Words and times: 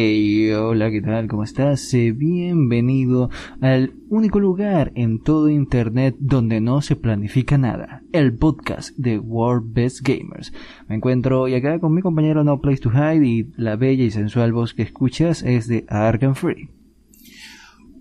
Hey, 0.00 0.52
hola, 0.52 0.92
¿qué 0.92 1.02
tal? 1.02 1.26
¿Cómo 1.26 1.42
estás? 1.42 1.92
Eh, 1.92 2.12
bienvenido 2.12 3.30
al 3.60 3.94
único 4.08 4.38
lugar 4.38 4.92
en 4.94 5.20
todo 5.20 5.48
Internet 5.48 6.14
donde 6.20 6.60
no 6.60 6.82
se 6.82 6.94
planifica 6.94 7.58
nada, 7.58 8.04
el 8.12 8.32
podcast 8.32 8.96
de 8.96 9.18
World 9.18 9.74
Best 9.74 10.06
Gamers. 10.06 10.52
Me 10.86 10.94
encuentro 10.94 11.40
hoy 11.40 11.54
acá 11.56 11.80
con 11.80 11.94
mi 11.94 12.00
compañero 12.00 12.44
No 12.44 12.60
Place 12.60 12.80
to 12.80 12.92
Hide 12.92 13.26
y 13.26 13.50
la 13.56 13.74
bella 13.74 14.04
y 14.04 14.12
sensual 14.12 14.52
voz 14.52 14.72
que 14.72 14.82
escuchas 14.82 15.42
es 15.42 15.66
de 15.66 15.84
Arkham 15.88 16.36
Free. 16.36 16.77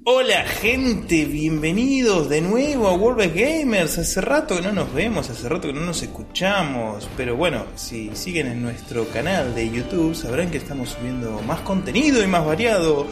Hola 0.09 0.45
gente, 0.45 1.25
bienvenidos 1.25 2.29
de 2.29 2.39
nuevo 2.39 2.87
a 2.87 2.93
World 2.93 3.35
Gamers. 3.35 3.97
Hace 3.97 4.21
rato 4.21 4.55
que 4.55 4.61
no 4.61 4.71
nos 4.71 4.93
vemos, 4.93 5.29
hace 5.29 5.49
rato 5.49 5.67
que 5.67 5.73
no 5.73 5.81
nos 5.81 6.01
escuchamos, 6.01 7.09
pero 7.17 7.35
bueno, 7.35 7.65
si 7.75 8.15
siguen 8.15 8.47
en 8.47 8.61
nuestro 8.61 9.05
canal 9.09 9.53
de 9.53 9.69
YouTube 9.69 10.15
sabrán 10.15 10.49
que 10.49 10.59
estamos 10.59 10.91
subiendo 10.91 11.41
más 11.41 11.59
contenido 11.59 12.23
y 12.23 12.27
más 12.27 12.45
variado. 12.45 13.05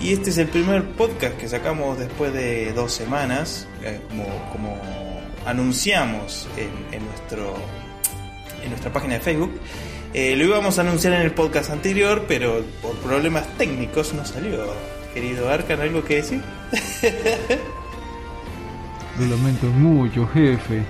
Y 0.00 0.14
este 0.14 0.30
es 0.30 0.38
el 0.38 0.48
primer 0.48 0.82
podcast 0.82 1.36
que 1.36 1.46
sacamos 1.46 2.00
después 2.00 2.32
de 2.32 2.72
dos 2.72 2.90
semanas, 2.90 3.68
eh, 3.84 4.00
como, 4.50 4.76
anunciamos 5.46 6.48
en, 6.56 6.98
en 6.98 7.06
nuestro, 7.06 7.54
en 8.64 8.70
nuestra 8.70 8.92
página 8.92 9.14
de 9.14 9.20
Facebook. 9.20 9.60
Eh, 10.12 10.34
lo 10.34 10.42
íbamos 10.42 10.76
a 10.78 10.80
anunciar 10.80 11.12
en 11.12 11.20
el 11.20 11.30
podcast 11.30 11.70
anterior, 11.70 12.24
pero 12.26 12.64
por 12.82 12.96
problemas 12.96 13.46
técnicos 13.56 14.12
no 14.12 14.24
salió. 14.24 15.01
Querido 15.14 15.48
Arcan, 15.50 15.80
¿algo 15.80 16.02
que 16.04 16.16
decir? 16.16 16.42
Lo 19.18 19.26
lamento 19.26 19.66
mucho, 19.66 20.26
jefe. 20.28 20.82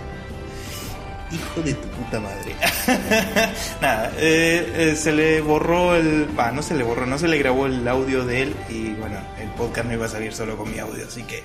Hijo 1.33 1.63
de 1.63 1.75
tu 1.75 1.89
puta 1.89 2.21
madre. 2.21 2.55
Nada, 3.81 4.13
eh, 4.19 4.73
eh, 4.77 4.97
se 4.97 5.13
le 5.13 5.41
borró 5.41 5.97
el. 5.97 6.29
Va, 6.39 6.53
no 6.53 6.63
se 6.63 6.75
le 6.75 6.85
borró, 6.85 7.07
no 7.07 7.19
se 7.19 7.27
le 7.27 7.39
grabó 7.39 7.67
el 7.67 7.89
audio 7.89 8.25
de 8.25 8.43
él 8.43 8.55
y 8.69 8.91
bueno, 8.93 9.19
el 9.41 9.49
podcast 9.51 9.89
no 9.89 9.95
iba 9.95 10.07
a 10.07 10.11
salir 10.11 10.35
solo 10.35 10.57
con 10.57 10.71
mi 10.71 10.79
audio, 10.79 11.07
así 11.07 11.23
que 11.23 11.43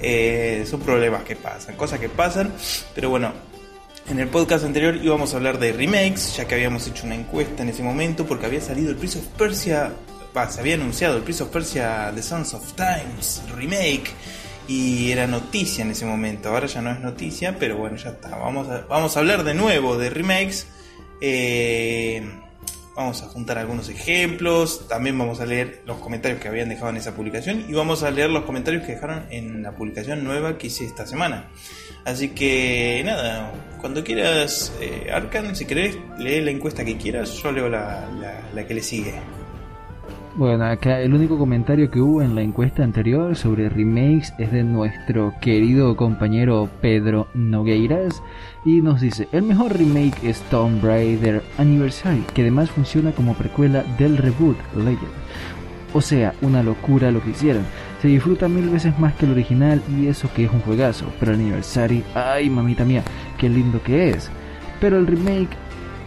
eh, 0.00 0.66
son 0.68 0.80
problemas 0.80 1.24
que 1.24 1.36
pasan, 1.36 1.76
cosas 1.76 2.00
que 2.00 2.08
pasan, 2.08 2.52
pero 2.94 3.10
bueno. 3.10 3.32
En 4.08 4.18
el 4.18 4.28
podcast 4.28 4.64
anterior 4.64 4.96
íbamos 4.96 5.34
a 5.34 5.36
hablar 5.36 5.58
de 5.58 5.70
remakes, 5.70 6.34
ya 6.34 6.46
que 6.46 6.54
habíamos 6.54 6.86
hecho 6.86 7.04
una 7.04 7.14
encuesta 7.14 7.62
en 7.62 7.68
ese 7.68 7.82
momento, 7.82 8.24
porque 8.24 8.46
había 8.46 8.62
salido 8.62 8.88
el 8.88 8.96
Prince 8.96 9.18
of 9.18 9.26
Persia, 9.36 9.92
se 10.48 10.60
había 10.60 10.74
anunciado 10.74 11.16
el 11.16 11.22
Prince 11.22 11.42
of 11.42 11.50
Persia 11.50 12.12
The 12.14 12.22
Sons 12.22 12.54
of 12.54 12.72
Times 12.74 13.42
remake, 13.56 14.12
y 14.68 15.10
era 15.10 15.26
noticia 15.26 15.82
en 15.82 15.90
ese 15.90 16.04
momento. 16.04 16.50
Ahora 16.50 16.66
ya 16.66 16.82
no 16.82 16.92
es 16.92 17.00
noticia, 17.00 17.56
pero 17.58 17.78
bueno, 17.78 17.96
ya 17.96 18.10
está. 18.10 18.36
Vamos 18.36 18.68
a, 18.68 18.82
vamos 18.82 19.16
a 19.16 19.20
hablar 19.20 19.42
de 19.42 19.54
nuevo 19.54 19.96
de 19.96 20.10
remakes. 20.10 20.68
Eh, 21.22 22.22
vamos 22.94 23.22
a 23.22 23.28
juntar 23.28 23.56
algunos 23.56 23.88
ejemplos. 23.88 24.86
También 24.86 25.18
vamos 25.18 25.40
a 25.40 25.46
leer 25.46 25.82
los 25.86 25.96
comentarios 25.98 26.38
que 26.38 26.48
habían 26.48 26.68
dejado 26.68 26.90
en 26.90 26.98
esa 26.98 27.14
publicación. 27.14 27.64
Y 27.66 27.72
vamos 27.72 28.02
a 28.02 28.10
leer 28.10 28.28
los 28.28 28.44
comentarios 28.44 28.84
que 28.84 28.92
dejaron 28.92 29.24
en 29.30 29.62
la 29.62 29.72
publicación 29.72 30.22
nueva 30.22 30.58
que 30.58 30.66
hice 30.66 30.84
esta 30.84 31.06
semana. 31.06 31.48
Así 32.04 32.28
que 32.28 33.02
nada, 33.06 33.50
cuando 33.80 34.04
quieras, 34.04 34.72
eh, 34.82 35.10
si 35.54 35.64
querés, 35.64 35.96
lee 36.18 36.42
la 36.42 36.50
encuesta 36.50 36.84
que 36.84 36.98
quieras. 36.98 37.32
Yo 37.42 37.52
leo 37.52 37.70
la 37.70 38.66
que 38.68 38.74
le 38.74 38.82
sigue. 38.82 39.14
Bueno, 40.38 40.66
acá 40.66 41.00
el 41.00 41.14
único 41.14 41.36
comentario 41.36 41.90
que 41.90 42.00
hubo 42.00 42.22
en 42.22 42.36
la 42.36 42.42
encuesta 42.42 42.84
anterior 42.84 43.34
sobre 43.34 43.68
remakes 43.68 44.32
es 44.38 44.52
de 44.52 44.62
nuestro 44.62 45.34
querido 45.40 45.96
compañero 45.96 46.68
Pedro 46.80 47.26
Nogueiras 47.34 48.22
y 48.64 48.80
nos 48.80 49.00
dice, 49.00 49.26
el 49.32 49.42
mejor 49.42 49.76
remake 49.76 50.22
es 50.22 50.40
Tomb 50.42 50.80
Raider 50.80 51.42
Anniversary, 51.58 52.24
que 52.34 52.42
además 52.42 52.70
funciona 52.70 53.10
como 53.10 53.34
precuela 53.34 53.82
del 53.98 54.16
reboot 54.16 54.56
Legend. 54.76 55.10
O 55.92 56.00
sea, 56.00 56.32
una 56.40 56.62
locura 56.62 57.10
lo 57.10 57.20
que 57.20 57.30
hicieron. 57.30 57.64
Se 58.00 58.06
disfruta 58.06 58.46
mil 58.46 58.68
veces 58.68 58.96
más 58.96 59.14
que 59.14 59.26
el 59.26 59.32
original 59.32 59.82
y 59.98 60.06
eso 60.06 60.30
que 60.32 60.44
es 60.44 60.52
un 60.52 60.60
juegazo, 60.60 61.06
pero 61.18 61.32
el 61.32 61.40
Anniversary, 61.40 62.04
ay 62.14 62.48
mamita 62.48 62.84
mía, 62.84 63.02
qué 63.38 63.48
lindo 63.48 63.82
que 63.82 64.10
es. 64.10 64.30
Pero 64.80 64.98
el 64.98 65.08
remake 65.08 65.56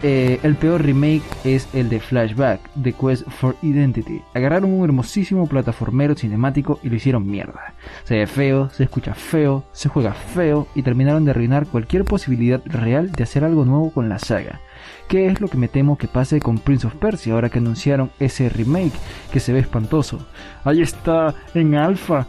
eh, 0.02 0.40
el 0.42 0.56
peor 0.56 0.82
remake 0.82 1.22
es 1.44 1.68
el 1.74 1.88
de 1.88 2.00
Flashback, 2.00 2.60
The 2.82 2.92
Quest 2.92 3.28
for 3.28 3.56
Identity. 3.62 4.20
Agarraron 4.34 4.72
un 4.72 4.84
hermosísimo 4.84 5.46
plataformero 5.46 6.14
cinemático 6.14 6.80
y 6.82 6.88
lo 6.88 6.96
hicieron 6.96 7.30
mierda. 7.30 7.74
Se 8.04 8.16
ve 8.16 8.26
feo, 8.26 8.70
se 8.70 8.84
escucha 8.84 9.14
feo, 9.14 9.64
se 9.72 9.88
juega 9.88 10.12
feo 10.12 10.66
y 10.74 10.82
terminaron 10.82 11.24
de 11.24 11.30
arruinar 11.30 11.66
cualquier 11.66 12.04
posibilidad 12.04 12.60
real 12.64 13.12
de 13.12 13.22
hacer 13.22 13.44
algo 13.44 13.64
nuevo 13.64 13.90
con 13.90 14.08
la 14.08 14.18
saga. 14.18 14.60
¿Qué 15.08 15.26
es 15.26 15.40
lo 15.40 15.48
que 15.48 15.58
me 15.58 15.68
temo 15.68 15.98
que 15.98 16.08
pase 16.08 16.40
con 16.40 16.58
Prince 16.58 16.86
of 16.86 16.94
Persia 16.96 17.34
ahora 17.34 17.48
que 17.48 17.58
anunciaron 17.58 18.10
ese 18.18 18.48
remake 18.48 18.94
que 19.32 19.40
se 19.40 19.52
ve 19.52 19.60
espantoso? 19.60 20.26
Ahí 20.64 20.82
está, 20.82 21.34
en 21.54 21.74
alfa. 21.74 22.26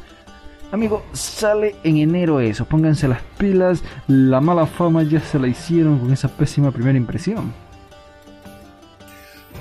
Amigo, 0.72 1.04
sale 1.14 1.76
en 1.84 1.98
enero 1.98 2.40
eso, 2.40 2.66
pónganse 2.66 3.08
las 3.08 3.22
pilas, 3.38 3.84
la 4.08 4.42
mala 4.42 4.66
fama 4.66 5.04
ya 5.04 5.20
se 5.20 5.38
la 5.38 5.48
hicieron 5.48 6.00
con 6.00 6.12
esa 6.12 6.28
pésima 6.30 6.72
primera 6.72 6.98
impresión. 6.98 7.54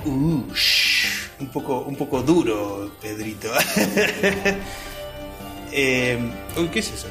Ush, 0.05 1.29
un 1.39 1.47
poco, 1.47 1.79
un 1.81 1.95
poco 1.95 2.21
duro, 2.21 2.91
Pedrito. 3.01 3.51
eh, 5.71 6.17
uy, 6.57 6.67
¿qué 6.67 6.79
es 6.79 6.91
eso? 6.91 7.07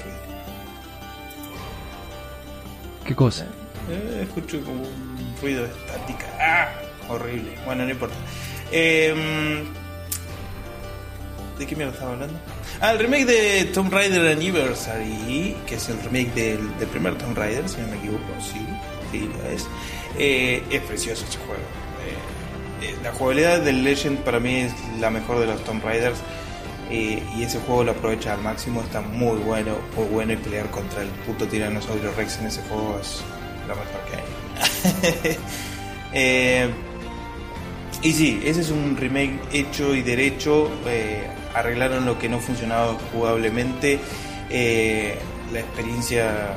¿Qué 3.04 3.14
cosa? 3.14 3.46
Eh, 3.90 4.20
escucho 4.22 4.60
como 4.62 4.82
un 4.82 5.34
ruido 5.40 5.64
de 5.64 5.70
estática. 5.70 6.26
¡Ah! 6.38 6.68
Horrible. 7.08 7.52
Bueno, 7.64 7.84
no 7.84 7.90
importa. 7.90 8.14
Eh, 8.70 9.64
¿De 11.58 11.66
qué 11.66 11.76
mierda 11.76 11.92
estaba 11.92 12.12
hablando? 12.12 12.38
Ah, 12.80 12.92
el 12.92 12.98
remake 12.98 13.26
de 13.26 13.64
Tomb 13.66 13.92
Raider 13.92 14.32
Anniversary, 14.32 15.56
que 15.66 15.76
es 15.76 15.88
el 15.88 16.00
remake 16.02 16.32
del, 16.34 16.78
del 16.78 16.88
primer 16.88 17.16
Tomb 17.16 17.36
Raider, 17.36 17.68
si 17.68 17.80
no 17.80 17.88
me 17.88 17.96
equivoco, 17.98 18.24
sí, 18.40 18.66
sí 19.10 19.20
lo 19.20 19.50
es. 19.50 19.66
Eh, 20.18 20.62
es 20.70 20.82
precioso 20.82 21.24
ese 21.28 21.38
juego. 21.38 21.62
Eh, 22.82 22.96
la 23.04 23.12
jugabilidad 23.12 23.60
del 23.60 23.84
Legend 23.84 24.18
para 24.20 24.40
mí 24.40 24.56
es 24.56 24.72
la 24.98 25.10
mejor 25.10 25.38
de 25.38 25.46
los 25.46 25.62
Tomb 25.62 25.84
Raiders. 25.84 26.18
eh, 26.90 27.22
y 27.36 27.44
ese 27.44 27.58
juego 27.60 27.84
lo 27.84 27.92
aprovecha 27.92 28.34
al 28.34 28.42
máximo, 28.42 28.82
está 28.82 29.00
muy 29.00 29.38
bueno, 29.38 29.76
muy 29.96 30.06
bueno 30.08 30.32
y 30.32 30.36
pelear 30.36 30.68
contra 30.70 31.02
el 31.02 31.08
puto 31.26 31.46
tiranosaurio 31.46 32.12
Rex 32.16 32.38
en 32.40 32.46
ese 32.46 32.60
juego 32.62 32.98
es 33.00 33.22
lo 33.68 33.76
mejor 33.76 34.00
que 34.10 34.16
hay. 34.16 35.38
Eh, 36.14 36.68
y 38.02 38.12
sí, 38.12 38.42
ese 38.44 38.60
es 38.60 38.70
un 38.70 38.98
remake 38.98 39.40
hecho 39.50 39.94
y 39.94 40.02
derecho. 40.02 40.70
arreglaron 41.54 42.04
lo 42.04 42.18
que 42.18 42.28
no 42.28 42.38
funcionaba 42.38 42.98
jugablemente. 43.14 43.98
la 44.50 45.60
experiencia 45.60 46.54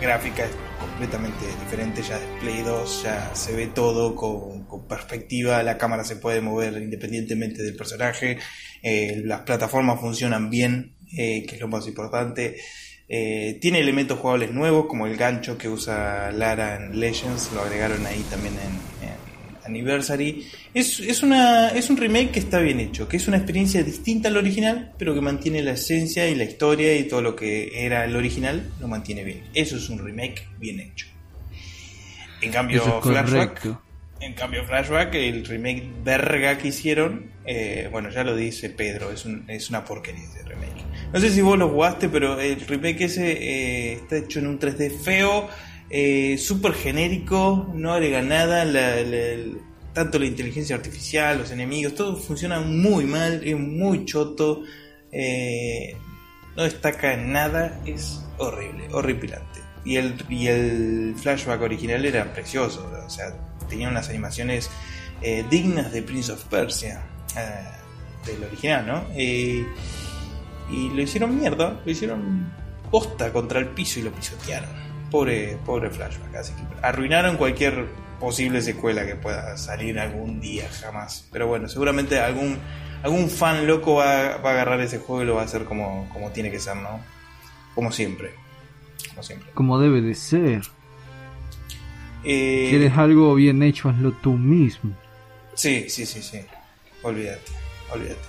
gráfica 0.00 0.44
es 0.44 0.52
completamente 0.80 1.44
diferente. 1.60 2.02
Ya 2.02 2.18
de 2.18 2.26
Play 2.40 2.62
2 2.62 3.02
ya 3.02 3.34
se 3.34 3.54
ve 3.54 3.66
todo 3.66 4.14
con, 4.14 4.55
con 4.66 4.86
perspectiva. 4.86 5.62
La 5.62 5.78
cámara 5.78 6.04
se 6.04 6.16
puede 6.16 6.40
mover 6.40 6.80
independientemente 6.80 7.62
del 7.62 7.76
personaje. 7.76 8.38
eh, 8.82 9.22
las 9.24 9.40
plataformas 9.40 10.00
funcionan 10.00 10.50
bien, 10.50 10.94
eh, 11.16 11.44
que 11.46 11.56
es 11.56 11.60
lo 11.60 11.68
más 11.68 11.86
importante. 11.86 12.56
Eh, 13.08 13.58
tiene 13.60 13.80
elementos 13.80 14.18
jugables 14.18 14.52
nuevos 14.52 14.86
como 14.86 15.06
el 15.06 15.16
gancho 15.16 15.56
que 15.56 15.68
usa 15.68 16.32
Lara 16.32 16.76
en 16.76 16.98
Legends, 16.98 17.52
lo 17.52 17.62
agregaron 17.62 18.04
ahí 18.04 18.24
también 18.30 18.54
en, 18.54 19.08
en 19.08 19.16
Anniversary. 19.64 20.46
Es, 20.74 21.00
es, 21.00 21.22
una, 21.22 21.68
es 21.68 21.88
un 21.88 21.96
remake 21.96 22.32
que 22.32 22.38
está 22.40 22.58
bien 22.58 22.80
hecho, 22.80 23.08
que 23.08 23.16
es 23.16 23.28
una 23.28 23.36
experiencia 23.36 23.82
distinta 23.82 24.28
al 24.28 24.36
original, 24.36 24.92
pero 24.98 25.14
que 25.14 25.20
mantiene 25.20 25.62
la 25.62 25.72
esencia 25.72 26.28
y 26.28 26.34
la 26.34 26.44
historia 26.44 26.96
y 26.96 27.04
todo 27.04 27.22
lo 27.22 27.36
que 27.36 27.84
era 27.86 28.04
el 28.04 28.16
original, 28.16 28.70
lo 28.80 28.88
mantiene 28.88 29.22
bien. 29.24 29.44
Eso 29.54 29.76
es 29.76 29.88
un 29.88 30.04
remake 30.04 30.48
bien 30.58 30.80
hecho. 30.80 31.06
En 32.42 32.52
cambio, 32.52 32.82
es 32.82 33.04
Flashback, 33.04 33.60
correcto. 33.60 33.82
En 34.20 34.32
cambio 34.34 34.64
Flashback, 34.64 35.14
el 35.14 35.44
remake 35.44 35.84
verga 36.02 36.56
que 36.58 36.68
hicieron, 36.68 37.30
eh, 37.44 37.88
bueno, 37.92 38.10
ya 38.10 38.24
lo 38.24 38.34
dice 38.34 38.70
Pedro, 38.70 39.10
es, 39.12 39.24
un- 39.24 39.44
es 39.48 39.68
una 39.70 39.84
porquería 39.84 40.24
ese 40.24 40.42
remake. 40.44 40.84
No 41.12 41.20
sé 41.20 41.30
si 41.30 41.40
vos 41.42 41.58
lo 41.58 41.68
jugaste, 41.68 42.08
pero 42.08 42.40
el 42.40 42.60
remake 42.60 43.02
ese 43.04 43.32
eh, 43.32 43.92
está 43.94 44.16
hecho 44.16 44.38
en 44.38 44.46
un 44.46 44.58
3D 44.58 44.90
feo, 44.90 45.48
eh, 45.90 46.36
súper 46.38 46.72
genérico, 46.72 47.70
no 47.74 47.92
agrega 47.92 48.22
nada, 48.22 48.64
tanto 49.92 50.18
la 50.18 50.26
inteligencia 50.26 50.74
artificial, 50.76 51.38
los 51.38 51.50
enemigos, 51.50 51.94
todo 51.94 52.16
funciona 52.16 52.60
muy 52.60 53.04
mal, 53.04 53.42
es 53.44 53.56
muy 53.56 54.04
choto, 54.06 54.62
eh, 55.12 55.94
no 56.56 56.62
destaca 56.64 57.12
en 57.14 57.32
nada, 57.32 57.80
es 57.86 58.22
horrible, 58.38 58.88
horripilante. 58.92 59.60
Y 59.84 59.96
el, 59.96 60.14
y 60.28 60.48
el 60.48 61.14
flashback 61.16 61.60
original 61.62 62.04
era 62.04 62.32
precioso, 62.32 62.90
o 63.06 63.08
sea, 63.08 63.26
tenía 63.66 63.88
unas 63.88 64.08
animaciones 64.08 64.70
eh, 65.22 65.44
dignas 65.48 65.92
de 65.92 66.02
Prince 66.02 66.32
of 66.32 66.44
Persia, 66.44 67.02
eh, 67.36 67.76
del 68.26 68.44
original, 68.44 68.86
¿no? 68.86 69.04
Eh, 69.14 69.66
y 70.70 70.88
lo 70.90 71.02
hicieron 71.02 71.38
mierda, 71.38 71.80
lo 71.84 71.90
hicieron 71.90 72.52
posta 72.90 73.32
contra 73.32 73.60
el 73.60 73.68
piso 73.68 74.00
y 74.00 74.02
lo 74.02 74.12
pisotearon. 74.12 74.70
Pobre, 75.10 75.56
pobre 75.64 75.90
flashback, 75.90 76.34
así 76.34 76.52
que 76.52 76.62
arruinaron 76.82 77.36
cualquier 77.36 77.86
posible 78.18 78.60
secuela 78.60 79.06
que 79.06 79.14
pueda 79.14 79.56
salir 79.56 79.98
algún 79.98 80.40
día, 80.40 80.68
jamás. 80.80 81.28
Pero 81.30 81.46
bueno, 81.46 81.68
seguramente 81.68 82.18
algún, 82.18 82.58
algún 83.02 83.30
fan 83.30 83.66
loco 83.66 83.96
va, 83.96 84.38
va 84.38 84.50
a 84.50 84.52
agarrar 84.52 84.80
ese 84.80 84.98
juego 84.98 85.22
y 85.22 85.26
lo 85.26 85.36
va 85.36 85.42
a 85.42 85.44
hacer 85.44 85.64
como, 85.64 86.08
como 86.12 86.30
tiene 86.30 86.50
que 86.50 86.58
ser, 86.58 86.76
¿no? 86.76 87.00
Como 87.74 87.92
siempre. 87.92 88.32
Como 89.10 89.22
siempre. 89.22 89.50
Como 89.54 89.78
debe 89.78 90.00
de 90.00 90.14
ser. 90.14 90.62
Eh, 92.26 92.66
¿Quieres 92.70 92.92
algo 92.98 93.34
bien 93.36 93.62
hecho? 93.62 93.88
Hazlo 93.88 94.12
tú 94.12 94.32
mismo. 94.32 94.92
Sí, 95.54 95.88
sí, 95.88 96.04
sí, 96.04 96.20
sí. 96.22 96.40
Olvídate, 97.02 97.52
olvídate. 97.92 98.20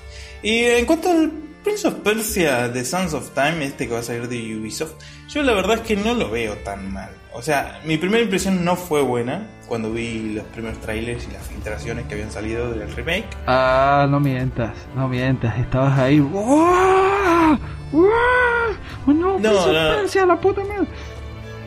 Y 0.43 0.59
en 0.63 0.85
cuanto 0.85 1.09
al 1.09 1.31
Prince 1.63 1.87
of 1.87 1.95
Persia 1.95 2.69
de 2.69 2.85
Sons 2.85 3.13
of 3.13 3.31
Time, 3.31 3.65
este 3.65 3.87
que 3.87 3.93
va 3.93 3.99
a 3.99 4.03
salir 4.03 4.27
de 4.27 4.55
Ubisoft, 4.55 4.93
yo 5.27 5.41
la 5.41 5.53
verdad 5.53 5.77
es 5.77 5.81
que 5.81 5.95
no 5.95 6.13
lo 6.13 6.29
veo 6.29 6.53
tan 6.57 6.93
mal. 6.93 7.09
O 7.33 7.41
sea, 7.41 7.81
mi 7.85 7.97
primera 7.97 8.23
impresión 8.23 8.63
no 8.63 8.75
fue 8.75 9.01
buena 9.01 9.47
cuando 9.67 9.91
vi 9.91 10.33
los 10.33 10.45
primeros 10.45 10.79
trailers 10.79 11.27
y 11.27 11.33
las 11.33 11.45
filtraciones 11.47 12.05
que 12.05 12.13
habían 12.13 12.31
salido 12.31 12.71
del 12.71 12.91
remake. 12.95 13.25
Ah, 13.47 14.07
no 14.09 14.19
mientas, 14.19 14.73
no 14.95 15.07
mientas. 15.09 15.57
Estabas 15.59 15.99
ahí. 15.99 16.19
¡Wow! 16.19 17.59
¡Wow! 17.91 18.07
¡Oh, 19.07 19.13
no! 19.13 19.13
No, 19.13 19.39
Prince 19.39 19.57
of 19.57 19.67
no. 19.67 19.95
Persia, 19.95 20.25
la 20.25 20.39
puta 20.39 20.63
madre! 20.63 20.87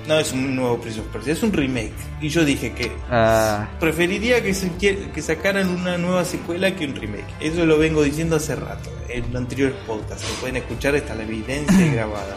No 0.09 0.19
es 0.19 0.33
un 0.33 0.57
nuevo 0.57 0.81
Prince 0.81 1.01
of 1.01 1.07
Persia, 1.09 1.35
es 1.35 1.43
un 1.43 1.53
remake. 1.53 1.93
Y 2.21 2.29
yo 2.31 2.45
dije 2.45 2.73
que 2.73 2.91
Ah, 3.11 3.69
preferiría 3.79 4.43
que, 4.43 4.55
se, 4.55 4.71
que 4.77 5.23
sacaran 5.23 5.69
una 5.69 5.99
nueva 5.99 6.25
secuela 6.25 6.75
que 6.75 6.87
un 6.87 6.97
remake. 6.97 7.27
Eso 7.39 7.65
lo 7.67 7.79
vengo 7.79 8.03
diciendo 8.03 8.37
hace 8.37 8.57
rato, 8.57 8.91
en 9.09 9.27
los 9.33 9.37
anteriores 9.43 9.77
podcasts. 9.87 10.27
Lo 10.29 10.35
pueden 10.41 10.57
escuchar, 10.57 10.95
está 10.97 11.15
la 11.15 11.23
evidencia 11.25 11.87
grabada. 11.93 12.37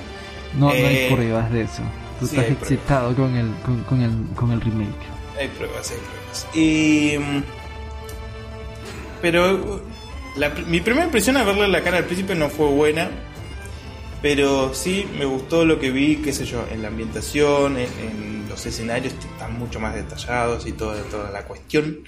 no, 0.56 0.68
no 0.68 0.72
hay 0.72 0.84
Eh, 0.86 1.10
pruebas 1.14 1.52
de 1.52 1.62
eso. 1.62 1.82
Tú 2.20 2.28
sí, 2.28 2.36
estás 2.38 2.52
excitado 2.52 3.16
con 3.16 3.36
el, 3.36 3.52
con, 3.66 3.84
con 3.86 4.02
el, 4.02 4.12
con 4.36 4.52
el 4.52 4.62
remake. 4.62 4.94
Hay 5.40 5.48
pruebas, 5.48 5.90
hay 5.92 5.98
pruebas. 5.98 6.48
Y. 6.54 7.18
mm, 7.18 7.44
Pero. 9.22 9.82
la 10.38 10.50
mi 10.68 10.82
primera 10.82 11.06
impresión 11.06 11.38
al 11.38 11.46
verle 11.46 11.68
la 11.68 11.82
cara 11.82 11.98
al 11.98 12.06
príncipe 12.06 12.36
no 12.36 12.50
fue 12.50 12.68
buena. 12.68 13.10
Pero 14.24 14.74
sí 14.74 15.06
me 15.20 15.26
gustó 15.26 15.66
lo 15.66 15.82
que 15.82 15.92
vi, 15.92 16.16
qué 16.16 16.32
sé 16.32 16.46
yo, 16.46 16.66
en 16.72 16.82
la 16.82 16.88
ambientación, 16.88 17.78
en, 17.78 18.48
los 18.48 18.66
escenarios 18.66 19.14
están 19.14 19.58
mucho 19.60 19.80
más 19.80 19.96
detallados 19.96 20.66
y 20.68 20.72
toda, 20.72 21.02
toda 21.04 21.30
la 21.30 21.44
cuestión. 21.46 22.04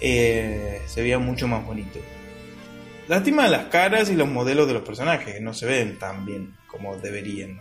eh, 0.00 0.82
se 0.86 1.02
veía 1.02 1.18
mucho 1.20 1.46
más 1.46 1.64
bonito. 1.64 2.00
Lástima 3.06 3.46
las 3.46 3.66
caras 3.66 4.10
y 4.10 4.16
los 4.16 4.28
modelos 4.28 4.66
de 4.66 4.74
los 4.74 4.82
personajes, 4.82 5.34
que 5.34 5.40
no 5.40 5.54
se 5.54 5.66
ven 5.66 5.98
tan 5.98 6.26
bien 6.26 6.56
como 6.66 6.96
deberían. 6.96 7.60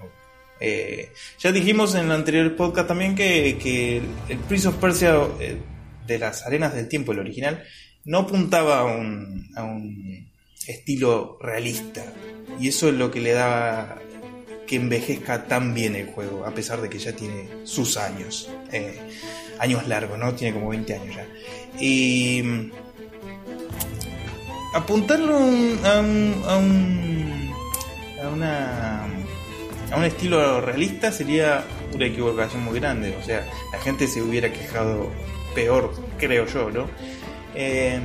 Eh, 0.60 1.12
ya 1.38 1.52
dijimos 1.52 1.94
en 1.94 2.06
el 2.06 2.12
anterior 2.12 2.56
podcast 2.56 2.88
también 2.88 3.14
que, 3.14 3.60
que 3.62 4.02
el 4.30 4.38
Prince 4.48 4.68
of 4.68 4.76
Persia 4.78 5.20
eh, 5.40 5.58
de 6.08 6.18
las 6.18 6.46
arenas 6.48 6.74
del 6.74 6.88
tiempo, 6.88 7.12
el 7.12 7.20
original, 7.20 7.64
no 8.06 8.20
apuntaba 8.20 8.80
a 8.80 8.86
un, 8.86 9.52
a 9.56 9.64
un 9.64 10.31
estilo 10.68 11.38
realista. 11.42 12.04
Y 12.60 12.68
eso 12.70 12.90
es 12.90 12.96
lo 12.96 13.10
que 13.12 13.20
le 13.22 13.32
da 13.34 13.98
que 14.68 14.76
envejezca 14.78 15.48
tan 15.48 15.74
bien 15.74 15.96
el 15.96 16.08
juego, 16.08 16.46
a 16.46 16.54
pesar 16.54 16.82
de 16.82 16.90
que 16.90 16.98
ya 17.00 17.14
tiene 17.14 17.48
sus 17.66 17.98
años. 17.98 18.50
eh, 18.72 19.00
años 19.60 19.88
largos, 19.88 20.18
¿no? 20.18 20.34
Tiene 20.34 20.54
como 20.58 20.70
20 20.70 20.96
años 20.96 21.16
ya. 21.16 21.28
Y 21.80 22.42
mm, 22.44 22.72
apuntarlo 24.74 25.36
a 25.36 25.40
un, 25.40 25.80
a 25.84 26.00
un, 26.00 26.44
a 26.48 26.58
un- 26.58 27.52
a 28.24 28.30
una 28.30 29.06
a 29.92 29.98
un 29.98 30.04
estilo 30.06 30.62
realista 30.62 31.12
sería 31.12 31.64
una 31.94 32.06
equivocación 32.06 32.64
muy 32.64 32.80
grande 32.80 33.16
o 33.20 33.24
sea 33.26 33.46
la 33.74 33.80
gente 33.80 34.08
se 34.08 34.22
hubiera 34.22 34.54
quejado 34.54 35.10
peor 35.56 35.92
creo 36.18 36.46
yo 36.46 36.70
no 36.72 36.88
Eh, 37.54 38.00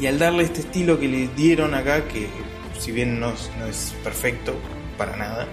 y 0.00 0.06
al 0.06 0.18
darle 0.18 0.44
este 0.44 0.60
estilo 0.60 0.98
que 0.98 1.08
le 1.08 1.28
dieron 1.36 1.74
acá 1.74 2.04
que 2.08 2.26
si 2.78 2.92
bien 2.92 3.20
no, 3.20 3.30
es- 3.30 3.50
no 3.58 3.66
es 3.66 3.94
perfecto 4.02 4.54
para 4.98 5.16
nada 5.16 5.46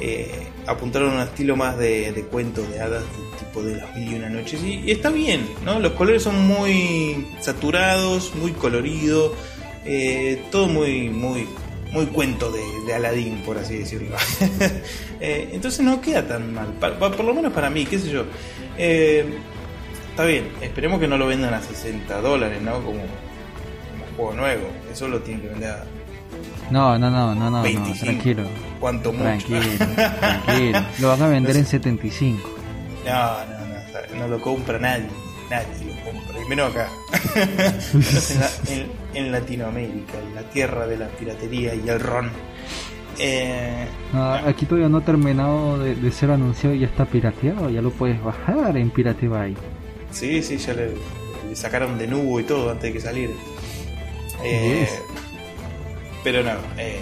eh, 0.00 0.48
apuntaron 0.66 1.10
a 1.12 1.14
un 1.16 1.20
estilo 1.22 1.56
más 1.56 1.78
de, 1.78 2.12
de 2.12 2.22
cuento 2.24 2.62
de 2.66 2.80
hadas 2.80 3.02
de 3.02 3.38
tipo 3.38 3.62
de 3.62 3.76
las 3.76 3.96
mil 3.96 4.12
y 4.12 4.14
una 4.16 4.28
noches. 4.28 4.62
Y, 4.62 4.90
está 4.90 5.08
bien 5.10 5.48
no 5.64 5.78
los 5.78 5.92
colores 5.92 6.22
son 6.22 6.46
muy 6.46 7.26
saturados 7.40 8.34
muy 8.34 8.52
coloridos 8.52 9.32
eh, 9.84 10.42
todo 10.50 10.66
muy 10.68 11.08
muy 11.08 11.46
muy 11.92 12.06
cuento 12.06 12.50
de, 12.52 12.60
de 12.86 12.94
Aladdin 12.94 13.36
por 13.46 13.58
así 13.58 13.78
decirlo. 13.78 14.16
Eh, 15.18 15.48
entonces 15.54 15.80
no 15.80 15.98
queda 16.02 16.28
tan 16.28 16.52
mal. 16.52 16.66
Por 17.00 17.24
lo 17.24 17.32
menos 17.32 17.50
para 17.54 17.70
mí 17.70 17.86
qué 17.86 17.98
sé 17.98 18.10
yo. 18.10 18.24
Está 20.10 20.26
bien 20.26 20.48
esperemos 20.60 21.00
que 21.00 21.08
no 21.08 21.16
lo 21.16 21.26
vendan 21.26 21.54
a 21.54 21.62
60 21.62 22.20
dólares 22.20 22.60
no 22.60 22.82
como 22.84 23.00
juego 24.16 24.32
nuevo 24.34 24.68
eso 24.92 25.08
lo 25.08 25.20
tienen 25.20 25.42
que 25.42 25.48
vender 25.48 25.70
a 25.70 25.84
No, 26.70 26.98
no, 26.98 27.10
no, 27.10 27.34
no, 27.34 27.34
no, 27.34 27.50
no, 27.50 27.62
25. 27.62 27.98
tranquilo. 28.04 28.42
cuanto 28.80 29.12
mucho 29.12 29.24
Tranquilo, 29.24 29.60
tranquilo. 30.18 30.80
Lo 31.00 31.08
van 31.08 31.22
a 31.22 31.28
vender 31.28 31.56
en 31.56 31.66
75. 31.66 32.50
No, 33.06 33.12
no, 33.12 34.16
no, 34.16 34.18
no 34.18 34.28
lo 34.28 34.40
compra 34.40 34.78
nadie, 34.78 35.06
nadie 35.48 35.66
lo 35.86 36.10
compra, 36.12 36.42
y 36.44 36.48
menos 36.48 36.70
acá. 36.74 36.88
En, 37.94 38.40
la- 38.40 38.50
en- 38.68 39.06
en 39.14 39.32
Latinoamérica, 39.32 40.18
en 40.18 40.34
la 40.34 40.42
tierra 40.50 40.86
de 40.86 40.98
la 40.98 41.06
piratería 41.08 41.74
y 41.74 41.88
el 41.88 42.00
ron. 42.00 42.30
Eh, 43.18 43.86
No, 44.12 44.34
aquí 44.34 44.66
todavía 44.66 44.88
no 44.90 44.98
ha 44.98 45.04
terminado 45.04 45.78
de, 45.78 45.94
de 45.94 46.12
ser 46.12 46.30
anunciado 46.32 46.74
y 46.74 46.80
ya 46.80 46.86
está 46.86 47.04
pirateado. 47.06 47.70
Ya 47.70 47.80
lo 47.80 47.90
puedes 47.90 48.22
bajar 48.22 48.76
en 48.76 48.90
Pirate 48.90 49.28
Bay. 49.28 49.56
sí, 50.10 50.42
sí, 50.42 50.58
ya 50.58 50.74
le, 50.74 50.90
le 51.48 51.56
sacaron 51.56 51.96
de 51.96 52.06
nubo 52.08 52.40
y 52.40 52.44
todo 52.44 52.70
antes 52.70 52.82
de 52.84 52.92
que 52.92 53.00
saliera. 53.00 53.32
Eh, 54.42 54.86
Yes. 54.88 55.00
Pero 56.24 56.42
no, 56.42 56.52
eh, 56.76 56.98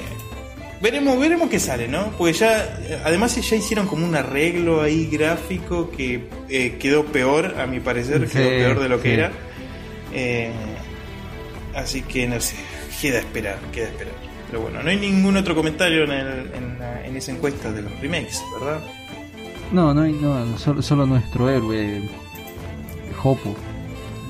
veremos, 0.83 1.19
veremos 1.19 1.49
qué 1.49 1.59
sale, 1.59 1.88
¿no? 1.88 2.11
Porque 2.19 2.35
ya, 2.35 2.79
además 3.05 3.35
ya 3.37 3.57
hicieron 3.57 3.87
como 3.87 4.05
un 4.07 4.14
arreglo 4.14 4.83
ahí 4.83 5.07
gráfico 5.07 5.91
que 5.91 6.29
eh, 6.49 6.76
quedó 6.79 7.05
peor, 7.07 7.55
a 7.59 7.67
mi 7.67 7.81
parecer, 7.81 8.29
Sí, 8.29 8.35
quedó 8.38 8.49
peor 8.50 8.81
de 8.81 8.88
lo 8.91 9.00
que 9.00 9.14
era. 9.14 9.33
Eh, 10.12 10.50
así 11.75 12.03
que 12.03 12.29
no 12.29 12.38
sé, 12.41 12.57
queda 13.00 13.19
esperar, 13.21 13.59
queda 13.73 13.87
esperar. 13.88 14.14
Pero 14.50 14.61
bueno, 14.62 14.83
no 14.83 14.91
hay 14.91 14.97
ningún 14.99 15.37
otro 15.38 15.55
comentario 15.55 16.05
en, 16.05 16.11
el- 16.12 16.53
en 16.55 16.79
la- 16.79 17.05
en 17.07 17.17
esa 17.17 17.33
encuesta 17.33 17.73
de 17.73 17.83
los 17.83 18.00
remakes, 18.00 18.41
¿verdad? 18.61 18.81
No, 19.73 19.93
no, 19.95 20.03
hay- 20.03 20.12
no 20.12 20.59
solo, 20.59 20.83
solo 20.83 21.07
nuestro 21.07 21.49
héroe, 21.50 22.03
Hopo. 23.23 23.57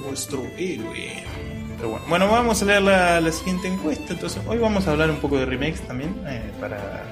Nuestro 0.06 0.46
héroe. 0.56 1.24
Bueno, 1.84 2.28
vamos 2.28 2.62
a 2.62 2.64
leer 2.64 2.82
la, 2.82 3.32
siguiente 3.32 3.68
encuesta. 3.68 4.12
Entonces, 4.12 4.40
hoy 4.46 4.58
vamos 4.58 4.86
a 4.86 4.92
hablar 4.92 5.10
un 5.10 5.18
poco 5.18 5.38
de 5.38 5.44
remakes 5.44 5.80
también 5.86 6.14
eh, 6.26 6.50
para, 6.60 7.04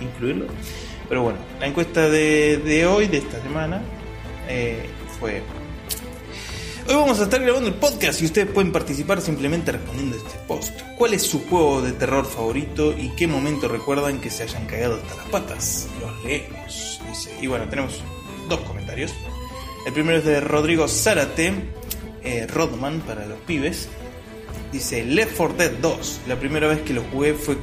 incluirlo. 0.00 0.46
Pero 1.08 1.22
bueno, 1.22 1.38
la 1.60 1.66
encuesta 1.66 2.08
de, 2.08 2.86
hoy, 2.86 3.06
de 3.06 3.18
esta 3.18 3.40
semana, 3.42 3.80
eh, 4.48 4.88
fue. 5.18 5.42
Hoy 6.88 6.94
vamos 6.94 7.18
a 7.18 7.24
estar 7.24 7.42
grabando 7.42 7.68
el 7.68 7.74
podcast 7.74 8.22
y 8.22 8.26
ustedes 8.26 8.48
pueden 8.48 8.70
participar 8.70 9.20
simplemente 9.20 9.72
respondiendo 9.72 10.16
a 10.16 10.18
este 10.20 10.38
post. 10.46 10.80
¿Cuál 10.96 11.14
es 11.14 11.22
su 11.22 11.44
juego 11.46 11.82
de 11.82 11.92
terror 11.92 12.24
favorito 12.26 12.94
y 12.96 13.08
qué 13.16 13.26
momento 13.26 13.66
recuerdan 13.66 14.20
que 14.20 14.30
se 14.30 14.44
hayan 14.44 14.66
cagado 14.66 14.96
hasta 14.96 15.16
las 15.16 15.26
patas? 15.26 15.88
Los 16.00 16.24
leemos. 16.24 17.00
Y 17.40 17.48
bueno, 17.48 17.68
tenemos 17.68 18.00
dos 18.48 18.60
comentarios. 18.60 19.12
El 19.84 19.92
primero 19.92 20.18
es 20.18 20.24
de 20.24 20.40
Rodrigo 20.40 20.86
Zárate, 20.86 21.54
eh, 22.26 22.46
Rodman 22.46 23.00
para 23.00 23.26
los 23.26 23.38
pibes. 23.40 23.88
Dice 24.72 25.04
Left 25.04 25.36
4 25.36 25.56
Dead 25.56 25.72
2. 25.80 26.20
La 26.26 26.38
primera 26.38 26.66
vez 26.66 26.80
que 26.80 26.92
lo 26.92 27.02
jugué 27.04 27.34
fue 27.34 27.56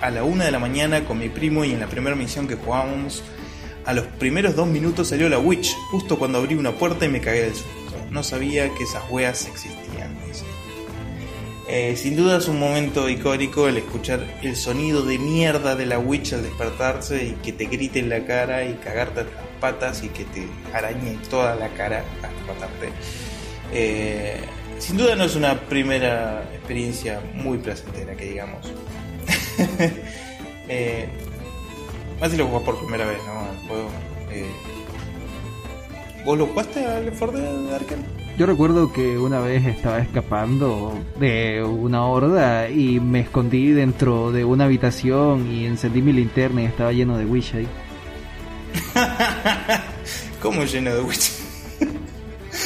a 0.00 0.10
la 0.10 0.22
una 0.22 0.44
de 0.44 0.50
la 0.50 0.58
mañana 0.58 1.04
con 1.04 1.18
mi 1.18 1.28
primo 1.28 1.64
y 1.64 1.72
en 1.72 1.80
la 1.80 1.86
primera 1.86 2.14
misión 2.14 2.46
que 2.46 2.56
jugábamos 2.56 3.22
A 3.86 3.94
los 3.94 4.06
primeros 4.06 4.54
dos 4.54 4.66
minutos 4.66 5.08
salió 5.08 5.28
la 5.28 5.38
Witch, 5.38 5.74
justo 5.90 6.18
cuando 6.18 6.38
abrí 6.38 6.54
una 6.54 6.72
puerta 6.72 7.04
y 7.04 7.08
me 7.08 7.20
cagué 7.20 7.42
del 7.42 7.54
susto. 7.54 7.96
No 8.10 8.22
sabía 8.22 8.72
que 8.74 8.84
esas 8.84 9.02
weas 9.10 9.46
existían. 9.46 9.84
Eh, 11.66 11.96
sin 11.96 12.14
duda 12.14 12.36
es 12.36 12.46
un 12.46 12.58
momento 12.60 13.08
icónico 13.08 13.66
el 13.66 13.78
escuchar 13.78 14.20
el 14.42 14.54
sonido 14.54 15.02
de 15.02 15.18
mierda 15.18 15.74
de 15.74 15.86
la 15.86 15.98
Witch 15.98 16.34
al 16.34 16.42
despertarse 16.42 17.24
y 17.24 17.32
que 17.42 17.52
te 17.52 17.64
grite 17.64 18.00
en 18.00 18.10
la 18.10 18.26
cara 18.26 18.64
y 18.64 18.74
cagarte 18.74 19.24
las 19.24 19.32
patas 19.60 20.04
y 20.04 20.08
que 20.08 20.24
te 20.24 20.46
arañe 20.74 21.18
toda 21.30 21.54
la 21.54 21.70
cara 21.70 22.04
hasta 22.22 22.30
matarte. 22.46 22.92
Eh, 23.74 24.40
sin 24.78 24.96
duda 24.96 25.16
no 25.16 25.24
es 25.24 25.34
una 25.34 25.58
primera 25.60 26.44
experiencia 26.54 27.20
muy 27.34 27.58
placentera, 27.58 28.14
que 28.14 28.26
digamos. 28.26 28.72
eh, 30.68 31.08
más 32.20 32.30
si 32.30 32.36
lo 32.36 32.46
jugás 32.46 32.62
por 32.62 32.78
primera 32.78 33.04
vez, 33.04 33.18
¿no? 33.26 33.50
El 33.50 33.68
juego. 33.68 33.90
Eh, 34.30 34.50
¿Vos 36.24 36.38
lo 36.38 36.46
jugaste 36.46 36.86
al 36.86 37.12
4 37.12 37.38
Dead 37.38 37.74
Arkham? 37.74 37.98
Yo 38.38 38.46
recuerdo 38.46 38.92
que 38.92 39.18
una 39.18 39.40
vez 39.40 39.64
estaba 39.66 40.00
escapando 40.00 40.98
de 41.20 41.62
una 41.62 42.06
horda 42.06 42.68
y 42.68 42.98
me 42.98 43.20
escondí 43.20 43.70
dentro 43.70 44.32
de 44.32 44.44
una 44.44 44.64
habitación 44.64 45.52
y 45.52 45.66
encendí 45.66 46.02
mi 46.02 46.12
linterna 46.12 46.62
y 46.62 46.64
estaba 46.64 46.92
lleno 46.92 47.16
de 47.16 47.26
Wish 47.26 47.54
ahí. 47.54 47.68
¿Cómo 50.42 50.64
lleno 50.64 50.94
de 50.94 51.02
Witch? 51.02 51.43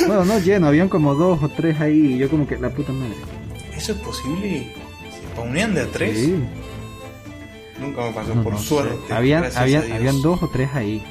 Bueno, 0.06 0.24
no 0.24 0.38
lleno, 0.38 0.66
habían 0.68 0.88
como 0.88 1.14
dos 1.14 1.42
o 1.42 1.48
tres 1.48 1.80
ahí 1.80 2.14
y 2.14 2.18
yo 2.18 2.28
como 2.28 2.46
que 2.46 2.56
la 2.58 2.70
puta 2.70 2.92
madre. 2.92 3.14
¿Eso 3.76 3.92
es 3.92 3.98
posible? 3.98 4.72
¿Se 5.10 5.18
spawnean 5.32 5.74
de 5.74 5.80
a 5.82 5.86
tres? 5.86 6.16
Sí. 6.18 6.34
Nunca 7.80 8.02
me 8.02 8.12
pasó, 8.12 8.34
No, 8.34 8.42
por 8.42 8.52
no 8.54 8.58
suerte. 8.58 9.12
Habían, 9.12 9.44
habían, 9.56 9.90
habían 9.92 10.20
dos 10.20 10.42
o 10.42 10.48
tres 10.48 10.68
ahí. 10.74 11.02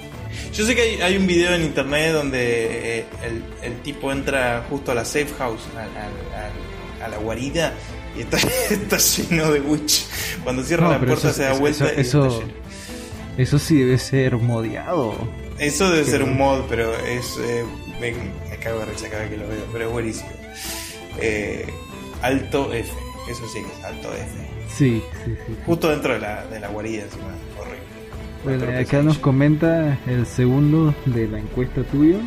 Yo 0.53 0.65
sé 0.65 0.75
que 0.75 0.81
hay, 0.81 1.01
hay 1.01 1.17
un 1.17 1.25
video 1.25 1.53
en 1.53 1.63
internet 1.63 2.13
donde 2.13 2.99
eh, 2.99 3.05
el, 3.23 3.43
el 3.63 3.81
tipo 3.81 4.11
entra 4.11 4.65
justo 4.69 4.91
a 4.91 4.95
la 4.95 5.05
safe 5.05 5.29
house, 5.37 5.61
a, 5.75 5.79
a- 5.81 6.43
a- 6.43 7.05
a 7.05 7.07
la 7.09 7.17
guarida, 7.17 7.73
y 8.17 8.21
está, 8.21 8.37
está 8.69 8.97
lleno 8.97 9.51
de 9.51 9.61
witch. 9.61 10.05
Cuando 10.43 10.63
cierra 10.63 10.85
No, 10.87 10.91
la 10.93 10.99
puerta 10.99 11.29
eso- 11.29 11.33
se 11.33 11.43
da 11.43 11.51
eso- 11.51 11.59
vuelta 11.59 11.85
y 11.95 12.01
eso- 12.01 12.25
está 12.27 12.39
lleno. 12.39 12.53
Eso 13.37 13.59
sí 13.59 13.75
debe 13.77 13.97
ser 13.99 14.35
modiado. 14.37 15.15
Eso 15.59 15.89
debe 15.91 16.03
ser 16.05 16.23
un 16.23 16.35
mod, 16.37 16.61
pero 16.67 16.93
es. 16.97 17.37
eh, 17.39 17.63
me, 18.57 18.63
cago 18.63 18.79
de 18.79 18.85
risa 18.85 19.09
cada 19.09 19.23
vez 19.23 19.31
que 19.31 19.37
lo 19.37 19.47
veo, 19.47 19.65
pero 19.71 19.85
es 19.85 19.91
buenísimo. 19.91 20.29
Eh, 21.19 21.67
alto 22.21 22.73
F, 22.73 22.91
eso 23.29 23.47
sí 23.47 23.59
que 23.61 23.79
es 23.79 23.83
alto 23.83 24.09
F. 24.13 24.27
Sí, 24.69 25.01
sí, 25.25 25.35
sí. 25.45 25.57
Justo 25.65 25.89
dentro 25.89 26.13
de 26.13 26.19
la, 26.19 26.45
de 26.45 26.59
la 26.59 26.67
guarida, 26.67 27.03
encima, 27.03 27.25
horrible. 27.59 27.87
Bueno, 28.43 28.79
acá 28.79 29.01
nos 29.01 29.17
comenta 29.17 29.97
el 30.07 30.25
segundo 30.25 30.93
de 31.05 31.27
la 31.27 31.39
encuesta 31.39 31.83
tuya. 31.83 32.19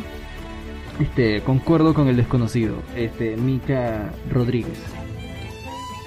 Este, 0.99 1.41
concuerdo 1.41 1.93
con 1.93 2.07
el 2.07 2.17
desconocido, 2.17 2.75
este, 2.95 3.35
Mika 3.37 4.11
Rodríguez. 4.29 4.77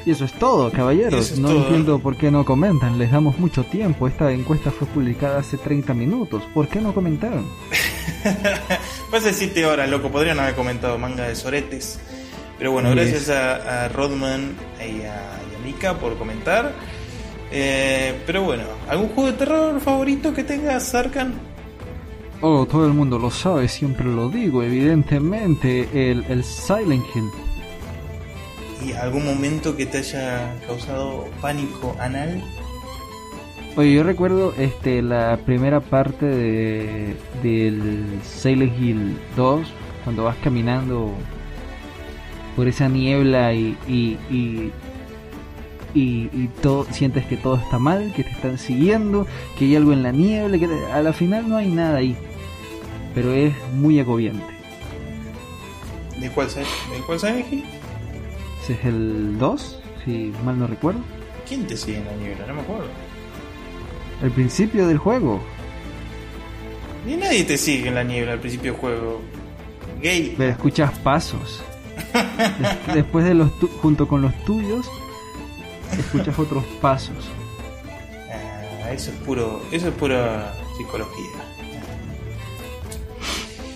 Y 0.07 0.11
eso 0.11 0.27
es 0.27 0.33
todo, 0.39 0.71
caballeros. 0.71 1.33
Es 1.33 1.39
no 1.39 1.49
todo. 1.49 1.63
entiendo 1.63 1.99
por 1.99 2.17
qué 2.17 2.31
no 2.31 2.45
comentan, 2.45 2.99
les 2.99 3.11
damos 3.11 3.39
mucho 3.39 3.65
tiempo. 3.65 4.07
Esta 4.07 4.31
encuesta 4.31 4.71
fue 4.71 4.87
publicada 4.87 5.39
hace 5.39 5.57
30 5.57 5.95
minutos. 5.95 6.43
¿Por 6.53 6.69
qué 6.69 6.81
no 6.81 6.93
comentaron? 6.93 7.47
Pasa 9.11 9.33
7 9.33 9.67
horas, 9.67 9.89
loco. 9.89 10.11
Podrían 10.11 10.39
haber 10.41 10.55
comentado 10.55 10.99
manga 10.99 11.29
de 11.29 11.37
soretes. 11.37 11.99
Pero 12.59 12.73
bueno, 12.73 12.91
gracias 12.91 13.29
a, 13.31 13.85
a 13.85 13.89
Rodman 13.89 14.55
y 14.79 15.03
a, 15.03 15.41
y 15.51 15.55
a 15.57 15.59
Mika 15.65 15.95
por 15.95 16.17
comentar. 16.17 16.73
Eh, 17.51 18.21
pero 18.27 18.43
bueno, 18.43 18.65
¿algún 18.89 19.09
juego 19.11 19.31
de 19.31 19.39
terror 19.39 19.81
favorito 19.81 20.33
que 20.33 20.45
tengas, 20.45 20.95
Arkan? 20.95 21.35
Oh, 22.41 22.67
todo 22.67 22.87
el 22.87 22.93
mundo 22.93 23.19
lo 23.19 23.31
sabe, 23.31 23.69
siempre 23.69 24.07
lo 24.07 24.29
digo, 24.29 24.63
evidentemente, 24.63 25.89
el, 25.93 26.25
el 26.29 26.45
Silent 26.45 27.05
Hill. 27.15 27.31
¿Y 28.85 28.93
algún 28.93 29.25
momento 29.25 29.77
que 29.77 29.87
te 29.87 29.99
haya 29.99 30.55
causado 30.67 31.27
pánico 31.41 31.97
anal? 31.99 32.43
Oye, 33.77 33.93
yo 33.95 34.05
recuerdo 34.05 34.55
este 34.57 35.03
la 35.03 35.37
primera 35.45 35.81
parte 35.81 36.27
de 36.27 37.17
del 37.43 38.21
Silent 38.25 38.73
Hill 38.81 39.17
2 39.37 39.67
cuando 40.05 40.25
vas 40.25 40.37
caminando 40.45 41.13
por 42.55 42.69
esa 42.69 42.89
niebla 42.89 43.53
y 43.53 43.77
y, 43.89 44.17
y, 44.31 44.71
y- 45.93 46.31
y 46.33 46.51
todo 46.63 46.85
sientes 46.93 47.27
que 47.27 47.37
todo 47.37 47.57
está 47.57 47.81
mal, 47.81 48.13
que 48.15 48.23
te 48.23 48.31
están 48.31 48.59
siguiendo, 48.59 49.27
que 49.59 49.65
hay 49.65 49.75
algo 49.77 49.93
en 49.93 50.05
la 50.05 50.13
niebla, 50.13 50.57
que 50.59 50.69
te- 50.69 50.93
a 50.93 51.03
la 51.03 51.13
final 51.13 51.49
no 51.49 51.57
hay 51.57 51.69
nada 51.69 51.97
ahí, 51.99 52.17
pero 53.13 53.33
es 53.33 53.53
muy 53.73 53.99
agobiante. 53.99 54.55
¿De 56.21 56.31
cuál, 56.31 56.47
Sil- 56.47 56.63
¿De 56.93 57.01
cuál 57.07 57.19
Silent 57.19 57.53
Hill? 57.53 57.65
Ese 58.63 58.75
es 58.75 58.85
el 58.85 59.37
2, 59.39 59.81
si 60.05 60.33
mal 60.45 60.59
no 60.61 60.69
recuerdo. 60.69 61.01
¿Quién 61.49 61.67
te 61.67 61.77
sigue 61.77 61.99
en 61.99 62.05
la 62.07 62.13
niebla? 62.15 62.47
No 62.47 62.55
me 62.55 62.61
acuerdo. 62.61 62.87
El 64.23 64.31
principio 64.31 64.87
del 64.87 64.99
juego. 64.99 65.41
Ni 67.07 67.17
nadie 67.17 67.45
te 67.45 67.59
sigue 67.59 67.89
en 67.89 67.95
la 67.97 68.03
niebla 68.05 68.33
al 68.33 68.39
principio 68.41 68.73
del 68.73 68.81
juego. 68.81 69.21
Gay. 70.03 70.35
Pero 70.39 70.51
escuchas 70.51 70.99
pasos. 71.01 71.63
Des- 72.13 72.95
Después 72.95 73.25
de 73.25 73.35
los 73.35 73.59
tu- 73.59 73.69
junto 73.69 74.09
con 74.09 74.23
los 74.23 74.35
tuyos, 74.45 74.87
escuchas 75.99 76.39
otros 76.39 76.65
pasos. 76.81 77.29
Ah, 78.83 78.91
eso 78.93 79.11
es 79.11 79.17
puro, 79.19 79.63
eso 79.71 79.89
es 79.89 79.95
pura 79.95 80.55
psicología. 80.77 81.31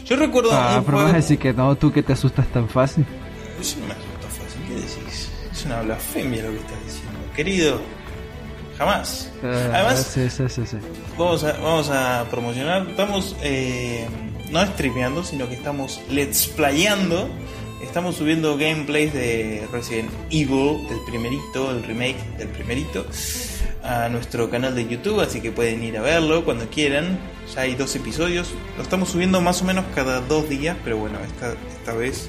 Yo 0.05 0.17
recuerdo 0.17 0.51
Ah, 0.53 0.77
un 0.79 0.85
pero 0.85 0.97
juego. 0.97 1.05
vas 1.05 1.13
a 1.13 1.17
decir 1.17 1.39
que 1.39 1.53
no, 1.53 1.77
tú 1.77 1.93
que 1.93 2.03
te 2.03 2.15
asustas 2.15 2.47
tan 2.49 2.69
fácil. 2.69 3.05
Eso 3.61 3.77
no 3.81 3.87
me 3.89 3.93
asusta 3.93 4.29
fácil, 4.29 4.63
¿qué 4.67 4.75
decís? 4.75 5.31
Es 5.53 5.65
una 5.67 5.83
blasfemia 5.83 6.43
lo 6.45 6.51
que 6.51 6.57
estás 6.57 6.85
diciendo, 6.85 7.19
querido. 7.37 7.81
Jamás. 8.79 9.29
Ah, 9.43 9.71
Además, 9.75 10.11
sí, 10.15 10.31
sí, 10.31 10.45
sí, 10.49 10.77
vamos 11.19 11.43
a, 11.43 11.53
vamos 11.55 11.91
a 11.91 12.27
promocionar. 12.31 12.89
Estamos 12.89 13.35
eh, 13.43 14.07
no 14.51 14.65
streameando, 14.65 15.25
sino 15.25 15.49
que 15.49 15.55
estamos 15.55 16.01
let's 16.11 16.47
playando. 16.47 17.29
Estamos 17.83 18.17
subiendo 18.17 18.57
gameplays 18.57 19.13
de 19.13 19.67
Resident 19.73 20.11
Evil, 20.31 20.87
el 20.91 21.01
primerito, 21.07 21.71
el 21.73 21.83
remake 21.83 22.17
del 22.37 22.49
primerito, 22.49 23.05
a 23.83 24.09
nuestro 24.09 24.51
canal 24.51 24.75
de 24.75 24.87
YouTube, 24.87 25.21
así 25.21 25.41
que 25.41 25.51
pueden 25.53 25.83
ir 25.83 25.97
a 25.97 26.03
verlo 26.03 26.45
cuando 26.45 26.69
quieran. 26.69 27.19
Ya 27.55 27.63
hay 27.63 27.75
dos 27.75 27.97
episodios. 27.97 28.53
Lo 28.77 28.83
estamos 28.85 29.09
subiendo 29.09 29.41
más 29.41 29.63
o 29.63 29.65
menos 29.65 29.85
cada 29.95 30.21
dos 30.21 30.49
días, 30.49 30.77
pero 30.85 30.99
bueno, 30.99 31.19
esta, 31.27 31.55
esta 31.79 31.95
vez 31.95 32.29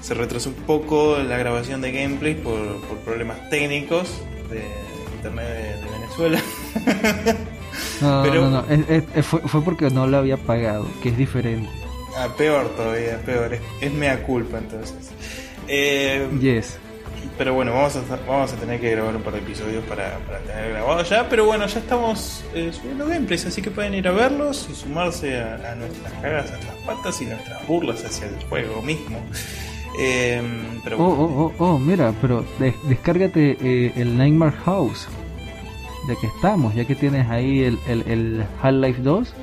se 0.00 0.14
retrasó 0.14 0.50
un 0.50 0.54
poco 0.54 1.18
la 1.18 1.36
grabación 1.36 1.82
de 1.82 1.92
gameplay 1.92 2.34
por, 2.34 2.80
por 2.82 2.98
problemas 2.98 3.50
técnicos 3.50 4.08
de 4.50 4.85
internet 5.28 5.76
de, 5.76 5.84
de 5.84 5.90
Venezuela. 5.98 6.40
No, 8.00 8.22
Pero- 8.22 8.42
no, 8.48 8.62
no, 8.62 8.64
es- 8.70 8.88
es- 8.90 9.04
es- 9.14 9.26
fue, 9.26 9.40
fue 9.40 9.62
porque 9.62 9.90
no 9.90 10.06
lo 10.06 10.16
había 10.18 10.36
pagado, 10.36 10.86
que 11.02 11.10
es 11.10 11.16
diferente. 11.16 11.68
Ah, 12.16 12.28
peor 12.36 12.68
todavía, 12.76 13.18
peor. 13.24 13.52
Es, 13.54 13.60
es 13.80 13.92
mea 13.92 14.22
culpa 14.22 14.58
entonces. 14.58 15.10
Eh, 15.68 16.26
Yes. 16.40 16.78
Pero 17.38 17.52
bueno, 17.54 17.72
vamos 17.74 17.96
a, 17.96 18.02
vamos 18.26 18.52
a 18.52 18.56
tener 18.56 18.80
que 18.80 18.90
grabar 18.92 19.14
un 19.16 19.22
par 19.22 19.34
de 19.34 19.40
episodios 19.40 19.84
para, 19.84 20.18
para 20.20 20.38
tener 20.40 20.70
grabado 20.72 21.02
ya. 21.02 21.28
Pero 21.28 21.44
bueno, 21.44 21.66
ya 21.66 21.80
estamos 21.80 22.44
eh, 22.54 22.70
subiendo 22.72 23.06
gameplays, 23.06 23.44
así 23.46 23.60
que 23.60 23.70
pueden 23.70 23.94
ir 23.94 24.08
a 24.08 24.12
verlos 24.12 24.68
y 24.70 24.74
sumarse 24.74 25.38
a, 25.38 25.72
a 25.72 25.74
nuestras 25.74 26.12
cagas, 26.22 26.46
a 26.48 26.52
nuestras 26.52 26.76
patas 26.86 27.20
y 27.20 27.26
nuestras 27.26 27.66
burlas 27.66 28.02
hacia 28.04 28.26
el 28.28 28.42
juego 28.48 28.80
mismo. 28.80 29.20
Eh, 29.98 30.42
pero 30.84 30.98
Oh, 30.98 31.04
oh, 31.04 31.52
oh, 31.58 31.64
oh, 31.64 31.78
mira, 31.78 32.12
pero 32.20 32.44
des- 32.58 32.74
descárgate 32.88 33.56
eh, 33.60 33.92
el 33.96 34.16
Nightmare 34.16 34.54
House. 34.64 35.08
Ya 36.08 36.14
que 36.20 36.26
estamos, 36.28 36.74
ya 36.74 36.84
que 36.84 36.94
tienes 36.94 37.28
ahí 37.28 37.62
el, 37.64 37.78
el, 37.88 38.02
el 38.06 38.44
Half-Life 38.62 39.02
2. 39.02 39.34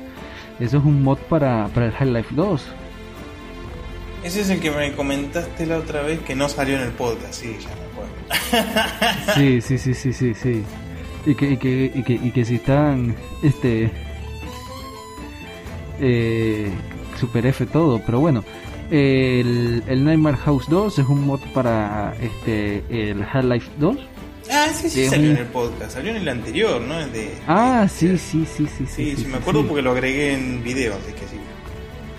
Eso 0.60 0.78
es 0.78 0.84
un 0.84 1.02
mod 1.02 1.18
para, 1.28 1.68
para 1.74 1.86
el 1.86 1.92
Half-Life 1.98 2.34
2. 2.34 2.66
ese 4.22 4.40
es 4.40 4.50
el 4.50 4.60
que 4.60 4.70
me 4.70 4.92
comentaste 4.92 5.66
la 5.66 5.76
otra 5.78 6.02
vez 6.02 6.20
que 6.20 6.34
no 6.34 6.48
salió 6.48 6.76
en 6.76 6.82
el 6.82 6.92
podcast. 6.92 7.34
Sí, 7.34 7.56
ya 7.60 7.68
me 7.68 7.84
acuerdo. 7.90 9.34
Sí, 9.34 9.60
sí, 9.60 9.78
sí, 9.78 9.92
sí, 9.94 10.12
sí, 10.12 10.34
sí. 10.34 10.62
Y 11.26 11.34
que, 11.34 11.50
y 11.50 11.56
que, 11.56 11.92
y 11.94 12.02
que, 12.02 12.12
y 12.14 12.30
que 12.30 12.44
si 12.44 12.54
están, 12.56 13.14
este, 13.42 13.90
eh, 16.00 16.70
Super 17.18 17.46
F 17.46 17.66
todo, 17.66 18.00
pero 18.04 18.20
bueno, 18.20 18.44
el, 18.90 19.82
el 19.88 20.04
Nightmare 20.04 20.36
House 20.38 20.66
2 20.68 20.98
es 20.98 21.06
un 21.06 21.26
mod 21.26 21.40
para 21.52 22.14
este 22.20 22.84
el 22.90 23.22
Half-Life 23.22 23.70
2. 23.78 23.96
Ah, 24.50 24.66
sí, 24.74 24.90
sí, 24.90 25.06
salió 25.08 25.30
un- 25.30 25.36
en 25.36 25.42
el 25.42 25.46
podcast. 25.48 25.92
Salió 25.92 26.10
en 26.10 26.16
el 26.18 26.28
anterior, 26.28 26.80
¿no? 26.80 26.94
De, 27.08 27.34
Ah, 27.46 27.82
de- 27.82 27.88
sí, 27.88 28.18
sí, 28.18 28.44
sí, 28.46 28.66
sí, 28.66 28.84
Sí, 28.86 29.16
sí, 29.16 29.26
me 29.26 29.38
acuerdo 29.38 29.62
sí. 29.62 29.66
porque 29.68 29.82
lo 29.82 29.92
agregué 29.92 30.34
en 30.34 30.62
video, 30.62 30.92
así 30.94 31.12
que 31.12 31.20
sí. 31.28 31.36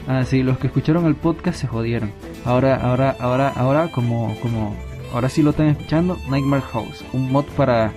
Ah, 0.07 0.24
sí, 0.24 0.43
los 0.43 0.57
que 0.57 0.67
escucharon 0.67 1.05
el 1.05 1.15
podcast 1.15 1.60
se 1.60 1.67
jodieron. 1.67 2.12
Ahora, 2.43 2.75
ahora, 2.77 3.15
ahora, 3.19 3.50
ahora, 3.50 3.91
como, 3.91 4.36
como, 4.41 4.75
ahora 5.13 5.29
sí 5.29 5.41
lo 5.43 5.51
están 5.51 5.67
escuchando, 5.67 6.17
Nightmare 6.29 6.63
House, 6.72 7.03
un 7.13 7.31
mod 7.31 7.45
para 7.57 7.91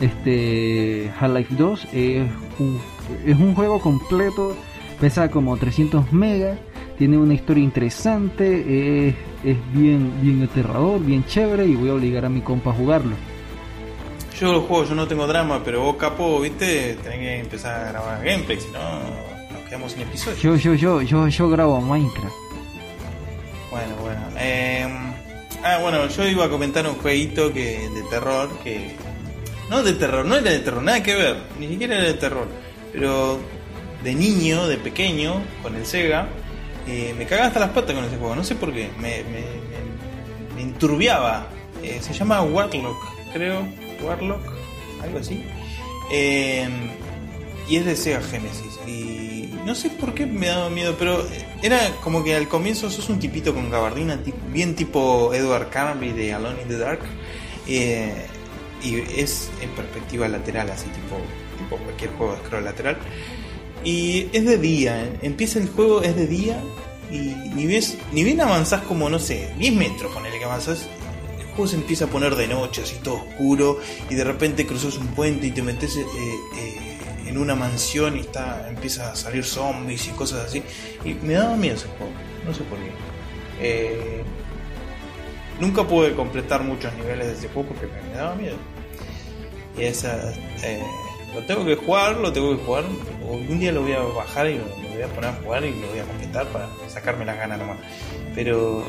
este 0.00 1.10
Half-Life 1.18 1.54
2 1.56 1.86
es 1.92 2.26
un, 2.58 2.80
es 3.26 3.36
un 3.38 3.54
juego 3.54 3.80
completo 3.80 4.56
Pesa 5.00 5.30
como 5.30 5.56
300 5.58 6.10
megas, 6.12 6.58
tiene 6.98 7.18
una 7.18 7.34
historia 7.34 7.62
interesante, 7.62 9.08
es, 9.08 9.14
es 9.44 9.56
bien, 9.72 10.12
bien 10.22 10.42
aterrador, 10.42 11.00
bien 11.00 11.24
chévere 11.26 11.66
y 11.66 11.74
voy 11.74 11.90
a 11.90 11.94
obligar 11.94 12.24
a 12.24 12.28
mi 12.28 12.40
compa 12.40 12.70
a 12.70 12.74
jugarlo. 12.74 13.14
Yo 14.38 14.52
lo 14.52 14.60
juego, 14.62 14.84
yo 14.84 14.94
no 14.94 15.08
tengo 15.08 15.26
drama, 15.26 15.62
pero 15.64 15.82
vos, 15.82 15.96
capo, 15.96 16.40
viste, 16.40 16.96
tenés 17.02 17.18
que 17.18 17.40
empezar 17.40 17.86
a 17.86 17.88
grabar 17.90 18.24
gameplay, 18.24 18.60
si 18.60 18.68
no 18.70 18.80
nos 19.52 19.62
quedamos 19.66 19.92
sin 19.92 20.02
episodio. 20.02 20.36
Yo, 20.36 20.56
yo, 20.56 20.74
yo, 20.74 21.02
yo, 21.02 21.28
yo 21.28 21.48
grabo 21.48 21.80
Minecraft. 21.80 22.34
Bueno, 23.70 23.96
bueno. 24.00 24.20
eh, 24.38 24.86
ah, 25.64 25.78
bueno, 25.80 26.06
yo 26.08 26.28
iba 26.28 26.44
a 26.44 26.48
comentar 26.50 26.86
un 26.86 26.94
jueguito 26.96 27.52
que 27.52 27.88
de 27.88 28.02
terror 28.10 28.50
que. 28.62 28.94
No 29.70 29.82
de 29.82 29.94
terror, 29.94 30.24
no 30.24 30.36
era 30.36 30.50
de 30.50 30.60
terror, 30.60 30.82
nada 30.82 31.02
que 31.02 31.14
ver, 31.14 31.36
ni 31.58 31.68
siquiera 31.68 31.96
era 31.96 32.04
de 32.04 32.14
terror. 32.14 32.46
Pero 32.92 33.38
de 34.04 34.14
niño, 34.14 34.68
de 34.68 34.76
pequeño, 34.76 35.42
con 35.62 35.74
el 35.74 35.84
Sega, 35.84 36.28
eh, 36.86 37.14
me 37.18 37.26
cagaba 37.26 37.48
hasta 37.48 37.60
las 37.60 37.70
patas 37.70 37.94
con 37.94 38.04
ese 38.04 38.16
juego, 38.16 38.36
no 38.36 38.44
sé 38.44 38.54
por 38.54 38.72
qué, 38.72 38.90
me, 38.98 39.24
enturbiaba. 40.60 41.48
Eh, 41.82 41.98
se 42.00 42.12
llama 42.12 42.42
Warlock, 42.42 42.96
creo, 43.32 43.66
Warlock, 44.02 44.42
algo 45.02 45.18
así. 45.18 45.44
Eh, 46.12 46.68
y 47.68 47.76
es 47.76 47.84
de 47.84 47.96
Sega 47.96 48.22
Genesis. 48.22 48.78
Y 48.86 49.50
no 49.64 49.74
sé 49.74 49.90
por 49.90 50.14
qué 50.14 50.26
me 50.26 50.46
daba 50.46 50.70
miedo, 50.70 50.94
pero 50.98 51.26
era 51.62 51.90
como 52.02 52.22
que 52.22 52.36
al 52.36 52.46
comienzo 52.48 52.88
sos 52.88 53.08
un 53.08 53.18
tipito 53.18 53.52
con 53.52 53.68
gabardina, 53.68 54.18
bien 54.52 54.76
tipo 54.76 55.34
Edward 55.34 55.70
Carnby 55.70 56.12
de 56.12 56.34
Alone 56.34 56.62
in 56.62 56.68
the 56.68 56.78
Dark. 56.78 57.00
y 57.66 58.94
es 59.20 59.50
en 59.60 59.70
perspectiva 59.70 60.28
lateral, 60.28 60.70
así 60.70 60.86
tipo, 60.86 61.16
tipo 61.58 61.76
cualquier 61.82 62.10
juego 62.12 62.38
de 62.50 62.60
lateral. 62.60 62.96
Y 63.86 64.28
es 64.32 64.44
de 64.44 64.58
día, 64.58 65.00
¿eh? 65.00 65.18
empieza 65.22 65.60
el 65.60 65.68
juego, 65.68 66.02
es 66.02 66.16
de 66.16 66.26
día. 66.26 66.60
Y 67.08 67.18
ni, 67.54 67.66
ni 67.66 68.24
bien 68.24 68.40
avanzás 68.40 68.82
como, 68.82 69.08
no 69.08 69.20
sé, 69.20 69.54
10 69.58 69.74
metros, 69.74 70.12
ponele 70.12 70.40
que 70.40 70.44
avanzás. 70.44 70.88
El 71.38 71.46
juego 71.46 71.68
se 71.68 71.76
empieza 71.76 72.06
a 72.06 72.08
poner 72.08 72.34
de 72.34 72.48
noche, 72.48 72.82
así 72.82 72.96
todo 72.96 73.22
oscuro. 73.22 73.78
Y 74.10 74.16
de 74.16 74.24
repente 74.24 74.66
cruzas 74.66 74.96
un 74.96 75.06
puente 75.06 75.46
y 75.46 75.52
te 75.52 75.62
metes 75.62 75.96
eh, 75.98 76.04
eh, 76.58 77.28
en 77.28 77.38
una 77.38 77.54
mansión 77.54 78.16
y 78.16 78.22
está 78.22 78.68
empieza 78.68 79.12
a 79.12 79.14
salir 79.14 79.44
zombies 79.44 80.08
y 80.08 80.10
cosas 80.10 80.46
así. 80.46 80.64
Y 81.04 81.14
me 81.24 81.34
daba 81.34 81.56
miedo 81.56 81.76
ese 81.76 81.86
juego, 81.86 82.12
no 82.44 82.52
sé 82.52 82.64
por 82.64 82.78
qué. 82.80 82.90
Eh, 83.60 84.24
nunca 85.60 85.86
pude 85.86 86.12
completar 86.16 86.64
muchos 86.64 86.92
niveles 86.94 87.28
de 87.28 87.32
ese 87.34 87.48
juego 87.50 87.68
porque 87.68 87.86
me, 87.86 88.16
daba 88.16 88.34
miedo. 88.34 88.56
Y 89.78 89.84
esa. 89.84 90.34
Lo 91.34 91.42
tengo 91.44 91.64
que 91.64 91.76
jugar, 91.76 92.16
lo 92.16 92.32
tengo 92.32 92.56
que 92.56 92.64
jugar. 92.64 92.84
Un 93.28 93.58
día 93.58 93.72
lo 93.72 93.82
voy 93.82 93.92
a 93.92 94.00
bajar 94.00 94.46
y 94.48 94.58
lo, 94.58 94.64
voy 94.64 95.02
a 95.02 95.08
poner 95.08 95.30
a 95.30 95.32
jugar 95.34 95.64
y 95.64 95.70
lo 95.80 95.88
voy 95.88 95.98
a 95.98 96.04
completar 96.04 96.46
para 96.48 96.68
sacarme 96.88 97.24
las 97.24 97.36
ganas 97.36 97.58
nomás. 97.58 97.78
Pero. 98.34 98.84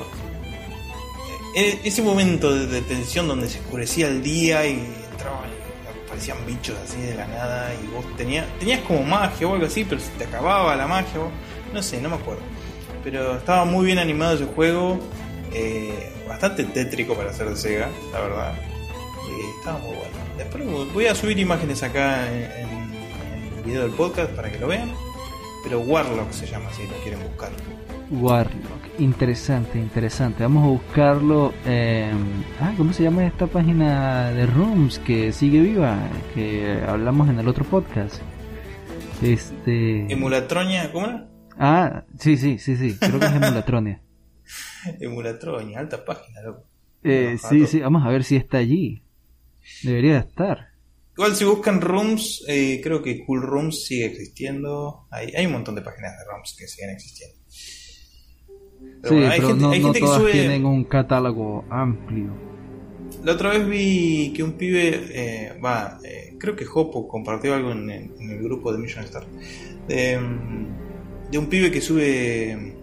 eh, 1.55 1.79
ese 1.83 2.01
momento 2.01 2.53
de, 2.53 2.81
tensión 2.81 3.27
donde 3.27 3.47
se 3.49 3.59
oscurecía 3.59 4.07
el 4.07 4.21
día 4.21 4.65
y 4.65 4.73
entraban 5.11 5.49
y 5.49 6.05
aparecían 6.05 6.37
bichos 6.45 6.77
así 6.83 7.01
de 7.01 7.15
la 7.15 7.27
nada 7.27 7.73
y 7.73 7.87
vos 7.87 8.05
tenías, 8.15 8.45
tenías 8.59 8.81
como 8.81 9.03
magia 9.03 9.47
o 9.47 9.53
algo 9.53 9.65
así, 9.65 9.83
pero 9.83 9.99
se 9.99 10.09
te 10.11 10.25
acababa 10.25 10.75
la 10.75 10.87
magia, 10.87 11.19
vos- 11.19 11.31
no 11.73 11.81
sé, 11.83 11.99
no 12.01 12.09
me 12.09 12.15
acuerdo. 12.15 12.41
Pero 13.03 13.37
estaba 13.37 13.65
muy 13.65 13.85
bien 13.85 13.97
animado 13.99 14.35
ese 14.35 14.45
juego, 14.45 14.99
eh, 15.53 16.13
bastante 16.27 16.63
tétrico 16.65 17.15
para 17.15 17.33
ser 17.33 17.49
de 17.49 17.55
Sega, 17.55 17.89
la 18.11 18.19
verdad. 18.21 18.53
Y 19.67 19.69
estaba 19.69 19.79
muy 19.79 19.97
bueno. 19.97 20.15
Después 20.37 20.93
voy 20.93 21.05
a 21.07 21.15
subir 21.15 21.37
imágenes 21.39 21.83
acá 21.83 22.31
en, 22.33 22.69
el 23.57 23.63
video 23.65 23.81
del 23.83 23.91
podcast 23.91 24.31
para 24.31 24.49
que 24.49 24.59
lo 24.59 24.67
vean. 24.67 24.91
Pero 25.63 25.81
Warlock 25.81 26.31
se 26.31 26.45
llama 26.45 26.71
si 26.71 26.83
lo 26.87 26.93
quieren 27.03 27.21
buscar. 27.21 27.51
Warlock, 28.09 28.99
interesante, 28.99 29.77
interesante. 29.77 30.43
Vamos 30.43 30.63
a 30.63 30.67
buscarlo. 30.67 31.53
eh, 31.65 32.13
ah, 32.61 32.73
¿cómo 32.77 32.93
se 32.93 33.03
llama 33.03 33.25
esta 33.25 33.47
página 33.47 34.31
de 34.31 34.45
Rooms 34.45 34.99
que 34.99 35.33
sigue 35.33 35.59
viva? 35.59 35.97
Que 36.33 36.81
hablamos 36.87 37.27
en 37.27 37.39
el 37.39 37.47
otro 37.49 37.65
podcast. 37.65 38.21
Este. 39.21 40.09
Emulatronia, 40.09 40.93
¿cómo 40.93 41.07
era? 41.07 41.27
Ah, 41.59 42.03
sí, 42.17 42.37
sí, 42.37 42.57
sí, 42.57 42.77
sí. 42.77 42.97
Creo 42.97 43.19
que 43.19 43.25
es 43.25 43.33
Emulatronia. 43.33 44.01
Emulatronia, 45.01 45.79
alta 45.79 46.05
página, 46.05 46.41
loco. 46.41 46.63
Eh, 47.03 47.37
sí, 47.37 47.67
sí. 47.67 47.81
Vamos 47.81 48.05
a 48.05 48.09
ver 48.09 48.23
si 48.23 48.37
está 48.37 48.59
allí. 48.59 49.03
Debería 49.83 50.19
estar. 50.19 50.67
Igual 51.15 51.35
si 51.35 51.45
buscan 51.45 51.81
Rooms, 51.81 52.43
eh, 52.47 52.79
creo 52.83 53.01
que 53.01 53.25
Cool 53.25 53.41
Rooms 53.41 53.85
sigue 53.85 54.05
existiendo. 54.05 55.07
Hay, 55.09 55.31
hay 55.35 55.45
un 55.47 55.53
montón 55.53 55.75
de 55.75 55.81
páginas 55.81 56.11
de 56.17 56.25
Rooms 56.31 56.55
que 56.57 56.67
siguen 56.67 56.91
existiendo. 56.91 57.37
Pero 59.01 59.09
sí, 59.09 59.15
bueno, 59.15 59.31
hay 59.31 59.39
pero 59.39 59.47
gente, 59.49 59.63
no, 59.63 59.71
hay 59.71 59.79
no 59.79 59.85
gente 59.85 59.99
que 59.99 60.05
todas 60.05 60.21
sube. 60.21 60.31
tienen 60.31 60.65
un 60.65 60.83
catálogo 60.83 61.65
amplio. 61.69 62.29
La 63.23 63.33
otra 63.33 63.49
vez 63.51 63.67
vi 63.67 64.31
que 64.35 64.43
un 64.43 64.53
pibe, 64.53 65.05
eh, 65.11 65.59
va, 65.63 65.99
eh, 66.03 66.35
creo 66.39 66.55
que 66.55 66.65
Hopo 66.71 67.07
compartió 67.07 67.53
algo 67.55 67.71
en, 67.71 67.89
el- 67.89 68.11
en 68.19 68.31
el 68.31 68.43
grupo 68.43 68.71
de 68.71 68.77
Mission 68.79 69.03
Star, 69.05 69.25
de, 69.87 70.19
mm, 70.19 71.31
de 71.31 71.37
un 71.37 71.47
pibe 71.47 71.71
que 71.71 71.81
sube, 71.81 72.75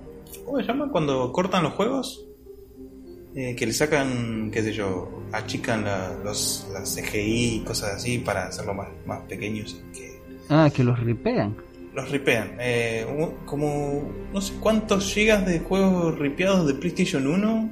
¿cómo 0.44 0.58
se 0.58 0.64
llama? 0.66 0.90
Cuando 0.90 1.30
cortan 1.30 1.62
los 1.62 1.74
juegos, 1.74 2.26
Eh, 3.36 3.56
que 3.56 3.66
le 3.66 3.72
sacan, 3.72 4.50
qué 4.52 4.62
sé 4.62 4.72
yo, 4.72 5.22
achican 5.32 5.84
la, 5.84 6.12
los, 6.22 6.68
las 6.72 6.94
CGI 6.94 7.56
y 7.56 7.60
cosas 7.64 7.94
así 7.96 8.18
para 8.18 8.46
hacerlo 8.46 8.74
más, 8.74 8.88
más 9.06 9.20
pequeños, 9.22 9.76
que 9.92 10.20
Ah, 10.48 10.70
que 10.72 10.84
los 10.84 11.00
ripean. 11.00 11.56
los 11.94 12.08
ripean. 12.10 12.56
Eh, 12.60 13.04
como, 13.44 14.08
no 14.32 14.40
sé 14.40 14.54
cuántos 14.60 15.12
gigas 15.12 15.44
de 15.46 15.58
juegos 15.60 16.16
ripeados 16.18 16.66
de 16.68 16.74
PlayStation 16.74 17.26
1, 17.26 17.70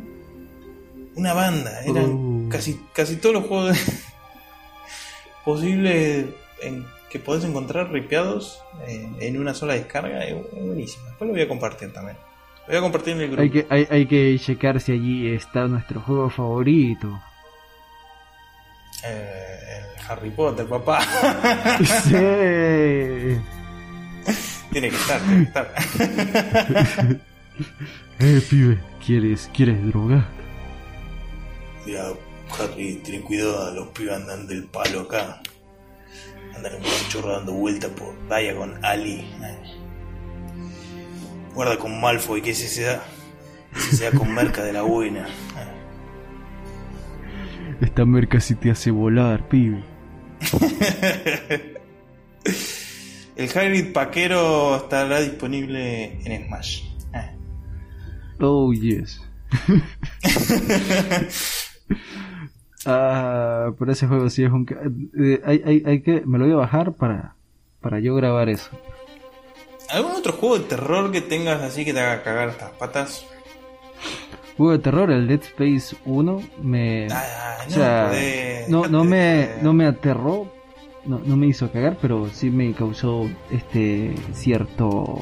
una 1.15 1.33
banda, 1.35 1.81
eran 1.85 2.11
Uh. 2.13 2.49
casi, 2.49 2.81
casi 2.93 3.17
todos 3.17 3.35
los 3.37 3.45
juegos 3.47 3.73
de- 3.75 3.93
posibles 5.45 6.27
en, 6.63 6.85
que 7.11 7.19
podés 7.19 7.45
encontrar 7.45 7.91
ripeados 7.93 8.61
eh, 8.89 9.07
en 9.21 9.39
una 9.39 9.55
sola 9.55 9.75
descarga. 9.75 10.25
Es 10.25 10.37
buenísimo. 10.53 11.05
Después 11.07 11.29
lo 11.29 11.35
voy 11.35 11.43
a 11.43 11.49
compartir 11.49 11.93
también. 11.93 12.17
Voy 12.67 12.77
a 12.77 12.81
compartir 12.81 13.17
el 13.21 13.27
grupo. 13.27 13.43
Hay 13.43 13.51
que, 13.51 13.67
hay, 13.69 13.87
hay 13.91 14.07
que 14.07 14.39
checar 14.39 14.81
si 14.81 14.93
allí 14.93 15.29
está 15.35 15.67
nuestro 15.67 16.01
juego 16.01 16.31
favorito. 16.31 17.21
Eh, 19.05 19.59
el 19.79 20.11
Harry 20.11 20.31
Potter, 20.31 20.67
papá. 20.67 21.01
Sí. 21.85 22.11
tiene 24.71 24.91
que 24.91 24.97
estar, 24.97 25.21
tiene 25.21 25.43
que 25.43 25.49
estar. 25.49 25.75
Eh, 28.19 28.41
pibe, 28.49 28.79
¿quieres, 29.05 29.51
quieres 29.53 29.85
droga? 29.89 30.25
Mira, 31.85 32.05
Harry, 32.59 32.95
ten 33.05 33.21
cuidado, 33.23 33.75
los 33.75 33.89
pibes 33.89 34.15
andan 34.15 34.47
del 34.47 34.65
palo 34.65 35.01
acá. 35.01 35.43
Andan 36.55 36.77
un 36.77 36.83
chorro 37.09 37.33
dando 37.33 37.53
vueltas 37.53 37.91
por 37.91 38.15
Daya 38.29 38.55
con 38.57 38.83
Ali. 38.85 39.27
Guarda 41.55 41.79
con 41.79 42.01
Malfoy, 42.01 42.41
que 42.43 42.51
ese 42.51 42.69
se 42.69 42.83
da. 42.83 43.03
Ese 43.77 43.97
se 43.97 44.05
da 44.11 44.19
con 44.19 44.33
merca 44.33 44.63
de 44.63 44.73
la 44.73 44.83
buena. 44.83 45.27
Esta 47.81 48.05
merca 48.05 48.41
sí 48.41 48.55
te 48.55 48.71
hace 48.71 48.91
volar, 48.91 49.49
pibe. 49.49 49.83
El 53.35 53.49
Hybrid 53.49 53.93
Paquero 53.93 54.77
estará 54.77 55.21
disponible 55.21 56.19
en 56.25 56.47
Smash. 56.47 56.83
Eh. 57.15 57.37
Oh, 58.41 58.73
yes. 58.73 59.21
ah, 62.87 63.73
pero 63.79 63.93
ese 63.93 64.07
juego 64.07 64.31
sí 64.31 64.45
es 64.45 64.53
un... 64.53 64.67
eh, 65.19 65.41
hay, 65.45 65.63
hay, 65.65 65.83
hay 65.87 66.03
que... 66.03 66.23
Me 66.27 66.39
lo 66.39 66.45
voy 66.45 66.55
a 66.55 66.59
bajar 66.59 66.93
para, 66.93 67.35
para 67.81 68.01
yo 68.01 68.15
grabar 68.15 68.49
eso. 68.49 68.71
¿Algún 69.93 70.13
otro 70.13 70.33
juego 70.33 70.59
de 70.59 70.65
terror 70.65 71.13
que 71.13 71.21
tengas 71.21 71.61
así 71.61 71.85
que 71.85 71.93
te 71.93 72.01
haga 72.01 72.23
cagar 72.23 72.49
estas 72.49 72.71
patas? 72.71 73.27
Juego 74.57 74.73
de 74.73 74.79
terror, 74.79 75.11
el 75.11 75.29
Dead 75.29 75.43
Space 75.43 75.97
1, 76.07 76.43
me... 76.63 77.09
Ah, 77.11 77.59
o 77.61 77.65
no 77.65 77.71
sea, 77.71 78.07
podés, 78.09 78.69
no, 78.71 78.87
no, 78.87 79.05
me, 79.05 79.51
no 79.61 79.75
me 79.75 79.87
aterró, 79.87 80.51
no, 81.05 81.21
no 81.23 81.37
me 81.37 81.47
hizo 81.47 81.71
cagar, 81.71 81.99
pero 82.01 82.31
sí 82.31 82.49
me 82.49 82.73
causó 82.73 83.29
este 83.51 84.15
cierto, 84.33 85.21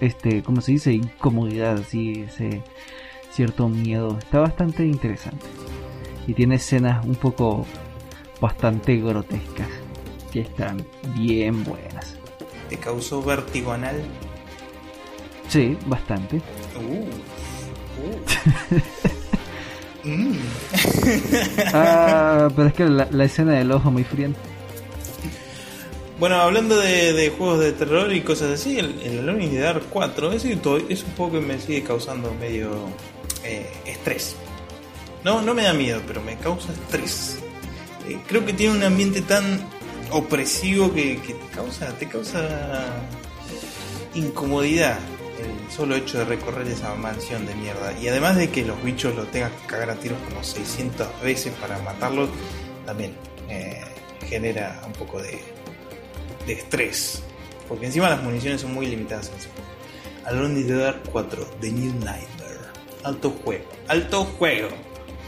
este, 0.00 0.42
¿cómo 0.42 0.60
se 0.60 0.72
dice? 0.72 0.92
Incomodidad, 0.92 1.78
así, 1.78 2.24
ese 2.28 2.64
cierto 3.30 3.68
miedo. 3.68 4.18
Está 4.18 4.40
bastante 4.40 4.84
interesante. 4.84 5.46
Y 6.26 6.34
tiene 6.34 6.56
escenas 6.56 7.04
un 7.04 7.14
poco 7.14 7.64
bastante 8.40 8.96
grotescas, 8.96 9.68
que 10.32 10.40
están 10.40 10.84
bien 11.16 11.62
buenas. 11.62 12.21
¿Te 12.72 12.78
causó 12.78 13.22
vértigo 13.22 13.70
anal? 13.72 14.02
Sí, 15.50 15.76
bastante. 15.84 16.36
Uh. 16.76 17.04
Uh. 18.02 18.80
Mm. 20.04 20.32
Ah, 21.74 22.48
pero 22.56 22.66
es 22.68 22.74
que 22.74 22.84
la, 22.86 23.06
la 23.12 23.24
escena 23.24 23.52
del 23.52 23.70
ojo 23.70 23.90
muy 23.92 24.02
friente. 24.02 24.40
Bueno, 26.18 26.36
hablando 26.40 26.76
de, 26.76 27.12
de 27.12 27.28
juegos 27.30 27.60
de 27.60 27.70
terror 27.72 28.12
y 28.12 28.22
cosas 28.22 28.50
así, 28.58 28.78
el, 28.80 29.00
el 29.02 29.20
Alone 29.20 29.44
in 29.44 29.50
the 29.52 29.58
Dark 29.60 29.84
4 29.90 30.32
ese 30.32 30.56
to- 30.56 30.78
es 30.88 31.04
un 31.04 31.12
juego 31.12 31.32
que 31.34 31.40
me 31.46 31.60
sigue 31.60 31.84
causando 31.84 32.34
medio 32.40 32.70
eh, 33.44 33.70
estrés. 33.86 34.34
No, 35.22 35.40
no 35.40 35.54
me 35.54 35.62
da 35.62 35.72
miedo, 35.72 36.00
pero 36.04 36.20
me 36.20 36.36
causa 36.36 36.72
estrés. 36.72 37.36
Eh, 38.08 38.18
creo 38.26 38.44
que 38.44 38.54
tiene 38.54 38.74
un 38.74 38.82
ambiente 38.82 39.20
tan 39.22 39.60
opresivo 40.12 40.92
que, 40.92 41.16
te 41.16 41.54
causa, 41.54 41.96
te 41.98 42.08
causa 42.08 42.84
incomodidad 44.14 44.98
el 45.38 45.72
solo 45.72 45.96
hecho 45.96 46.18
de 46.18 46.24
recorrer 46.24 46.68
esa 46.68 46.94
mansión 46.94 47.46
de 47.46 47.54
mierda. 47.54 47.92
Y 47.98 48.08
además 48.08 48.36
de 48.36 48.50
que 48.50 48.64
los 48.64 48.82
bichos 48.82 49.14
los 49.16 49.30
tengas 49.30 49.50
que 49.52 49.66
cagar 49.66 49.90
a 49.90 49.94
tiros 49.96 50.18
como 50.28 50.42
600 50.42 51.08
veces 51.22 51.52
para 51.54 51.78
matarlos, 51.78 52.28
también 52.86 53.14
eh, 53.48 53.80
genera 54.28 54.80
un 54.86 54.92
poco 54.92 55.20
de, 55.20 55.40
de 56.46 56.52
estrés. 56.52 57.22
Porque 57.68 57.86
encima 57.86 58.08
las 58.08 58.22
municiones 58.22 58.60
son 58.60 58.74
muy 58.74 58.86
limitadas. 58.86 59.30
Alone 60.26 60.60
in 60.60 60.66
the 60.66 60.74
Dark 60.74 61.00
4, 61.10 61.44
The 61.60 61.72
New 61.72 61.92
Nightmare. 61.94 62.60
Alto 63.02 63.30
juego. 63.30 63.64
Alto 63.88 64.24
juego. 64.24 64.68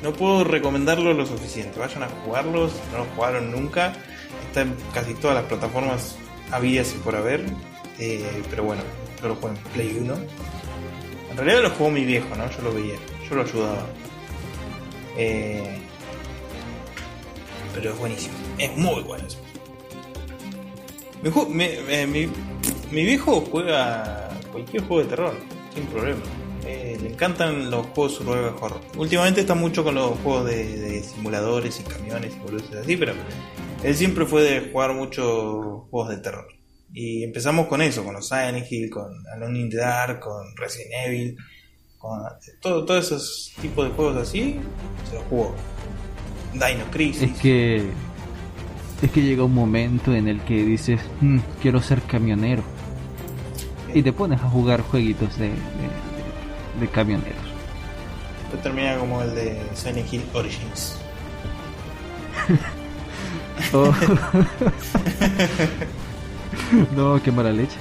No 0.02 0.12
puedo 0.12 0.44
recomendarlo 0.44 1.14
lo 1.14 1.26
suficiente. 1.26 1.80
Vayan 1.80 2.04
a 2.04 2.08
jugarlos. 2.08 2.72
No 2.92 2.98
lo 2.98 3.04
jugaron 3.16 3.50
nunca. 3.50 3.94
Está 4.48 4.62
en 4.62 4.74
casi 4.92 5.14
todas 5.14 5.36
las 5.36 5.44
plataformas 5.46 6.16
habidas 6.50 6.92
y 6.94 6.98
por 6.98 7.16
haber. 7.16 7.44
Eh, 7.98 8.42
pero 8.50 8.64
bueno, 8.64 8.82
yo 9.20 9.28
lo 9.28 9.36
Play 9.72 9.98
1. 10.00 10.14
En 11.30 11.36
realidad 11.36 11.62
lo 11.62 11.70
jugó 11.70 11.90
mi 11.90 12.04
viejo, 12.04 12.34
¿no? 12.36 12.48
Yo 12.50 12.62
lo 12.62 12.72
veía. 12.74 12.94
Yo 13.28 13.34
lo 13.36 13.42
ayudaba. 13.42 13.86
Eh, 15.16 15.78
pero 17.74 17.92
es 17.92 17.98
buenísimo. 17.98 18.34
Es 18.58 18.76
muy 18.76 19.02
bueno 19.02 19.26
eso. 19.26 19.38
Eh, 21.24 22.06
mi- 22.06 22.28
viejo 23.04 23.40
juega 23.50 24.28
cualquier 24.52 24.82
juego 24.84 25.02
de 25.02 25.08
terror, 25.08 25.34
sin 25.74 25.84
problema. 25.86 26.20
Eh, 26.66 26.98
le 27.02 27.08
encantan 27.10 27.70
los 27.70 27.86
juegos 27.88 28.14
survival 28.14 28.54
horror. 28.60 28.80
Últimamente 28.96 29.40
está 29.40 29.54
mucho 29.54 29.82
con 29.84 29.94
los 29.96 30.18
juegos 30.20 30.46
de, 30.46 30.78
de 30.78 31.02
simuladores 31.02 31.80
y 31.80 31.82
camiones 31.82 32.34
y 32.34 32.38
boludeces 32.38 32.76
así, 32.76 32.96
pero 32.96 33.12
él 33.84 33.94
siempre 33.94 34.26
fue 34.26 34.42
de 34.42 34.70
jugar 34.72 34.94
muchos 34.94 35.84
juegos 35.90 36.08
de 36.10 36.16
terror. 36.18 36.46
Y 36.92 37.24
empezamos 37.24 37.66
con 37.66 37.82
eso, 37.82 38.04
con 38.04 38.14
los 38.14 38.28
Silent 38.28 38.70
Hill, 38.70 38.88
con 38.90 39.12
Alone 39.34 39.58
in 39.60 39.70
the 39.70 39.76
Dark, 39.76 40.20
con 40.20 40.56
Resident 40.56 40.92
Evil, 41.06 41.36
con 41.98 42.20
todo, 42.60 42.84
todos 42.84 43.06
esos 43.06 43.52
tipos 43.60 43.88
de 43.88 43.94
juegos 43.94 44.16
así, 44.16 44.60
se 45.08 45.14
los 45.16 45.24
jugó. 45.24 45.54
Dino 46.52 46.84
Crisis. 46.92 47.22
Es 47.22 47.38
que. 47.40 47.90
Es 49.02 49.10
que 49.10 49.22
llega 49.22 49.42
un 49.44 49.52
momento 49.54 50.14
en 50.14 50.28
el 50.28 50.40
que 50.42 50.64
dices, 50.64 51.00
"Mm, 51.20 51.38
quiero 51.60 51.82
ser 51.82 52.00
camionero. 52.02 52.62
Y 53.92 54.02
te 54.02 54.12
pones 54.12 54.40
a 54.40 54.48
jugar 54.48 54.80
jueguitos 54.82 55.36
de, 55.36 55.48
de, 55.48 55.54
de- 55.54 56.80
de 56.80 56.88
camioneros. 56.88 57.42
Después 58.42 58.62
termina 58.62 58.96
como 58.98 59.20
el 59.22 59.34
de 59.34 59.60
Silent 59.74 60.12
Hill 60.12 60.22
Origins. 60.32 60.96
Oh. 63.72 63.94
no, 66.96 67.22
qué 67.22 67.32
mala 67.32 67.52
leche. 67.52 67.76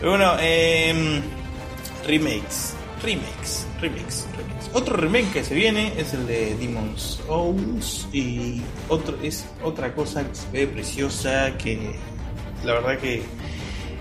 Pero 0.00 0.10
bueno, 0.10 0.32
eh, 0.40 1.20
remakes, 2.06 2.74
remakes, 3.02 3.66
remakes, 3.80 4.26
remakes. 4.36 4.70
Otro 4.72 4.96
remake 4.96 5.32
que 5.32 5.44
se 5.44 5.54
viene 5.54 5.92
es 5.96 6.14
el 6.14 6.26
de 6.26 6.56
Demon's 6.56 7.20
Souls 7.26 8.08
y 8.12 8.60
otro 8.88 9.16
es 9.22 9.46
otra 9.62 9.94
cosa 9.94 10.28
que 10.28 10.34
se 10.34 10.50
ve 10.50 10.66
preciosa 10.66 11.56
que 11.56 11.94
la 12.64 12.74
verdad 12.74 12.98
que 12.98 13.22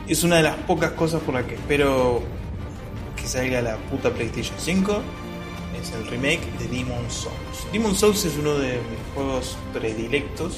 es 0.08 0.24
una 0.24 0.38
de 0.38 0.44
las 0.44 0.56
pocas 0.56 0.92
cosas 0.92 1.22
por 1.22 1.36
las 1.36 1.46
que 1.46 1.56
espero 1.56 2.24
que 3.16 3.28
salga 3.28 3.62
la 3.62 3.78
puta 3.78 4.10
PlayStation 4.10 4.56
5 4.58 5.02
es 5.84 5.92
el 5.94 6.08
remake 6.08 6.42
de 6.60 6.68
Demon's 6.68 7.14
Souls. 7.14 7.68
Demon's 7.72 8.00
Souls 8.00 8.26
es 8.26 8.36
uno 8.38 8.54
de 8.58 8.74
mis 8.74 9.14
juegos 9.14 9.58
predilectos. 9.74 10.58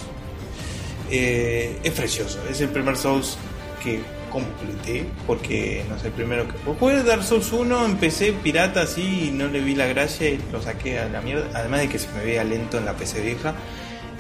Eh, 1.12 1.78
es 1.84 1.92
precioso, 1.94 2.40
es 2.50 2.62
el 2.62 2.70
primer 2.70 2.98
Souls 2.98 3.38
que 3.84 4.00
completé 4.32 5.06
porque 5.28 5.86
no 5.88 5.98
sé, 6.00 6.08
el 6.08 6.14
primero 6.14 6.46
que 6.48 6.54
jugué 6.80 7.04
Dark 7.04 7.24
Souls 7.24 7.52
1, 7.52 7.86
empecé 7.86 8.34
pirata 8.34 8.82
así 8.82 9.28
y 9.28 9.32
no 9.32 9.48
le 9.48 9.60
vi 9.62 9.76
la 9.76 9.86
gracia 9.86 10.28
y 10.30 10.40
lo 10.52 10.62
saqué 10.62 10.98
a 11.00 11.08
la 11.08 11.22
mierda, 11.22 11.48
además 11.54 11.82
de 11.82 11.90
que 11.90 12.00
se 12.00 12.10
me 12.12 12.24
veía 12.24 12.44
lento 12.44 12.78
en 12.80 12.86
la 12.86 12.94
PC 12.94 13.22
vieja 13.22 13.54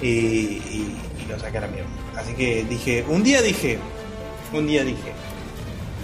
y, 0.02 0.08
y- 0.08 0.98
y 1.24 1.26
lo 1.30 1.39
saqué 1.39 1.58
a 1.58 1.62
la 1.62 1.68
mierda. 1.68 1.89
Así 2.15 2.34
que 2.34 2.63
dije, 2.70 3.04
un 3.10 3.24
día 3.24 3.41
dije, 3.41 3.80
un 4.54 4.68
día 4.68 4.84
dije, 4.84 5.12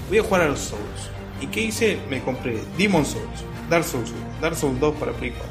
voy 0.10 0.18
a 0.18 0.24
jugar 0.24 0.42
a 0.42 0.48
los 0.48 0.60
Souls. 0.60 1.10
¿Y 1.40 1.48
qué 1.48 1.62
hice? 1.62 1.98
Me 2.10 2.22
compré 2.22 2.58
Demon 2.78 3.06
Souls, 3.06 3.46
Dark 3.72 3.84
Souls 3.86 4.12
1, 4.12 4.42
Dark 4.42 4.56
Souls 4.56 4.80
2 4.80 4.96
para 4.98 5.12
Play 5.14 5.32
4, 5.32 5.50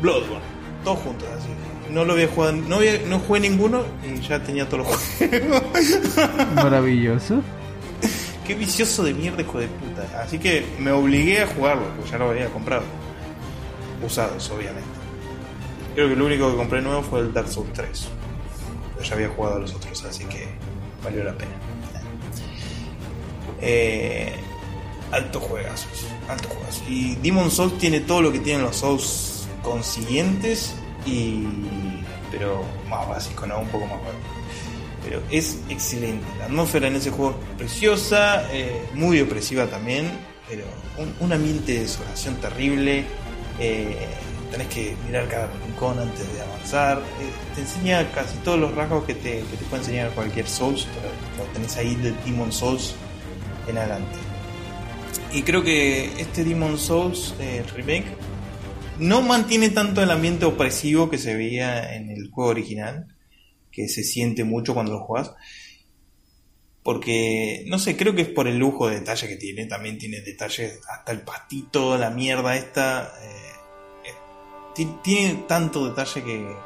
Bloodborne, 0.00 0.44
todos 0.84 0.98
juntos 1.00 1.28
así. 1.38 1.48
No 1.92 2.04
lo 2.04 2.12
había 2.14 2.28
jugado, 2.28 2.52
no, 2.52 2.76
había- 2.76 3.00
no 3.06 3.18
jugué 3.18 3.40
ninguno 3.40 3.82
y 4.02 4.20
ya 4.20 4.42
tenía 4.42 4.66
todos 4.68 4.86
los 4.86 4.96
juegos. 4.96 5.62
Maravilloso. 6.54 7.42
Qué 8.46 8.54
vicioso 8.54 9.02
de 9.04 9.12
mierda, 9.12 9.42
hijo 9.42 9.58
de 9.58 9.68
puta. 9.68 10.22
Así 10.22 10.38
que 10.38 10.64
me 10.78 10.90
obligué 10.92 11.42
a 11.42 11.46
jugarlo, 11.46 11.84
porque 11.96 12.10
ya 12.10 12.18
lo 12.18 12.30
había 12.30 12.48
comprado. 12.48 12.82
Usados, 14.06 14.48
obviamente. 14.50 14.88
Creo 15.94 16.08
que 16.08 16.16
lo 16.16 16.26
único 16.26 16.50
que 16.50 16.56
compré 16.56 16.80
nuevo 16.80 17.02
fue 17.02 17.20
el 17.20 17.32
Dark 17.34 17.48
Souls 17.48 17.72
3. 17.74 18.08
Pero 18.96 19.04
ya 19.08 19.14
había 19.14 19.28
jugado 19.28 19.56
a 19.56 19.58
los 19.58 19.74
otros, 19.74 20.04
así 20.04 20.24
que 20.26 20.48
valió 21.04 21.24
la 21.24 21.32
pena. 21.34 21.50
Eh, 23.60 24.32
alto 25.12 25.40
juegazos, 25.40 26.06
alto 26.28 26.48
juegazos. 26.48 26.82
Y 26.88 27.16
Demon 27.16 27.50
Souls 27.50 27.76
tiene 27.78 28.00
todo 28.00 28.22
lo 28.22 28.32
que 28.32 28.40
tienen 28.40 28.62
los 28.62 28.76
Souls 28.76 29.46
consiguientes, 29.62 30.74
y 31.06 31.44
pero 32.30 32.62
más 32.88 33.08
básico, 33.08 33.46
¿no? 33.46 33.58
Un 33.60 33.68
poco 33.68 33.86
más 33.86 34.00
básico 34.02 34.38
pero 35.04 35.22
es 35.30 35.58
excelente. 35.70 36.26
La 36.38 36.46
atmósfera 36.46 36.88
en 36.88 36.96
ese 36.96 37.10
juego 37.10 37.30
es 37.30 37.56
preciosa, 37.56 38.46
eh, 38.52 38.82
muy 38.94 39.20
opresiva 39.20 39.66
también, 39.66 40.10
pero 40.48 40.64
un, 40.98 41.14
un 41.20 41.32
ambiente 41.32 41.72
de 41.72 41.80
desolación 41.80 42.34
terrible. 42.36 43.04
eh, 43.58 43.96
tenés 44.50 44.68
que 44.68 44.96
mirar 45.06 45.28
cada 45.28 45.48
rincón 45.66 45.98
antes 45.98 46.30
de 46.34 46.40
avanzar. 46.42 46.98
eh, 46.98 47.30
te 47.54 47.60
enseña 47.62 48.10
casi 48.12 48.36
todos 48.38 48.58
los 48.58 48.74
rasgos 48.74 49.04
que 49.04 49.14
te, 49.14 49.40
que 49.40 49.56
te 49.56 49.64
puede 49.70 49.82
enseñar 49.82 50.10
cualquier 50.10 50.46
Souls, 50.48 50.86
pero 50.94 51.08
lo 51.46 51.52
tenés 51.54 51.76
ahí 51.76 51.94
de 51.96 52.12
Demon 52.26 52.52
Souls 52.52 52.94
en 53.66 53.78
adelante. 53.78 54.18
Y 55.32 55.42
creo 55.42 55.62
que 55.62 56.20
este 56.20 56.44
Demon 56.44 56.78
Souls 56.78 57.34
eh, 57.38 57.62
remake 57.74 58.06
no 58.98 59.22
mantiene 59.22 59.70
tanto 59.70 60.02
el 60.02 60.10
ambiente 60.10 60.44
opresivo 60.46 61.08
que 61.10 61.18
se 61.18 61.36
veía 61.36 61.94
en 61.94 62.10
el 62.10 62.30
juego 62.30 62.50
original 62.50 63.06
que 63.70 63.88
se 63.88 64.02
siente 64.02 64.44
mucho 64.44 64.74
cuando 64.74 64.92
lo 64.92 65.00
juegas. 65.04 65.32
Porque, 66.82 67.64
no 67.66 67.78
sé, 67.78 67.96
creo 67.96 68.14
que 68.14 68.22
es 68.22 68.28
por 68.28 68.48
el 68.48 68.56
lujo 68.58 68.88
de 68.88 69.00
detalle 69.00 69.28
que 69.28 69.36
tiene. 69.36 69.66
También 69.66 69.98
tiene 69.98 70.20
detalles, 70.22 70.80
hasta 70.88 71.12
el 71.12 71.20
pastito, 71.20 71.98
la 71.98 72.10
mierda 72.10 72.56
esta. 72.56 73.12
eh, 73.22 73.52
eh, 74.06 74.14
ti- 74.74 74.96
tiene 75.02 75.44
tanto 75.46 75.86
detalle 75.88 76.24
que, 76.24 76.56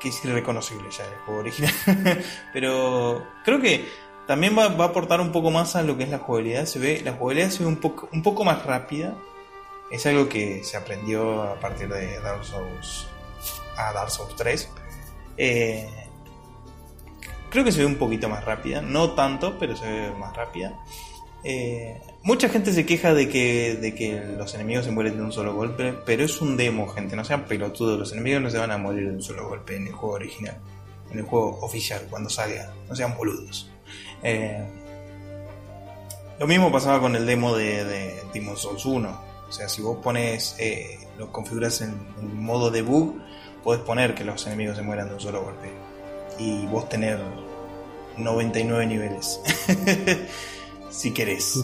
que 0.00 0.08
es 0.08 0.24
irreconocible 0.24 0.88
ya 0.96 1.04
el 1.04 1.14
juego 1.26 1.40
original. 1.40 1.74
Pero 2.54 3.22
creo 3.44 3.60
que 3.60 3.84
también 4.28 4.54
va, 4.56 4.64
a 4.64 4.84
aportar 4.84 5.22
un 5.22 5.32
poco 5.32 5.50
más 5.50 5.74
a 5.74 5.82
lo 5.82 5.96
que 5.96 6.04
es 6.04 6.10
la 6.10 6.18
jugabilidad. 6.18 6.66
Se 6.66 6.78
ve, 6.78 7.00
la 7.02 7.14
jugabilidad 7.14 7.48
se 7.48 7.60
ve 7.60 7.66
un 7.66 7.76
poco, 7.76 8.10
un 8.12 8.22
poco 8.22 8.44
más 8.44 8.62
rápida. 8.66 9.16
Es 9.90 10.04
algo 10.04 10.28
que 10.28 10.62
se 10.64 10.76
aprendió 10.76 11.42
a 11.44 11.58
partir 11.58 11.88
de 11.88 12.20
Dark 12.20 12.44
Souls 12.44 13.08
a 13.78 13.90
Dark 13.94 14.10
Souls 14.10 14.36
3. 14.36 14.68
Eh, 15.38 15.88
creo 17.48 17.64
que 17.64 17.72
se 17.72 17.80
ve 17.80 17.86
un 17.86 17.94
poquito 17.94 18.28
más 18.28 18.44
rápida, 18.44 18.82
no 18.82 19.12
tanto, 19.12 19.58
pero 19.58 19.74
se 19.74 19.86
ve 19.86 20.12
más 20.12 20.36
rápida. 20.36 20.78
Eh, 21.42 21.98
mucha 22.22 22.50
gente 22.50 22.74
se 22.74 22.84
queja 22.84 23.14
de 23.14 23.30
que, 23.30 23.76
de 23.76 23.94
que 23.94 24.20
los 24.36 24.54
enemigos 24.54 24.84
se 24.84 24.90
mueren 24.90 25.16
de 25.16 25.22
un 25.22 25.32
solo 25.32 25.54
golpe, 25.54 25.94
pero 26.04 26.22
es 26.22 26.42
un 26.42 26.58
demo, 26.58 26.86
gente, 26.88 27.16
no 27.16 27.24
sean 27.24 27.46
pelotudos, 27.46 27.98
los 27.98 28.12
enemigos 28.12 28.42
no 28.42 28.50
se 28.50 28.58
van 28.58 28.72
a 28.72 28.76
morir 28.76 29.08
de 29.08 29.14
un 29.14 29.22
solo 29.22 29.48
golpe 29.48 29.76
en 29.76 29.86
el 29.86 29.92
juego 29.94 30.16
original, 30.16 30.58
en 31.10 31.20
el 31.20 31.24
juego 31.24 31.60
oficial, 31.62 32.06
cuando 32.10 32.28
salga, 32.28 32.74
no 32.88 32.94
sean 32.94 33.16
boludos. 33.16 33.70
Eh, 34.22 34.64
lo 36.38 36.46
mismo 36.46 36.70
pasaba 36.70 37.00
con 37.00 37.16
el 37.16 37.26
demo 37.26 37.56
de, 37.56 37.84
de 37.84 38.22
Demon 38.32 38.56
Souls 38.56 38.84
1, 38.84 39.20
o 39.48 39.52
sea, 39.52 39.68
si 39.68 39.82
vos 39.82 39.98
pones, 40.02 40.54
eh, 40.58 40.98
lo 41.18 41.32
configuras 41.32 41.80
en, 41.80 41.90
en 42.20 42.40
modo 42.42 42.70
debug, 42.70 43.16
podés 43.64 43.80
poner 43.82 44.14
que 44.14 44.24
los 44.24 44.46
enemigos 44.46 44.76
se 44.76 44.82
mueran 44.82 45.08
de 45.08 45.14
un 45.14 45.20
solo 45.20 45.42
golpe. 45.42 45.70
Y 46.38 46.66
vos 46.66 46.88
tener 46.88 47.18
99 48.16 48.86
niveles. 48.86 49.40
Si 50.90 51.12
querés. 51.12 51.56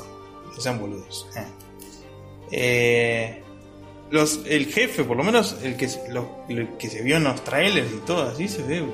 No 0.54 0.60
sean 0.60 0.78
boludos. 0.78 1.26
Eh. 1.34 1.46
Eh, 2.50 3.42
los, 4.10 4.40
el 4.46 4.66
jefe 4.66 5.02
por 5.02 5.16
lo 5.16 5.24
menos 5.24 5.56
el 5.62 5.76
que, 5.76 5.88
se- 5.88 6.08
lo- 6.12 6.44
el 6.48 6.76
que 6.76 6.88
se 6.90 7.00
vio 7.02 7.16
en 7.16 7.24
los 7.24 7.42
trailers 7.42 7.90
y 7.90 7.96
todo 8.06 8.28
así 8.28 8.46
se 8.48 8.62
ve 8.62 8.84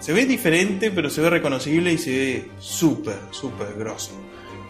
se 0.00 0.12
ve 0.12 0.26
diferente, 0.26 0.90
pero 0.90 1.08
se 1.10 1.20
ve 1.20 1.30
reconocible 1.30 1.92
y 1.92 1.98
se 1.98 2.10
ve 2.10 2.50
súper, 2.58 3.18
súper 3.30 3.74
grosso. 3.78 4.12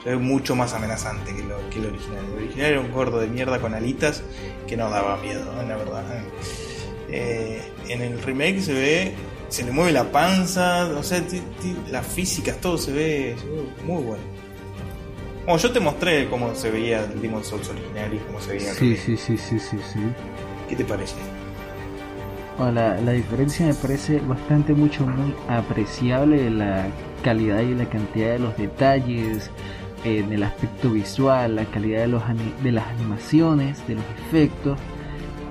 Se 0.03 0.11
ve 0.11 0.17
mucho 0.17 0.57
más 0.57 0.73
amenazante 0.75 1.35
que, 1.35 1.43
lo, 1.43 1.57
que 1.71 1.79
el 1.79 1.87
original. 1.87 2.25
El 2.33 2.45
original 2.45 2.67
era 2.73 2.81
un 2.81 2.91
gordo 2.91 3.19
de 3.21 3.27
mierda 3.29 3.61
con 3.61 3.75
alitas 3.75 4.23
que 4.67 4.77
no 4.77 4.89
daba 4.91 5.17
miedo, 5.19 5.45
la 5.67 5.77
verdad. 5.77 6.05
Eh, 7.11 7.61
en 7.89 8.03
el 8.03 8.23
remake 8.23 8.61
se 8.61 8.73
ve, 8.73 9.15
se 9.49 9.65
le 9.65 9.73
mueve 9.73 9.93
la 9.93 10.11
panza, 10.13 10.87
o 10.97 11.03
sea, 11.03 11.23
las 11.91 12.07
físicas, 12.07 12.61
todo 12.61 12.79
se 12.79 12.93
ve, 12.93 13.37
se 13.39 13.47
ve 13.47 13.63
muy 13.85 14.03
bueno. 14.03 14.23
Como 15.45 15.57
yo 15.59 15.73
te 15.73 15.81
mostré 15.81 16.29
cómo 16.29 16.55
se 16.55 16.71
veía 16.71 17.05
el 17.05 17.21
Demon 17.21 17.43
Souls 17.45 17.69
original 17.69 18.15
y 18.15 18.19
cómo 18.19 18.41
se 18.41 18.53
veía 18.53 18.71
el 18.71 18.77
Sí, 18.77 18.95
remake. 18.95 19.01
sí, 19.05 19.17
sí, 19.17 19.37
sí, 19.37 19.59
sí, 19.59 19.77
sí. 19.93 19.99
¿Qué 20.69 20.77
te 20.77 20.85
parece? 20.85 21.15
La, 22.59 23.01
la 23.01 23.13
diferencia 23.13 23.67
me 23.67 23.75
parece 23.75 24.21
bastante 24.21 24.75
mucho 24.75 25.07
muy 25.07 25.35
apreciable 25.49 26.51
la 26.51 26.87
calidad 27.23 27.61
y 27.63 27.75
la 27.75 27.87
cantidad 27.87 28.33
de 28.33 28.39
los 28.39 28.57
detalles 28.59 29.51
en 30.05 30.31
el 30.33 30.43
aspecto 30.43 30.91
visual, 30.91 31.57
la 31.57 31.65
calidad 31.65 32.01
de 32.01 32.09
los 32.09 32.23
de 32.63 32.73
las 32.73 32.87
animaciones, 32.89 33.87
de 33.89 33.95
los 33.95 34.05
efectos. 34.27 34.79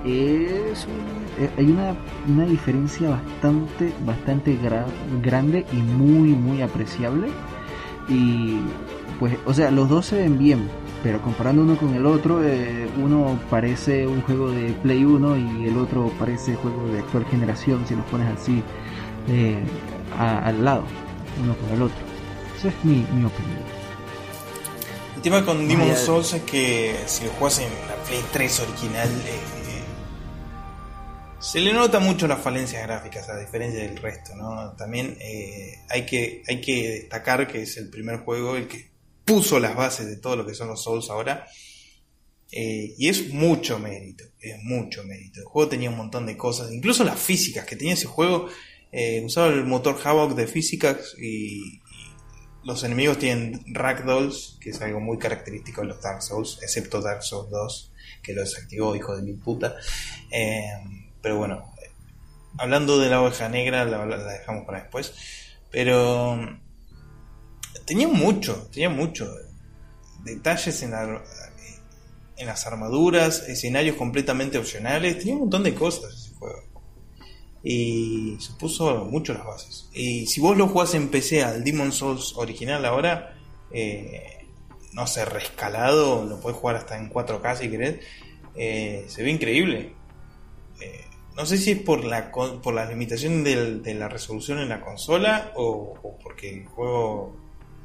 Es 0.04 0.86
un- 0.86 1.44
eh, 1.44 1.50
hay 1.58 1.66
una, 1.66 1.94
una 2.28 2.44
diferencia 2.46 3.10
bastante 3.10 3.92
bastante 4.06 4.56
gra- 4.60 4.86
grande 5.22 5.66
y 5.72 5.76
muy 5.76 6.28
muy 6.30 6.62
apreciable 6.62 7.28
y 8.08 8.58
pues 9.18 9.36
o 9.46 9.52
sea 9.52 9.70
los 9.70 9.88
dos 9.88 10.06
se 10.06 10.16
ven 10.18 10.38
bien 10.38 10.68
pero 11.02 11.20
comparando 11.22 11.62
uno 11.62 11.76
con 11.76 11.94
el 11.94 12.04
otro, 12.06 12.42
eh, 12.44 12.88
uno 13.02 13.38
parece 13.48 14.06
un 14.06 14.20
juego 14.22 14.50
de 14.50 14.72
Play 14.82 15.04
1 15.04 15.36
y 15.36 15.66
el 15.68 15.78
otro 15.78 16.12
parece 16.18 16.54
juego 16.56 16.88
de 16.88 16.98
actual 17.00 17.24
generación 17.26 17.84
si 17.86 17.94
los 17.94 18.04
pones 18.06 18.28
así 18.38 18.62
eh, 19.28 19.58
a- 20.18 20.46
al 20.46 20.64
lado, 20.64 20.84
uno 21.42 21.56
con 21.56 21.70
el 21.70 21.82
otro. 21.82 21.96
Esa 22.58 22.68
es 22.68 22.74
mi, 22.84 22.96
mi 23.14 23.24
opinión. 23.24 23.62
El 25.16 25.22
tema 25.22 25.44
con 25.44 25.66
Demon 25.68 25.94
Souls 25.96 26.32
es 26.34 26.42
que 26.42 26.94
si 27.06 27.24
lo 27.24 27.30
juegas 27.32 27.58
en 27.60 27.68
la 27.88 27.94
Play 28.06 28.20
3 28.32 28.60
original, 28.60 29.08
eh, 29.08 29.40
se 31.38 31.60
le 31.60 31.72
nota 31.72 32.00
mucho 32.00 32.28
las 32.28 32.40
falencias 32.40 32.82
gráficas, 32.86 33.28
a 33.30 33.38
diferencia 33.38 33.80
del 33.82 33.96
resto, 33.96 34.34
¿no? 34.36 34.72
También 34.72 35.16
eh, 35.20 35.78
hay, 35.88 36.04
que, 36.04 36.42
hay 36.46 36.60
que 36.60 36.90
destacar 37.00 37.46
que 37.48 37.62
es 37.62 37.78
el 37.78 37.88
primer 37.88 38.18
juego 38.20 38.56
el 38.56 38.68
que 38.68 38.89
puso 39.30 39.60
las 39.60 39.76
bases 39.76 40.06
de 40.06 40.16
todo 40.16 40.34
lo 40.36 40.44
que 40.46 40.54
son 40.54 40.68
los 40.68 40.82
Souls 40.82 41.08
ahora. 41.08 41.46
Eh, 42.52 42.94
y 42.98 43.08
es 43.08 43.32
mucho 43.32 43.78
mérito, 43.78 44.24
es 44.40 44.56
mucho 44.64 45.04
mérito. 45.04 45.38
El 45.40 45.46
juego 45.46 45.68
tenía 45.68 45.88
un 45.88 45.96
montón 45.96 46.26
de 46.26 46.36
cosas, 46.36 46.72
incluso 46.72 47.04
las 47.04 47.18
físicas 47.20 47.64
que 47.64 47.76
tenía 47.76 47.94
ese 47.94 48.06
juego. 48.06 48.48
eh, 48.92 49.22
usaba 49.24 49.46
el 49.48 49.64
motor 49.66 49.96
Havoc 50.02 50.34
de 50.34 50.48
físicas 50.48 51.14
y, 51.16 51.80
los 52.64 52.82
enemigos 52.84 53.18
tienen 53.18 53.62
ragdolls, 53.72 54.58
que 54.60 54.70
es 54.70 54.80
algo 54.82 55.00
muy 55.00 55.16
característico 55.18 55.80
de 55.80 55.86
los 55.88 56.02
Dark 56.02 56.22
Souls, 56.22 56.58
excepto 56.62 57.00
Dark 57.00 57.22
Souls 57.22 57.48
2, 57.50 57.92
que 58.22 58.34
lo 58.34 58.42
desactivó, 58.42 58.94
hijo 58.96 59.16
de 59.16 59.22
mi 59.22 59.32
puta. 59.32 59.76
Eh, 60.30 60.60
pero 61.22 61.38
bueno, 61.38 61.72
hablando 62.58 62.98
de 62.98 63.08
la 63.08 63.22
oveja 63.22 63.48
negra, 63.48 63.84
la, 63.84 64.04
la- 64.04 64.22
dejamos 64.24 64.66
para 64.66 64.80
después. 64.82 65.14
Pero 65.70 66.60
tenía 67.86 68.08
mucho, 68.08 68.68
tenía 68.72 68.90
mucho. 68.90 69.30
Detalles 70.24 70.82
en, 70.82 70.90
la- 70.92 71.22
en 72.36 72.46
las 72.46 72.66
armaduras, 72.66 73.48
escenarios 73.48 73.96
completamente 73.96 74.58
opcionales, 74.58 75.18
tenía 75.18 75.34
un 75.34 75.40
montón 75.40 75.62
de 75.62 75.74
cosas 75.74 76.12
ese 76.14 76.34
juego. 76.36 76.62
Y 77.62 78.38
se 78.40 78.54
puso 78.54 79.04
mucho 79.04 79.34
las 79.34 79.44
bases. 79.44 79.88
Y 79.92 80.26
si 80.26 80.40
vos 80.40 80.56
lo 80.56 80.68
jugás 80.68 80.94
en 80.94 81.08
PC 81.10 81.42
al 81.42 81.62
Demon 81.62 81.92
Souls 81.92 82.32
original 82.36 82.84
ahora, 82.86 83.36
eh, 83.70 84.46
no 84.94 85.06
sé, 85.06 85.24
rescalado, 85.26 86.24
lo 86.24 86.40
podés 86.40 86.56
jugar 86.56 86.76
hasta 86.76 86.96
en 86.96 87.10
4K 87.10 87.56
si 87.56 87.70
querés, 87.70 88.00
eh, 88.54 89.04
se 89.08 89.22
ve 89.22 89.30
increíble. 89.30 89.94
Eh, 90.80 91.04
no 91.36 91.44
sé 91.46 91.58
si 91.58 91.72
es 91.72 91.78
por 91.80 92.04
la 92.04 92.32
por 92.32 92.74
la 92.74 92.86
limitación 92.86 93.44
de 93.44 93.94
la 93.94 94.08
resolución 94.08 94.58
en 94.58 94.68
la 94.70 94.80
consola 94.80 95.52
o 95.54 96.18
porque 96.22 96.50
el 96.50 96.66
juego, 96.66 97.36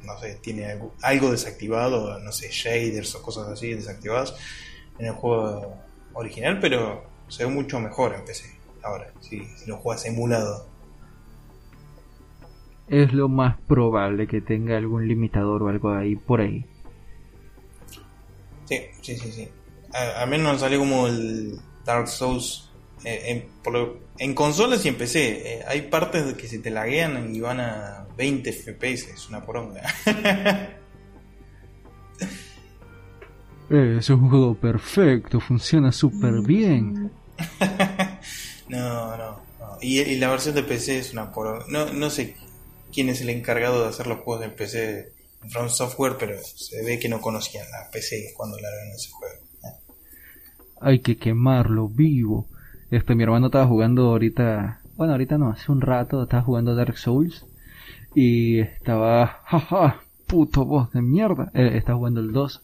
no 0.06 0.18
sé, 0.20 0.36
tiene 0.36 0.66
algo, 0.72 0.94
algo 1.02 1.30
desactivado, 1.32 2.18
no 2.20 2.32
sé, 2.32 2.48
shaders 2.50 3.14
o 3.16 3.22
cosas 3.22 3.48
así 3.48 3.74
desactivadas 3.74 4.34
en 4.98 5.06
el 5.06 5.12
juego 5.12 5.76
original, 6.14 6.58
pero 6.60 7.04
se 7.28 7.44
ve 7.44 7.50
mucho 7.50 7.80
mejor 7.80 8.14
en 8.14 8.24
PC 8.24 8.44
ahora, 8.82 9.12
si, 9.20 9.44
si 9.56 9.66
lo 9.68 9.78
juegas 9.78 10.06
emulado. 10.06 10.66
Es 12.88 13.12
lo 13.12 13.28
más 13.28 13.60
probable 13.68 14.26
que 14.26 14.40
tenga 14.40 14.76
algún 14.76 15.06
limitador 15.06 15.62
o 15.62 15.68
algo 15.68 15.92
ahí 15.92 16.16
por 16.16 16.40
ahí. 16.40 16.66
Sí, 18.64 18.80
sí, 19.02 19.16
sí, 19.16 19.32
sí. 19.32 19.48
A- 19.92 20.22
Al 20.22 20.28
menos 20.30 20.60
salió 20.60 20.78
como 20.78 21.06
el 21.06 21.58
Dark 21.84 22.08
Souls 22.08 22.65
eh, 23.04 23.22
en, 23.26 23.48
por 23.62 23.72
lo- 23.72 23.98
en 24.18 24.34
consolas 24.34 24.84
y 24.84 24.88
en 24.88 24.96
PC. 24.96 25.58
eh, 25.60 25.64
hay 25.66 25.82
partes 25.82 26.26
de 26.26 26.34
que 26.34 26.48
se 26.48 26.58
te 26.58 26.70
laguean 26.70 27.34
y 27.34 27.40
van 27.40 27.60
a 27.60 28.06
20 28.16 28.52
FPS, 28.52 29.10
es 29.12 29.28
una 29.28 29.44
poronga. 29.44 29.82
Eh, 33.68 33.96
es 33.98 34.10
un 34.10 34.28
juego 34.30 34.54
perfecto, 34.54 35.40
funciona 35.40 35.90
súper 35.90 36.40
bien. 36.42 37.10
no, 38.68 39.16
no, 39.16 39.40
no. 39.58 39.78
Y, 39.80 40.00
y 40.00 40.16
la 40.18 40.30
versión 40.30 40.54
de 40.54 40.62
PC 40.62 40.98
es 41.00 41.12
una 41.12 41.32
poronga. 41.32 41.64
No, 41.68 41.92
no 41.92 42.08
sé 42.10 42.36
quién 42.92 43.08
es 43.08 43.20
el 43.22 43.30
encargado 43.30 43.82
de 43.82 43.88
hacer 43.88 44.06
los 44.06 44.20
juegos 44.20 44.44
en 44.44 44.54
PC 44.54 44.78
de 44.78 45.12
From 45.50 45.68
Software, 45.68 46.14
pero 46.16 46.38
se 46.44 46.82
ve 46.84 46.98
que 47.00 47.08
no 47.08 47.20
conocían 47.20 47.66
la 47.72 47.90
PC 47.90 48.32
cuando 48.36 48.56
largaron 48.58 48.92
ese 48.92 49.10
juego. 49.10 49.34
Hay 50.80 51.00
que 51.00 51.16
quemarlo 51.16 51.88
vivo. 51.88 52.46
Este, 52.90 53.14
mi 53.14 53.24
hermano 53.24 53.46
estaba 53.46 53.66
jugando 53.66 54.10
ahorita, 54.10 54.80
bueno, 54.96 55.12
ahorita 55.12 55.38
no, 55.38 55.50
hace 55.50 55.72
un 55.72 55.80
rato 55.80 56.22
estaba 56.22 56.42
jugando 56.42 56.74
Dark 56.74 56.96
Souls 56.96 57.46
y 58.14 58.60
estaba, 58.60 59.40
jaja, 59.44 60.00
puto 60.26 60.64
voz 60.64 60.92
de 60.92 61.02
mierda. 61.02 61.50
Eh, 61.54 61.72
estaba 61.74 61.98
jugando 61.98 62.20
el 62.20 62.32
2. 62.32 62.62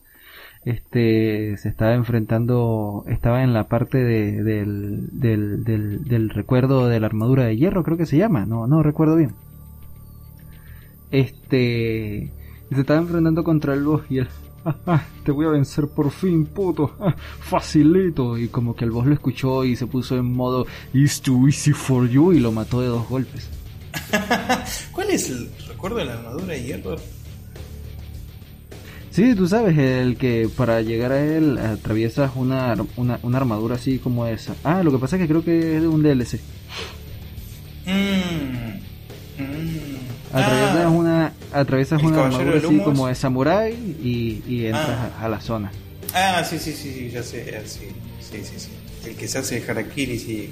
Este, 0.64 1.56
se 1.56 1.68
estaba 1.68 1.94
enfrentando, 1.94 3.04
estaba 3.08 3.42
en 3.42 3.52
la 3.52 3.68
parte 3.68 3.98
de, 3.98 4.42
del, 4.44 5.08
del, 5.12 5.64
del, 5.64 6.04
del 6.04 6.30
recuerdo 6.30 6.86
de 6.86 7.00
la 7.00 7.06
armadura 7.06 7.44
de 7.44 7.56
hierro, 7.56 7.82
creo 7.82 7.96
que 7.96 8.06
se 8.06 8.16
llama, 8.16 8.46
no, 8.46 8.68
no 8.68 8.82
recuerdo 8.82 9.16
bien. 9.16 9.34
Este, 11.10 12.32
se 12.70 12.80
estaba 12.80 13.00
enfrentando 13.00 13.44
contra 13.44 13.74
el 13.74 13.84
boss 13.84 14.04
y 14.08 14.18
él, 14.18 14.28
"Ah, 14.64 14.76
ah, 14.86 15.02
te 15.24 15.32
voy 15.32 15.46
a 15.46 15.50
vencer 15.50 15.88
por 15.88 16.10
fin, 16.10 16.46
puto, 16.46 16.94
ah, 17.00 17.14
facilito. 17.40 18.38
Y 18.38 18.48
como 18.48 18.74
que 18.76 18.84
el 18.84 18.90
boss 18.90 19.06
lo 19.06 19.14
escuchó 19.14 19.64
y 19.64 19.76
se 19.76 19.86
puso 19.86 20.16
en 20.16 20.32
modo 20.32 20.66
It's 20.92 21.20
too 21.20 21.46
easy 21.48 21.72
for 21.72 22.08
you 22.08 22.32
y 22.32 22.40
lo 22.40 22.52
mató 22.52 22.80
de 22.80 22.88
dos 22.88 23.08
golpes. 23.08 23.48
¿Cuál 24.92 25.10
es 25.10 25.28
el 25.30 25.50
recuerdo 25.68 25.98
de 25.98 26.04
la 26.06 26.14
armadura 26.14 26.54
de 26.54 26.62
hierro? 26.62 26.96
Sí, 29.10 29.34
tú 29.34 29.46
sabes, 29.46 29.76
el 29.76 30.16
que 30.16 30.48
para 30.56 30.80
llegar 30.80 31.12
a 31.12 31.22
él 31.22 31.58
atraviesas 31.58 32.32
una, 32.34 32.74
una, 32.96 33.18
una 33.22 33.36
armadura 33.36 33.74
así 33.74 33.98
como 33.98 34.26
esa. 34.26 34.54
Ah, 34.64 34.82
lo 34.82 34.90
que 34.90 34.96
pasa 34.98 35.16
es 35.16 35.22
que 35.22 35.28
creo 35.28 35.44
que 35.44 35.76
es 35.76 35.82
de 35.82 35.88
un 35.88 36.02
DLC. 36.02 36.40
Mm, 37.84 39.42
mm. 39.42 40.32
Atraviesas 40.32 40.86
Ah, 40.86 40.88
una, 40.88 41.32
atraviesas 41.52 42.00
¿El 42.00 42.06
una 42.06 42.26
armadura 42.26 42.58
así 42.58 42.78
como 42.78 43.06
de 43.08 43.14
samurai 43.14 43.72
y, 44.02 44.42
y 44.48 44.66
entras 44.66 44.88
Ah. 44.88 45.10
a, 45.20 45.24
a 45.26 45.28
la 45.28 45.40
zona. 45.40 45.70
Ah, 46.14 46.44
sí, 46.44 46.58
sí, 46.58 46.72
sí, 46.72 46.92
sí, 46.92 47.10
ya 47.10 47.22
sé, 47.22 47.44
sé. 47.66 47.88
Sí, 48.20 48.44
sí, 48.44 48.54
sí. 48.58 48.68
El 49.08 49.16
que 49.16 49.26
se 49.28 49.38
hace 49.38 49.64
harakiri 49.68 50.18
si, 50.18 50.50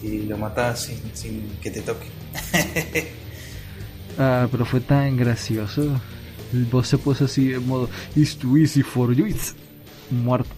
si 0.00 0.22
lo 0.24 0.36
matas 0.38 0.80
sin, 0.84 0.98
sin 1.14 1.42
que 1.62 1.70
te 1.70 1.80
toque. 1.82 2.06
Ah, 4.18 4.48
pero 4.50 4.64
fue 4.64 4.80
tan 4.80 5.16
gracioso. 5.16 6.00
El 6.52 6.64
boss 6.64 6.88
se 6.88 6.96
puso 6.96 7.26
así 7.26 7.52
en 7.52 7.66
modo 7.66 7.90
It's 8.14 8.36
too 8.36 8.56
easy 8.56 8.82
for 8.82 9.12
you. 9.14 9.26
It's 9.26 9.54
muerto. 10.10 10.48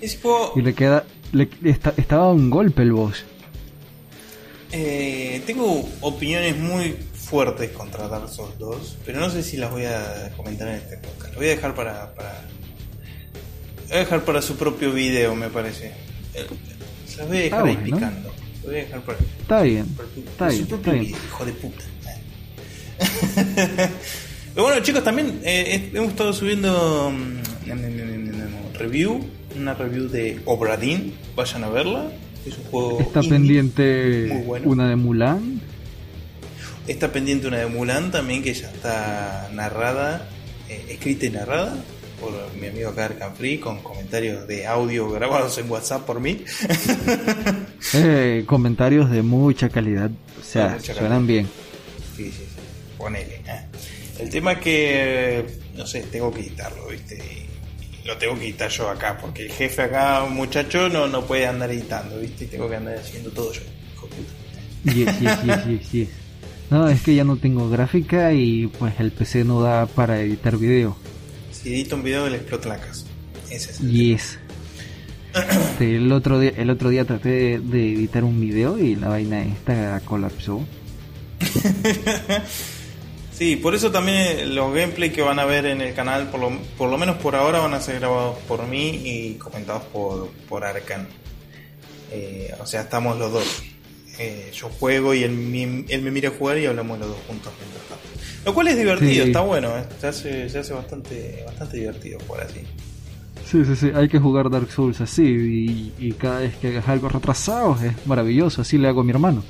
Ese 0.00 0.18
juego, 0.18 0.52
Y 0.56 0.62
le 0.62 0.72
queda. 0.74 1.04
Le, 1.32 1.48
está- 1.64 1.92
estaba 1.96 2.32
un 2.32 2.48
golpe 2.48 2.80
el 2.82 2.92
boss. 2.92 3.24
eh, 4.72 5.42
tengo 5.46 5.86
opiniones 6.00 6.56
muy 6.56 6.96
fuertes 7.24 7.70
contra 7.70 8.06
Dark 8.08 8.28
Souls 8.28 8.58
2, 8.58 8.98
pero 9.06 9.20
no 9.20 9.30
sé 9.30 9.42
si 9.42 9.56
las 9.56 9.70
voy 9.70 9.84
a 9.84 10.30
comentar 10.36 10.68
en 10.68 10.74
este 10.76 10.98
podcast. 10.98 11.32
Lo 11.32 11.38
voy 11.38 11.46
a 11.46 11.50
dejar 11.50 11.74
para, 11.74 12.14
para... 12.14 12.32
lo 13.82 13.88
voy 13.88 13.96
a 13.96 13.98
dejar 14.00 14.24
para 14.24 14.42
su 14.42 14.56
propio 14.56 14.92
video, 14.92 15.34
me 15.34 15.48
parece. 15.48 15.92
Se 17.08 17.16
las 17.18 17.28
voy 17.28 17.36
a 17.38 17.40
dejar 17.40 17.60
Ah, 17.64 17.68
ahí 17.68 17.76
picando. 17.76 18.32
Lo 18.62 18.68
voy 18.70 18.78
a 18.78 18.84
dejar 18.84 19.00
para, 19.02 19.18
Está 19.40 19.62
bien. 19.62 19.86
para 19.88 20.08
Está 20.08 20.30
para 20.38 20.50
su 20.50 20.56
bien, 20.56 20.68
propio 20.68 20.92
está 20.92 20.92
bien. 20.92 21.04
video, 21.06 21.24
hijo 21.26 21.44
de 21.44 21.52
puta. 21.52 21.84
Pero 24.54 24.66
bueno, 24.66 24.82
chicos, 24.82 25.02
también 25.02 25.40
eh, 25.44 25.90
hemos 25.92 26.10
estado 26.10 26.32
subiendo 26.32 27.10
mm, 27.10 27.72
mm, 27.72 27.74
mm, 27.74 28.74
review, 28.78 29.20
una 29.56 29.74
review 29.74 30.08
de 30.08 30.40
Obradin. 30.44 31.12
Vayan 31.34 31.64
a 31.64 31.68
verla. 31.68 32.12
Es 32.46 32.56
un 32.58 32.64
juego. 32.64 33.00
Está 33.00 33.20
indie. 33.20 33.30
pendiente 33.32 34.26
muy 34.32 34.42
bueno. 34.44 34.68
una 34.70 34.88
de 34.88 34.96
Mulan. 34.96 35.60
Está 36.86 37.10
pendiente 37.12 37.46
una 37.46 37.58
de 37.58 37.66
Mulan 37.66 38.10
también 38.10 38.42
que 38.42 38.52
ya 38.52 38.70
está 38.70 39.48
narrada, 39.52 40.28
eh, 40.68 40.84
escrita 40.90 41.26
y 41.26 41.30
narrada 41.30 41.74
por 42.20 42.32
mi 42.60 42.68
amigo 42.68 42.90
acá 42.90 43.32
Free 43.36 43.58
con 43.58 43.82
comentarios 43.82 44.46
de 44.46 44.66
audio 44.66 45.10
grabados 45.10 45.58
en 45.58 45.70
WhatsApp 45.70 46.04
por 46.04 46.20
mí. 46.20 46.44
Eh, 47.96 48.44
comentarios 48.46 49.10
de 49.10 49.22
mucha 49.22 49.68
calidad, 49.68 50.10
o 50.40 50.42
sea, 50.42 50.70
mucha 50.70 50.94
suenan 50.94 51.26
bien. 51.26 51.46
Sí, 52.16 52.24
sí, 52.24 52.32
sí. 52.32 52.44
Ponele. 52.96 53.36
eh. 53.46 53.60
El 54.18 54.30
tema 54.30 54.52
es 54.52 54.58
que, 54.58 55.46
no 55.76 55.86
sé, 55.86 56.02
tengo 56.04 56.32
que 56.32 56.40
editarlo, 56.40 56.88
¿viste? 56.88 57.16
Y 58.02 58.06
lo 58.08 58.16
tengo 58.16 58.36
que 58.38 58.46
editar 58.46 58.70
yo 58.70 58.88
acá, 58.88 59.18
porque 59.20 59.42
el 59.42 59.52
jefe 59.52 59.82
acá, 59.82 60.24
un 60.24 60.34
muchacho, 60.34 60.88
no, 60.88 61.06
no 61.06 61.24
puede 61.24 61.46
andar 61.46 61.70
editando, 61.70 62.18
¿viste? 62.18 62.46
Tengo 62.46 62.68
que 62.68 62.76
andar 62.76 62.96
haciendo 62.96 63.30
todo 63.30 63.52
yo. 63.52 63.60
hijo 63.92 64.08
de 64.08 64.14
puta. 64.16 65.12
Yes, 65.12 65.20
yes, 65.20 65.44
yes, 65.44 65.66
yes, 65.66 65.92
yes. 65.92 66.08
No, 66.70 66.88
es 66.88 67.02
que 67.02 67.14
ya 67.14 67.24
no 67.24 67.36
tengo 67.36 67.68
gráfica 67.68 68.32
y 68.32 68.66
pues 68.66 68.98
el 68.98 69.12
PC 69.12 69.44
no 69.44 69.60
da 69.60 69.86
para 69.86 70.20
editar 70.20 70.56
video. 70.56 70.96
Si 71.52 71.74
edito 71.74 71.96
un 71.96 72.02
video, 72.02 72.28
le 72.28 72.36
explota 72.36 72.68
la 72.68 72.78
casa. 72.78 73.06
Ese 73.50 73.70
es 73.70 73.80
el. 73.80 73.90
Yes. 73.90 74.38
Este, 75.34 75.96
el 75.96 76.12
otro 76.12 76.38
día, 76.38 76.52
el 76.56 76.70
otro 76.70 76.90
día 76.90 77.04
traté 77.04 77.28
de, 77.28 77.58
de 77.58 77.92
editar 77.94 78.24
un 78.24 78.40
video 78.40 78.78
y 78.78 78.96
la 78.96 79.08
vaina 79.08 79.42
esta 79.42 80.00
colapsó. 80.04 80.64
Sí, 83.36 83.56
por 83.56 83.74
eso 83.74 83.90
también 83.90 84.54
los 84.54 84.72
gameplay 84.72 85.10
que 85.10 85.20
van 85.20 85.40
a 85.40 85.44
ver 85.44 85.66
en 85.66 85.80
el 85.80 85.92
canal, 85.92 86.30
por 86.30 86.38
lo, 86.38 86.56
por 86.78 86.88
lo 86.88 86.96
menos 86.96 87.16
por 87.16 87.34
ahora, 87.34 87.58
van 87.58 87.74
a 87.74 87.80
ser 87.80 87.98
grabados 87.98 88.38
por 88.46 88.64
mí 88.68 89.00
y 89.04 89.34
comentados 89.34 89.82
por, 89.92 90.28
por 90.48 90.64
Arcan. 90.64 91.08
Eh, 92.12 92.54
o 92.60 92.66
sea, 92.66 92.82
estamos 92.82 93.18
los 93.18 93.32
dos. 93.32 93.62
Eh, 94.18 94.50
yo 94.54 94.68
juego 94.68 95.12
y 95.14 95.22
él, 95.24 95.32
mi- 95.32 95.84
él 95.88 96.02
me 96.02 96.10
mira 96.10 96.30
jugar 96.30 96.58
y 96.58 96.66
hablamos 96.66 96.98
los 96.98 97.08
dos 97.08 97.18
juntos 97.26 97.52
mientras 97.58 97.82
tanto. 97.88 98.04
Lo 98.44 98.54
cual 98.54 98.68
es 98.68 98.76
divertido, 98.76 99.24
Sí. 99.24 99.30
está 99.30 99.40
bueno, 99.40 99.76
eh. 99.78 99.84
se 100.00 100.06
hace, 100.06 100.48
se 100.48 100.58
hace 100.58 100.72
bastante, 100.74 101.42
bastante 101.46 101.76
divertido 101.78 102.18
jugar 102.26 102.46
así. 102.46 102.60
Sí, 103.50 103.64
sí, 103.64 103.76
sí, 103.76 103.90
hay 103.94 104.08
que 104.08 104.18
jugar 104.18 104.48
Dark 104.50 104.70
Souls 104.70 105.00
así 105.00 105.22
y, 105.22 105.92
y 105.98 106.12
cada 106.12 106.40
vez 106.40 106.54
que 106.56 106.68
hagas 106.68 106.88
algo 106.88 107.08
retrasado 107.08 107.76
es 107.84 107.92
maravilloso, 108.06 108.62
así 108.62 108.78
le 108.78 108.88
hago 108.88 109.00
a 109.02 109.04
mi 109.04 109.10
hermano. 109.10 109.42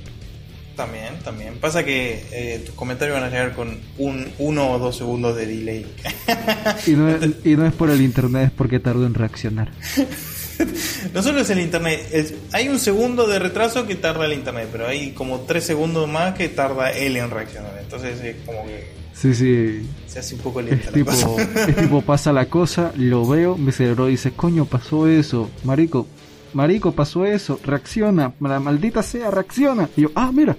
También, 0.76 1.14
también. 1.22 1.54
Pasa 1.60 1.84
que 1.84 2.24
eh, 2.32 2.62
tus 2.66 2.74
comentarios 2.74 3.14
van 3.16 3.24
a 3.28 3.30
llegar 3.30 3.54
con 3.54 3.78
un 3.98 4.26
uno 4.40 4.72
o 4.72 4.78
dos 4.80 4.96
segundos 4.96 5.36
de 5.36 5.46
delay. 5.46 5.86
Y 6.86 6.90
no, 6.92 7.08
es, 7.14 7.30
y 7.44 7.54
no 7.54 7.64
es 7.66 7.72
por 7.72 7.90
el 7.90 8.00
internet, 8.00 8.46
es 8.46 8.50
porque 8.50 8.80
tardo 8.80 9.06
en 9.06 9.14
reaccionar. 9.14 9.70
No 11.14 11.22
solo 11.22 11.40
es 11.40 11.50
el 11.50 11.60
internet, 11.60 12.06
es- 12.12 12.34
hay 12.52 12.68
un 12.68 12.78
segundo 12.78 13.26
de 13.26 13.38
retraso 13.38 13.86
que 13.86 13.94
tarda 13.94 14.24
el 14.26 14.32
internet, 14.32 14.68
pero 14.72 14.86
hay 14.88 15.12
como 15.12 15.40
tres 15.40 15.64
segundos 15.64 16.08
más 16.08 16.34
que 16.34 16.48
tarda 16.48 16.90
él 16.92 17.16
en 17.16 17.30
reaccionar. 17.30 17.76
Entonces 17.80 18.20
es 18.20 18.36
como 18.46 18.64
que 18.66 18.92
Sí, 19.14 19.32
sí. 19.34 19.88
se 20.08 20.18
hace 20.18 20.34
un 20.34 20.40
poco 20.40 20.60
Es 20.60 20.66
lenta 20.66 20.86
la 20.86 20.92
tipo, 20.92 21.10
cosa. 21.12 21.42
es 21.66 21.76
tipo, 21.76 22.02
pasa 22.06 22.32
la 22.32 22.46
cosa, 22.46 22.92
lo 22.96 23.26
veo, 23.28 23.56
mi 23.56 23.70
cerebro 23.72 24.06
dice, 24.06 24.32
coño, 24.32 24.64
pasó 24.64 25.06
eso, 25.08 25.50
marico, 25.62 26.06
marico, 26.52 26.92
pasó 26.92 27.24
eso, 27.24 27.60
reacciona, 27.64 28.32
la 28.40 28.58
maldita 28.60 29.02
sea, 29.02 29.30
reacciona. 29.30 29.88
Y 29.96 30.02
yo, 30.02 30.08
ah, 30.14 30.30
mira. 30.32 30.56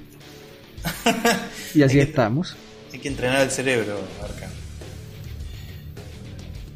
Y 1.73 1.83
así 1.83 1.99
Hay 1.99 2.05
que- 2.05 2.09
estamos. 2.11 2.55
Hay 2.93 2.99
que 2.99 3.07
entrenar 3.09 3.41
el 3.41 3.51
cerebro, 3.51 3.99
Arcan. 4.23 4.49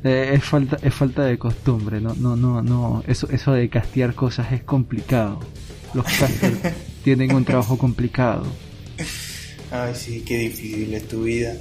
Eh, 0.04 0.32
es 0.34 0.44
falta, 0.44 0.78
es 0.82 0.94
falta 0.94 1.26
de 1.26 1.38
costumbre, 1.38 2.00
no, 2.00 2.14
no, 2.16 2.36
no, 2.38 2.62
no, 2.62 3.04
eso, 3.08 3.28
eso 3.32 3.52
de 3.52 3.68
castear 3.70 4.14
cosas 4.16 4.52
es 4.54 4.64
complicado. 4.64 5.40
Los 5.94 6.06
casters 6.06 6.58
tienen 7.04 7.34
un 7.36 7.44
trabajo 7.44 7.78
complicado. 7.78 8.46
Ay, 9.72 9.94
sí, 9.96 10.24
qué 10.26 10.38
difícil 10.38 10.94
es 10.94 11.08
tu 11.08 11.24
vida. 11.24 11.54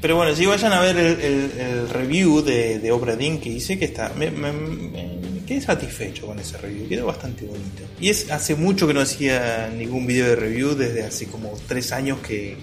Pero 0.00 0.16
bueno, 0.16 0.34
si 0.34 0.44
vayan 0.46 0.72
a 0.72 0.80
ver 0.80 0.96
el, 0.98 1.20
el- 1.20 1.50
el 1.60 1.88
review 1.88 2.42
de, 2.42 2.78
de 2.78 2.92
Obra 2.92 3.16
Dinn 3.16 3.38
que 3.40 3.48
hice, 3.50 3.78
que 3.78 3.86
está. 3.86 4.12
Me, 4.18 4.30
me- 4.30 4.52
me- 4.52 5.18
me 5.32 5.40
quedé 5.46 5.60
satisfecho 5.60 6.26
con 6.26 6.38
ese 6.38 6.58
review, 6.58 6.88
quedó 6.88 7.06
bastante 7.06 7.44
bonito. 7.46 7.82
Y 8.00 8.08
es 8.10 8.30
hace 8.30 8.54
mucho 8.54 8.86
que 8.86 8.94
no 8.94 9.00
hacía 9.00 9.70
ningún 9.76 10.06
video 10.06 10.26
de 10.26 10.36
review, 10.36 10.74
desde 10.74 11.04
hace 11.04 11.26
como 11.26 11.52
tres 11.66 11.90
años 11.92 12.18
que, 12.20 12.56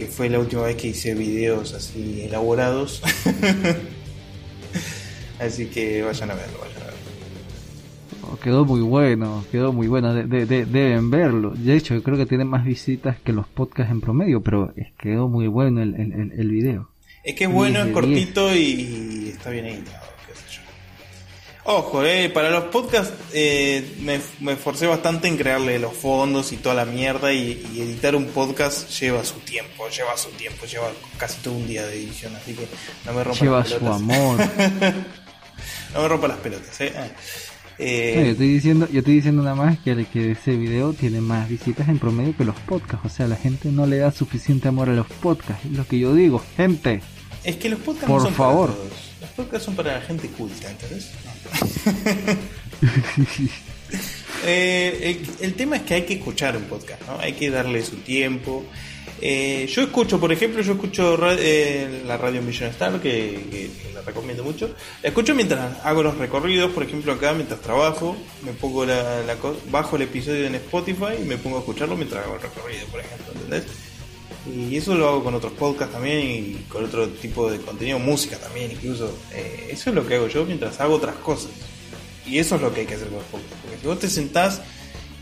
que 0.00 0.06
fue 0.06 0.30
la 0.30 0.38
última 0.38 0.62
vez 0.62 0.76
que 0.76 0.88
hice 0.88 1.14
videos 1.14 1.74
así 1.74 2.22
elaborados. 2.22 3.02
así 5.38 5.66
que 5.66 6.02
vayan 6.02 6.30
a 6.30 6.34
verlo, 6.34 6.58
vayan 6.58 6.82
a 6.82 6.84
verlo. 6.86 6.98
Oh, 8.32 8.36
quedó 8.38 8.64
muy 8.64 8.80
bueno, 8.80 9.44
quedó 9.52 9.74
muy 9.74 9.88
bueno, 9.88 10.14
de- 10.14 10.24
de- 10.24 10.46
de- 10.46 10.64
deben 10.64 11.10
verlo. 11.10 11.50
De 11.54 11.76
hecho, 11.76 11.94
yo 11.94 12.02
creo 12.02 12.16
que 12.16 12.24
tiene 12.24 12.46
más 12.46 12.64
visitas 12.64 13.18
que 13.20 13.34
los 13.34 13.46
podcasts 13.46 13.92
en 13.92 14.00
promedio, 14.00 14.40
pero 14.42 14.72
es, 14.74 14.86
quedó 14.98 15.28
muy 15.28 15.48
bueno 15.48 15.82
el, 15.82 15.94
el, 15.94 16.32
el- 16.34 16.50
video. 16.50 16.88
Es 17.22 17.34
que 17.34 17.44
es 17.44 17.52
bueno, 17.52 17.82
es 17.82 17.92
cortito 17.92 18.54
y 18.56 19.28
está 19.34 19.50
bien 19.50 19.66
editado. 19.66 20.06
Ojo, 21.72 22.04
eh, 22.04 22.28
para 22.30 22.50
los 22.50 22.64
podcasts 22.64 23.12
eh, 23.32 23.94
me, 24.00 24.20
me 24.40 24.52
esforcé 24.54 24.88
bastante 24.88 25.28
en 25.28 25.36
crearle 25.36 25.78
los 25.78 25.92
fondos 25.94 26.50
y 26.50 26.56
toda 26.56 26.74
la 26.74 26.84
mierda 26.84 27.32
y, 27.32 27.64
y 27.72 27.80
editar 27.80 28.16
un 28.16 28.26
podcast 28.26 28.90
lleva 28.98 29.24
su 29.24 29.34
tiempo, 29.40 29.88
lleva 29.88 30.16
su 30.16 30.30
tiempo, 30.30 30.66
lleva 30.66 30.88
casi 31.16 31.40
todo 31.42 31.54
un 31.54 31.68
día 31.68 31.86
de 31.86 31.94
edición, 31.94 32.34
así 32.34 32.54
que 32.54 32.66
no 33.06 33.12
me 33.12 33.22
rompa 33.22 33.40
Lleva 33.44 33.58
las 33.60 33.68
su 33.68 33.78
pelotas. 33.78 34.00
amor. 34.00 34.38
No 35.94 36.02
me 36.02 36.08
rompa 36.08 36.28
las 36.28 36.38
pelotas, 36.38 36.80
eh. 36.80 36.92
Ah. 36.96 37.06
Eh, 37.78 38.14
No, 38.16 38.22
yo 38.24 38.30
estoy 38.32 38.48
diciendo, 38.48 38.88
yo 38.92 38.98
estoy 39.00 39.14
diciendo 39.14 39.42
nada 39.42 39.56
más 39.56 39.78
que, 39.80 40.06
que 40.06 40.32
ese 40.32 40.56
video 40.56 40.92
tiene 40.92 41.20
más 41.20 41.48
visitas 41.48 41.88
en 41.88 41.98
promedio 41.98 42.36
que 42.36 42.44
los 42.44 42.54
podcasts. 42.60 43.04
O 43.06 43.08
sea, 43.08 43.26
la 43.26 43.36
gente 43.36 43.70
no 43.70 43.86
le 43.86 43.98
da 43.98 44.10
suficiente 44.12 44.68
amor 44.68 44.88
a 44.88 44.92
los 44.92 45.06
podcasts. 45.06 45.64
Es 45.64 45.72
lo 45.72 45.86
que 45.86 45.98
yo 45.98 46.14
digo, 46.14 46.42
gente. 46.56 47.00
Es 47.44 47.56
que 47.56 47.68
los 47.68 47.80
podcasts 47.80 48.08
por 48.08 48.18
no 48.20 48.24
son 48.26 48.34
favor. 48.34 48.68
para 48.70 48.78
todos. 48.88 49.00
Los 49.20 49.30
podcasts 49.30 49.64
son 49.66 49.76
para 49.76 49.94
la 49.94 50.00
gente 50.02 50.28
culta, 50.28 50.70
¿entendés? 50.70 51.10
Eh, 54.46 55.18
el, 55.40 55.44
el 55.46 55.54
tema 55.54 55.76
es 55.76 55.82
que 55.82 55.94
hay 55.94 56.02
que 56.02 56.14
escuchar 56.14 56.56
un 56.56 56.64
podcast, 56.64 57.02
¿no? 57.06 57.18
Hay 57.18 57.32
que 57.34 57.50
darle 57.50 57.84
su 57.84 57.96
tiempo. 57.96 58.64
Eh, 59.20 59.68
yo 59.70 59.82
escucho, 59.82 60.18
por 60.18 60.32
ejemplo, 60.32 60.62
yo 60.62 60.72
escucho 60.74 61.16
ra- 61.16 61.36
eh, 61.38 62.02
la 62.06 62.16
radio 62.16 62.40
Million 62.40 62.70
Star, 62.70 63.00
que, 63.00 63.46
que- 63.50 63.70
que 63.82 63.92
la 63.92 64.00
recomiendo 64.02 64.42
mucho. 64.44 64.74
La 65.02 65.08
escucho 65.08 65.34
mientras 65.34 65.84
hago 65.84 66.02
los 66.02 66.16
recorridos, 66.16 66.70
por 66.72 66.84
ejemplo, 66.84 67.12
acá 67.12 67.34
mientras 67.34 67.60
trabajo, 67.60 68.16
me 68.42 68.52
pongo 68.52 68.86
la, 68.86 69.22
la 69.24 69.36
bajo 69.70 69.96
el 69.96 70.02
episodio 70.02 70.46
en 70.46 70.54
Spotify 70.54 71.16
y 71.20 71.24
me 71.24 71.36
pongo 71.36 71.56
a 71.56 71.60
escucharlo 71.60 71.96
mientras 71.96 72.24
hago 72.24 72.36
el 72.36 72.42
recorrido, 72.42 72.86
por 72.86 73.00
ejemplo, 73.00 73.32
¿entendés? 73.34 73.64
Y 74.46 74.76
eso 74.76 74.94
lo 74.94 75.08
hago 75.08 75.24
con 75.24 75.34
otros 75.34 75.52
podcasts 75.52 75.92
también 75.92 76.20
y 76.20 76.54
con 76.68 76.84
otro 76.84 77.08
tipo 77.08 77.50
de 77.50 77.58
contenido, 77.58 77.98
música 77.98 78.38
también 78.38 78.70
incluso. 78.70 79.14
Eh, 79.32 79.68
eso 79.70 79.90
es 79.90 79.96
lo 79.96 80.06
que 80.06 80.14
hago 80.16 80.28
yo 80.28 80.44
mientras 80.44 80.80
hago 80.80 80.94
otras 80.94 81.16
cosas. 81.16 81.50
Y 82.26 82.38
eso 82.38 82.56
es 82.56 82.62
lo 82.62 82.72
que 82.72 82.80
hay 82.80 82.86
que 82.86 82.94
hacer 82.94 83.08
con 83.08 83.18
los 83.18 83.26
podcasts. 83.26 83.56
Porque 83.62 83.78
si 83.78 83.86
vos 83.86 83.98
te 83.98 84.08
sentás 84.08 84.62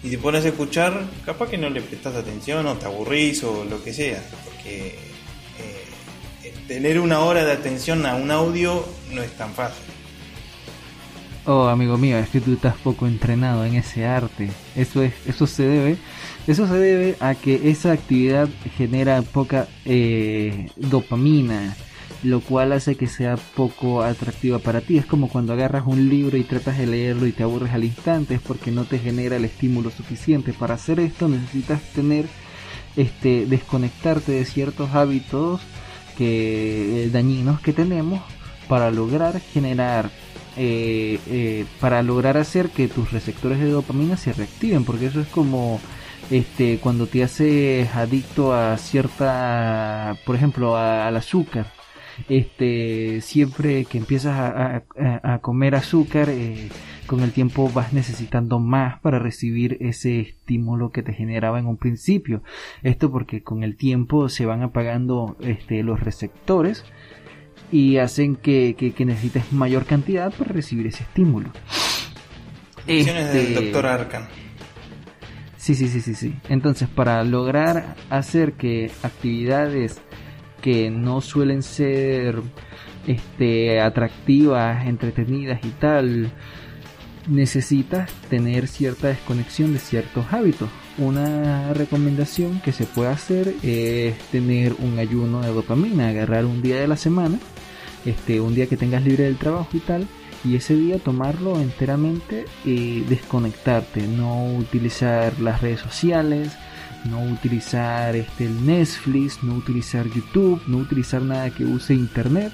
y 0.03 0.11
te 0.11 0.19
pones 0.19 0.45
a 0.45 0.49
escuchar, 0.49 1.05
capaz 1.25 1.49
que 1.49 1.59
no 1.59 1.69
le 1.69 1.81
prestas 1.81 2.15
atención 2.15 2.67
o 2.67 2.77
te 2.77 2.87
aburrís 2.87 3.43
o 3.43 3.65
lo 3.65 3.83
que 3.83 3.93
sea. 3.93 4.23
Porque 4.45 4.95
eh, 5.59 6.55
tener 6.69 7.01
una 7.01 7.21
hora 7.21 7.45
de 7.45 7.53
atención 7.53 8.07
a 8.07 8.15
un 8.15 8.31
audio 8.31 8.87
no 9.13 9.23
es 9.23 9.33
tan 9.37 9.53
fácil. 9.53 9.85
Oh, 11.51 11.67
amigo 11.67 11.97
mío, 11.97 12.19
es 12.19 12.29
que 12.29 12.43
tú 12.43 12.53
estás 12.53 12.77
poco 12.77 13.07
entrenado 13.07 13.65
en 13.65 13.75
ese 13.75 14.05
arte. 14.05 14.51
Eso 14.77 15.03
es, 15.03 15.15
eso 15.27 15.47
se 15.47 15.63
debe, 15.63 15.97
eso 16.49 16.67
se 16.67 16.75
debe 16.75 17.17
a 17.21 17.35
que 17.35 17.71
esa 17.71 17.93
actividad 17.93 18.49
genera 18.77 19.21
poca 19.21 19.69
eh, 19.85 20.71
dopamina, 20.77 21.77
lo 22.23 22.41
cual 22.41 22.73
hace 22.73 22.97
que 22.97 23.07
sea 23.07 23.37
poco 23.37 24.03
atractiva 24.03 24.59
para 24.59 24.81
ti. 24.81 24.97
Es 24.97 25.05
como 25.05 25.29
cuando 25.29 25.53
agarras 25.53 25.87
un 25.87 26.09
libro 26.09 26.39
y 26.39 26.45
tratas 26.45 26.79
de 26.79 26.87
leerlo 26.87 27.27
y 27.27 27.33
te 27.33 27.43
aburres 27.43 27.73
al 27.73 27.85
instante, 27.85 28.35
es 28.35 28.41
porque 28.41 28.71
no 28.71 28.85
te 28.85 28.99
genera 28.99 29.37
el 29.37 29.45
estímulo 29.45 29.91
suficiente. 29.91 30.55
Para 30.55 30.75
hacer 30.75 31.01
esto 31.01 31.29
necesitas 31.29 31.83
tener, 31.93 32.25
este, 32.97 33.45
desconectarte 33.45 34.33
de 34.33 34.45
ciertos 34.47 34.95
hábitos 34.95 35.61
que 36.16 37.05
eh, 37.05 37.11
dañinos 37.11 37.61
que 37.61 37.75
tenemos 37.75 38.22
para 38.68 38.91
lograr 38.91 39.39
generar 39.39 40.11
eh, 40.57 41.20
eh, 41.29 41.66
para 41.79 42.03
lograr 42.03 42.37
hacer 42.37 42.70
que 42.70 42.89
tus 42.89 43.12
receptores 43.12 43.61
de 43.61 43.70
dopamina 43.70 44.16
se 44.16 44.33
reactiven 44.33 44.85
porque 44.85 45.07
eso 45.07 45.20
es 45.20 45.29
como 45.29 45.81
este 46.31 46.79
cuando 46.79 47.07
te 47.07 47.22
haces 47.22 47.95
adicto 47.95 48.53
a 48.55 48.76
cierta 48.76 50.16
por 50.26 50.37
ejemplo 50.37 50.76
a- 50.76 51.07
al 51.07 51.16
azúcar 51.16 51.66
este 52.29 53.20
siempre 53.20 53.85
que 53.85 53.99
empiezas 53.99 54.37
a, 54.39 54.83
a- 54.99 55.35
a 55.35 55.39
comer 55.39 55.74
azúcar 55.74 56.29
eh, 56.31 56.68
con 57.07 57.20
el 57.20 57.33
tiempo 57.33 57.70
vas 57.72 57.93
necesitando 57.93 58.59
más 58.59 59.01
para 59.01 59.18
recibir 59.18 59.79
ese 59.81 60.20
estímulo 60.20 60.91
que 60.91 61.03
te 61.03 61.12
generaba 61.14 61.59
en 61.59 61.66
un 61.66 61.76
principio 61.76 62.43
esto 62.83 63.11
porque 63.11 63.43
con 63.43 63.62
el 63.62 63.76
tiempo 63.76 64.29
se 64.29 64.45
van 64.47 64.62
apagando 64.62 65.37
este, 65.41 65.83
los 65.83 66.01
receptores 66.01 66.85
y 67.72 67.99
hacen 67.99 68.37
que, 68.37 68.74
que- 68.79 68.93
que 68.93 69.05
necesites 69.05 69.53
mayor 69.53 69.85
cantidad 69.85 70.33
para 70.33 70.53
recibir 70.53 70.87
ese 70.87 71.03
estímulo. 71.05 71.51
Del 72.87 73.07
Este, 73.09 73.55
doctor. 73.55 73.83
Sí, 75.69 75.75
sí, 75.75 75.89
sí, 75.89 76.01
sí, 76.01 76.14
sí. 76.14 76.35
Entonces, 76.49 76.89
para 76.89 77.23
lograr 77.25 77.95
hacer 78.09 78.55
que 78.55 78.91
actividades 79.03 80.01
que 80.62 80.89
no 80.89 81.21
suelen 81.21 81.62
ser 81.62 82.41
este 83.07 83.79
atractivas, 83.79 84.87
entretenidas 84.87 85.62
y 85.62 85.69
tal, 85.73 86.33
necesitas 87.29 88.11
tener 88.31 88.66
cierta 88.66 89.09
desconexión 89.09 89.75
de 89.75 89.79
ciertos 89.79 90.33
hábitos. 90.33 90.71
Una 90.97 91.75
recomendación 91.75 92.62
que 92.62 92.73
se 92.73 92.87
puede 92.87 93.11
hacer 93.11 93.55
es 93.62 94.19
tener 94.31 94.73
un 94.79 94.99
ayuno 94.99 95.43
de 95.43 95.53
dopamina, 95.53 96.09
agarrar 96.09 96.47
un 96.47 96.62
día 96.62 96.81
de 96.81 96.89
la 96.89 96.97
semana, 96.97 97.39
este, 98.07 98.41
un 98.41 98.55
día 98.55 98.69
que 98.69 98.79
tengas 98.79 99.05
libre 99.05 99.25
del 99.25 99.37
trabajo 99.37 99.69
y 99.75 99.81
tal, 99.81 100.09
y 100.45 100.57
ese 100.57 100.74
día 100.74 100.99
tomarlo 100.99 101.61
enteramente 101.61 102.45
y 102.64 103.01
desconectarte, 103.01 104.07
no 104.07 104.55
utilizar 104.55 105.39
las 105.41 105.61
redes 105.61 105.80
sociales, 105.80 106.53
no 107.05 107.22
utilizar 107.22 108.14
este 108.14 108.45
el 108.45 108.66
Netflix, 108.66 109.43
no 109.43 109.55
utilizar 109.55 110.07
YouTube, 110.07 110.62
no 110.66 110.78
utilizar 110.78 111.22
nada 111.22 111.51
que 111.51 111.64
use 111.64 111.95
internet 111.95 112.53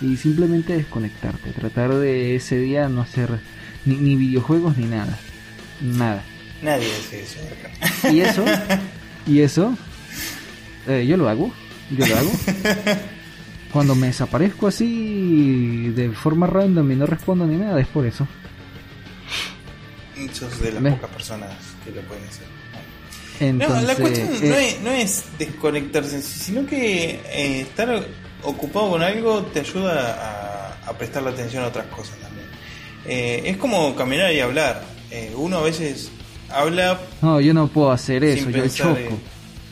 y 0.00 0.16
simplemente 0.16 0.76
desconectarte, 0.76 1.52
tratar 1.52 1.94
de 1.94 2.36
ese 2.36 2.58
día 2.58 2.88
no 2.88 3.02
hacer 3.02 3.40
ni, 3.84 3.96
ni 3.96 4.16
videojuegos 4.16 4.76
ni 4.76 4.86
nada, 4.86 5.18
nada. 5.80 6.22
Nadie 6.62 6.90
hace 6.92 7.22
eso 7.22 7.38
acá. 7.40 8.12
Y 8.12 8.20
eso, 8.20 8.44
y 9.26 9.40
eso, 9.40 9.76
eh, 10.86 11.06
yo 11.06 11.16
lo 11.16 11.28
hago, 11.28 11.52
yo 11.90 12.06
lo 12.06 12.16
hago. 12.16 12.30
Cuando 13.72 13.94
me 13.94 14.08
desaparezco 14.08 14.68
así 14.68 15.90
de 15.94 16.10
forma 16.10 16.46
random 16.46 16.90
y 16.90 16.96
no 16.96 17.06
respondo 17.06 17.46
ni 17.46 17.56
nada, 17.56 17.80
es 17.80 17.86
por 17.88 18.06
eso. 18.06 18.26
Muchos 20.16 20.60
de 20.60 20.72
las 20.72 20.94
pocas 20.94 21.10
personas 21.10 21.50
que 21.84 21.90
lo 21.92 22.00
pueden 22.02 22.24
hacer. 22.24 22.46
Entonces, 23.40 23.82
no, 23.82 23.86
la 23.86 23.94
cuestión 23.94 24.28
no, 24.48 24.56
eh, 24.56 24.68
es, 24.68 24.80
no 24.80 24.90
es 24.90 25.24
desconectarse, 25.38 26.22
sino 26.22 26.66
que 26.66 27.20
eh, 27.26 27.60
estar 27.60 28.04
ocupado 28.42 28.90
con 28.90 29.02
algo 29.02 29.42
te 29.42 29.60
ayuda 29.60 30.74
a, 30.84 30.90
a 30.90 30.98
prestarle 30.98 31.30
atención 31.30 31.62
a 31.62 31.68
otras 31.68 31.86
cosas 31.86 32.16
también. 32.18 32.46
Eh, 33.06 33.42
es 33.46 33.56
como 33.56 33.94
caminar 33.94 34.32
y 34.32 34.40
hablar. 34.40 34.82
Eh, 35.10 35.32
uno 35.36 35.58
a 35.58 35.62
veces 35.62 36.10
habla 36.50 36.98
no, 37.22 37.40
yo 37.40 37.54
no 37.54 37.68
puedo 37.68 37.90
hacer 37.90 38.24
eso, 38.24 38.50
yo 38.50 38.66
choco. 38.68 39.18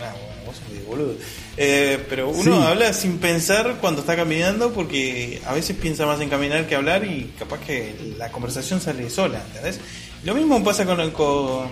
Ah, 0.01 0.12
bueno, 0.12 0.44
vos 0.47 0.57
sos 0.57 0.68
medio 0.72 0.86
boludo. 0.86 1.14
Eh, 1.59 2.04
pero 2.09 2.28
uno 2.28 2.61
Sí. 2.62 2.66
habla 2.66 2.92
sin 2.92 3.16
pensar 3.18 3.78
cuando 3.80 4.02
está 4.02 4.14
caminando 4.14 4.72
porque 4.74 5.40
a 5.46 5.54
veces 5.54 5.74
piensa 5.76 6.04
más 6.04 6.20
en 6.20 6.28
caminar 6.28 6.66
que 6.66 6.74
hablar 6.76 7.04
y 7.07 7.32
capaz 7.38 7.61
que 7.61 7.94
la 8.18 8.30
conversación 8.30 8.80
sale 8.80 9.09
sola, 9.09 9.42
¿entendés? 9.48 9.80
Lo 10.24 10.34
mismo 10.34 10.62
pasa 10.62 10.84
con, 10.84 11.11
con, 11.12 11.68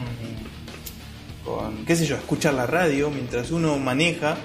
con 1.45 1.85
qué 1.85 1.97
sé 1.97 2.07
yo, 2.07 2.16
escuchar 2.16 2.55
la 2.55 2.66
radio 2.66 3.11
mientras 3.11 3.51
uno 3.51 3.78
maneja. 3.78 4.37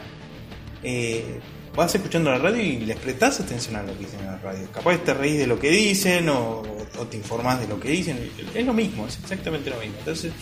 eh, 0.84 1.40
vas 1.76 1.94
escuchando 1.96 2.32
la 2.32 2.40
radio 2.40 2.62
y 2.62 2.80
les 2.80 2.98
prestás 2.98 3.40
atención 3.40 3.76
a 3.78 3.84
lo 3.84 3.94
que 3.98 4.04
dicen 4.06 4.20
en 4.22 4.26
la 4.26 4.38
radio. 4.40 4.68
Capaz 4.74 4.98
te 4.98 5.14
reís 5.14 5.38
de 5.38 5.48
lo 5.48 5.58
que 5.60 5.70
dicen 5.70 6.28
o, 6.28 6.62
o 6.98 7.06
te 7.10 7.16
informás 7.16 7.62
de 7.62 7.68
lo 7.68 7.80
que 7.80 7.90
dicen. 7.90 8.30
Es 8.54 8.66
lo 8.66 8.74
mismo, 8.74 9.08
es 9.08 9.18
exactamente 9.22 9.70
lo 9.70 9.78
mismo. 9.80 9.96
Entonces, 10.00 10.34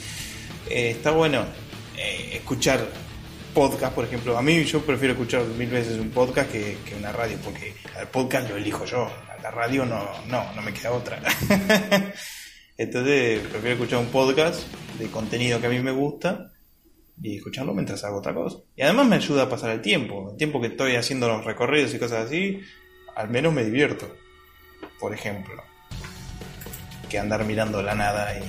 eh, 0.69 0.91
está 0.91 1.11
bueno 1.11 1.43
eh, 1.97 2.31
escuchar 2.37 2.87
podcast, 3.57 3.95
por 3.95 4.05
ejemplo. 4.05 4.37
A 4.37 4.43
mí 4.43 4.63
yo 4.65 4.81
prefiero 4.81 5.13
escuchar 5.13 5.43
mil 5.57 5.67
veces 5.67 5.97
un 5.97 6.11
podcast 6.11 6.51
que, 6.51 6.77
que 6.85 6.93
una 6.93 7.11
radio, 7.11 7.39
porque 7.43 7.73
el 7.99 8.07
podcast 8.07 8.47
lo 8.47 8.55
elijo 8.55 8.85
yo. 8.85 9.07
A 9.07 9.41
la 9.41 9.49
radio 9.49 9.83
no, 9.83 10.07
no, 10.27 10.53
no 10.53 10.61
me 10.61 10.71
queda 10.71 10.91
otra. 10.91 11.19
Entonces, 12.77 13.39
prefiero 13.47 13.73
escuchar 13.73 13.97
un 13.97 14.09
podcast 14.09 14.61
de 14.99 15.07
contenido 15.07 15.59
que 15.59 15.65
a 15.65 15.69
mí 15.71 15.79
me 15.79 15.89
gusta 15.89 16.51
y 17.19 17.37
escucharlo 17.37 17.73
mientras 17.73 18.03
hago 18.03 18.19
otra 18.19 18.35
cosa. 18.35 18.59
Y 18.75 18.83
además 18.83 19.07
me 19.07 19.15
ayuda 19.15 19.43
a 19.43 19.49
pasar 19.49 19.71
el 19.71 19.81
tiempo. 19.81 20.29
El 20.29 20.37
tiempo 20.37 20.61
que 20.61 20.67
estoy 20.67 20.95
haciendo 20.95 21.27
los 21.27 21.43
recorridos 21.43 21.95
y 21.95 21.97
cosas 21.97 22.27
así, 22.27 22.61
al 23.15 23.29
menos 23.31 23.53
me 23.53 23.63
divierto. 23.63 24.07
Por 24.99 25.15
ejemplo. 25.15 25.63
Que 27.09 27.17
andar 27.17 27.43
mirando 27.43 27.81
la 27.81 27.95
nada 27.95 28.37
y 28.37 28.43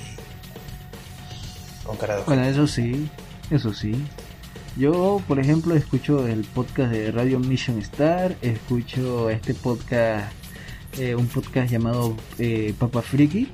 con 1.83 1.97
cara 1.97 2.17
de 2.17 2.23
Bueno, 2.25 2.43
eso 2.43 2.67
sí, 2.67 3.09
eso 3.49 3.73
sí. 3.73 4.05
Yo, 4.79 5.21
por 5.27 5.39
ejemplo, 5.39 5.75
escucho 5.75 6.25
el 6.25 6.45
podcast 6.45 6.91
de 6.91 7.11
Radio 7.11 7.37
Mission 7.39 7.79
Star, 7.79 8.35
escucho 8.41 9.29
este 9.29 9.53
podcast, 9.53 10.31
eh, 10.97 11.15
un 11.15 11.27
podcast 11.27 11.69
llamado 11.69 12.15
eh, 12.37 12.73
Papa 12.79 13.01
Friki, 13.01 13.49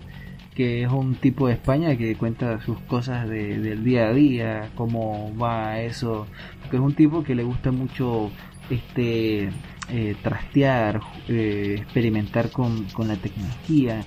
que 0.53 0.83
es 0.83 0.89
un 0.91 1.15
tipo 1.15 1.47
de 1.47 1.53
España 1.53 1.97
que 1.97 2.15
cuenta 2.15 2.61
sus 2.63 2.79
cosas 2.81 3.27
de- 3.27 3.57
del 3.59 3.83
día 3.83 4.07
a 4.09 4.13
día, 4.13 4.69
cómo 4.75 5.35
va 5.35 5.79
eso, 5.81 6.27
porque 6.61 6.77
es 6.77 6.83
un 6.83 6.93
tipo 6.93 7.23
que 7.23 7.33
le 7.33 7.43
gusta 7.43 7.71
mucho 7.71 8.29
este 8.69 9.49
eh, 9.89 10.15
trastear, 10.21 10.99
eh, 11.27 11.77
experimentar 11.81 12.51
con, 12.51 12.83
con 12.85 13.07
la 13.07 13.15
tecnología, 13.15 14.03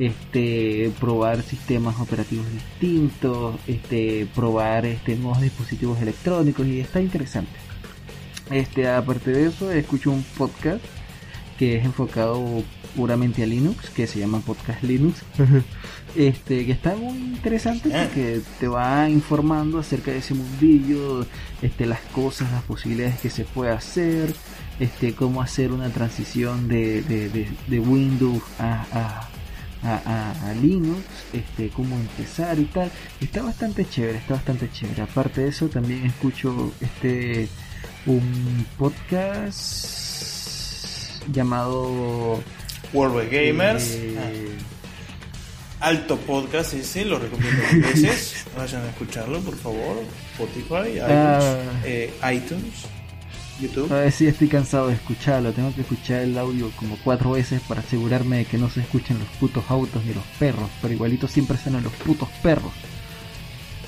este 0.00 0.90
probar 0.98 1.42
sistemas 1.42 2.00
operativos 2.00 2.46
distintos, 2.50 3.56
este 3.66 4.26
probar 4.34 4.86
este 4.86 5.14
nuevos 5.14 5.42
dispositivos 5.42 6.00
electrónicos 6.00 6.66
y 6.66 6.80
está 6.80 7.00
interesante. 7.02 7.52
Este 8.50 8.88
aparte 8.88 9.30
de 9.30 9.46
eso 9.46 9.70
escucho 9.70 10.10
un 10.10 10.22
podcast 10.38 10.82
que 11.58 11.76
es 11.76 11.84
enfocado 11.84 12.64
puramente 12.96 13.42
a 13.42 13.46
Linux, 13.46 13.90
que 13.90 14.06
se 14.06 14.18
llama 14.18 14.40
Podcast 14.40 14.82
Linux. 14.82 15.22
Este, 16.16 16.66
que 16.66 16.72
está 16.72 16.96
muy 16.96 17.16
interesante 17.16 17.88
porque 17.88 18.40
te 18.58 18.66
va 18.66 19.08
informando 19.08 19.78
acerca 19.78 20.10
de 20.10 20.18
ese 20.18 20.34
mundillo, 20.34 21.24
este, 21.62 21.86
las 21.86 22.00
cosas, 22.00 22.50
las 22.50 22.64
posibilidades 22.64 23.20
que 23.20 23.30
se 23.30 23.44
puede 23.44 23.70
hacer, 23.70 24.34
este, 24.80 25.14
cómo 25.14 25.40
hacer 25.40 25.70
una 25.70 25.88
transición 25.90 26.66
de, 26.66 27.02
de, 27.02 27.28
de, 27.28 27.48
de 27.68 27.78
Windows 27.78 28.42
a, 28.58 28.86
a, 28.92 29.29
a, 29.82 29.94
a- 30.04 30.50
a 30.50 30.54
Linux, 30.54 31.00
este, 31.32 31.70
cómo 31.70 31.96
empezar 31.96 32.58
y 32.58 32.64
tal. 32.66 32.90
Está 33.20 33.42
bastante 33.42 33.88
chévere, 33.88 34.18
está 34.18 34.34
bastante 34.34 34.70
chévere. 34.70 35.02
Aparte 35.02 35.42
de 35.42 35.48
eso, 35.48 35.68
también 35.68 36.06
escucho 36.06 36.72
este 36.80 37.48
un 38.06 38.66
podcast 38.78 41.24
llamado 41.32 42.42
World 42.92 43.16
of 43.16 43.30
Gamers. 43.30 43.84
eh, 43.92 44.48
Ah, 45.82 45.88
alto 45.88 46.18
podcast 46.18 46.74
ese, 46.74 47.06
lo 47.06 47.18
recomiendo 47.18 47.62
mil 47.72 47.82
veces. 47.82 48.44
Vayan 48.56 48.82
a 48.82 48.88
escucharlo, 48.90 49.40
por 49.40 49.56
favor. 49.56 49.96
Spotify, 50.34 50.90
iTunes, 50.96 51.10
Ah. 51.10 51.62
eh, 51.84 52.12
iTunes 52.34 52.74
YouTube. 53.60 53.92
A 53.92 54.00
ver 54.00 54.12
si 54.12 54.26
estoy 54.26 54.48
cansado 54.48 54.88
de 54.88 54.94
escucharlo. 54.94 55.52
Tengo 55.52 55.74
que 55.74 55.82
escuchar 55.82 56.22
el 56.22 56.36
audio 56.38 56.70
como 56.76 56.96
cuatro 57.04 57.32
veces 57.32 57.60
para 57.62 57.80
asegurarme 57.80 58.38
de 58.38 58.44
que 58.46 58.58
no 58.58 58.68
se 58.70 58.80
escuchen 58.80 59.18
los 59.18 59.28
putos 59.38 59.64
autos 59.68 60.04
ni 60.04 60.14
los 60.14 60.24
perros. 60.38 60.68
Pero 60.82 60.94
igualito 60.94 61.28
siempre 61.28 61.56
suenan 61.58 61.82
los 61.84 61.92
putos 61.92 62.28
perros. 62.42 62.72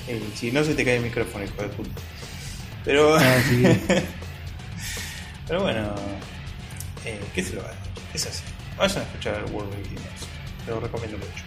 Eh, 0.07 0.21
si 0.35 0.51
no 0.51 0.63
se 0.63 0.75
te 0.75 0.83
cae 0.85 0.97
el 0.97 1.03
micrófono, 1.03 1.43
hijo 1.45 1.61
de 1.61 1.69
puta. 1.69 2.01
Pero, 2.85 3.15
Ah, 3.15 3.35
sí. 3.49 3.63
pero 5.47 5.61
bueno, 5.61 5.93
eh, 7.05 7.19
¿qué 7.33 7.43
se 7.43 7.53
lo 7.55 7.61
va 7.63 7.69
a 7.69 7.71
hacer? 7.71 7.81
Es 8.13 8.25
así. 8.27 8.43
Vayan 8.77 8.97
a 8.99 9.03
escuchar 9.03 9.45
World 9.51 9.69
of 9.73 9.79
Gamers. 9.85 10.27
Lo 10.67 10.79
recomiendo 10.79 11.17
mucho. 11.17 11.43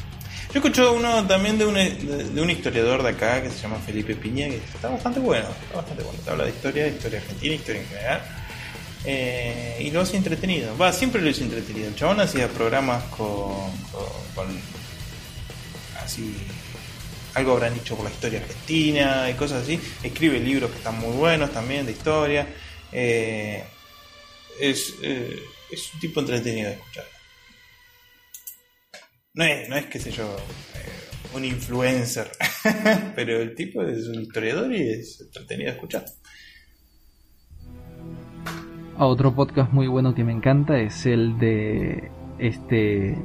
Yo 0.57 0.61
escuché 0.61 0.89
uno 0.89 1.27
también 1.27 1.59
de 1.59 1.67
un, 1.67 1.75
de, 1.75 1.91
de 2.33 2.41
un 2.41 2.49
historiador 2.49 3.03
de 3.03 3.11
acá 3.11 3.43
que 3.43 3.51
se 3.51 3.61
llama 3.61 3.77
Felipe 3.77 4.17
Piña, 4.17 4.49
que 4.49 4.57
está 4.57 4.89
bastante 4.89 5.21
bueno, 5.21 5.47
está 5.51 5.77
bastante 5.77 6.03
bueno. 6.03 6.19
Te 6.25 6.31
habla 6.31 6.45
de 6.45 6.51
historia, 6.51 6.89
historia 6.89 7.19
argentina, 7.19 7.55
historia 7.55 7.83
en 7.83 7.89
general. 7.89 8.23
Eh, 9.05 9.77
y 9.81 9.91
lo 9.91 10.01
hace 10.01 10.17
entretenido. 10.17 10.75
Va, 10.79 10.95
siempre 10.95 11.21
lo 11.21 11.29
hizo 11.29 11.45
entretenido. 11.45 11.89
El 11.89 11.95
chabón 11.95 12.21
hacía 12.21 12.49
programas 12.49 13.05
con, 13.05 13.71
con, 14.35 14.47
así 16.03 16.35
algo 17.35 17.53
habrán 17.53 17.75
hecho 17.75 17.95
por 17.95 18.07
la 18.07 18.11
historia 18.11 18.41
argentina 18.41 19.29
y 19.29 19.35
cosas 19.35 19.63
así. 19.63 19.79
Escribe 20.03 20.41
libros 20.41 20.71
que 20.71 20.79
están 20.79 20.99
muy 20.99 21.15
buenos 21.15 21.53
también 21.53 21.85
de 21.85 21.93
historia. 21.93 22.49
Eh, 22.93 23.63
es, 24.59 24.95
eh, 25.03 25.39
es 25.71 25.93
un 25.93 26.01
tipo 26.01 26.21
entretenido 26.21 26.71
de 26.71 26.77
escuchar. 26.77 27.16
No 29.37 29.45
es, 29.45 29.69
no 29.69 29.77
es 29.77 29.87
qué 29.87 29.99
sé 29.99 30.11
yo, 30.11 30.25
eh, 30.25 31.37
un 31.37 31.45
influencer, 31.45 32.29
pero 33.15 33.37
el 33.41 33.55
tipo 33.55 33.83
es 33.83 34.09
un 34.09 34.23
historiador 34.23 34.73
y 34.75 34.81
es 34.81 35.21
entretenido 35.21 35.71
escuchar. 35.71 36.05
A 38.99 39.05
otro 39.07 39.35
podcast 39.35 39.73
muy 39.73 39.87
bueno 39.89 40.15
que 40.15 40.25
me 40.25 40.33
encanta 40.33 40.81
es 40.81 41.05
el 41.05 41.39
de 41.39 42.11
este 42.39 43.19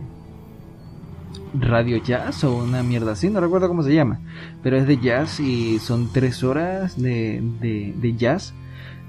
Radio 1.54 1.98
Jazz 2.04 2.44
o 2.44 2.58
una 2.58 2.84
mierda 2.84 3.14
así, 3.14 3.30
no 3.30 3.40
recuerdo 3.40 3.70
cómo 3.70 3.82
se 3.84 3.94
llama, 3.94 4.20
pero 4.64 4.76
es 4.78 4.86
de 4.88 4.98
jazz 4.98 5.40
y 5.40 5.80
son 5.80 6.12
tres 6.12 6.44
horas 6.44 7.02
de, 7.02 7.42
de, 7.62 7.94
de 7.96 8.16
jazz. 8.18 8.54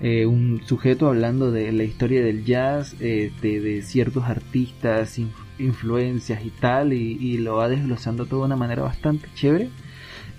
Eh, 0.00 0.26
un 0.26 0.61
sujeto 0.66 1.07
hablando 1.09 1.50
de 1.53 1.70
la 1.72 1.84
historia 1.84 2.22
del 2.24 2.44
jazz, 2.44 2.94
eh, 3.00 3.30
de, 3.40 3.61
de 3.61 3.82
ciertos 3.82 4.24
artistas, 4.24 5.18
inf- 5.18 5.30
influencias 5.62 6.44
y 6.44 6.50
tal, 6.50 6.92
y, 6.92 7.18
y 7.20 7.38
lo 7.38 7.56
va 7.56 7.68
desglosando 7.68 8.26
todo 8.26 8.40
de 8.40 8.46
una 8.46 8.56
manera 8.56 8.82
bastante 8.82 9.28
chévere. 9.34 9.70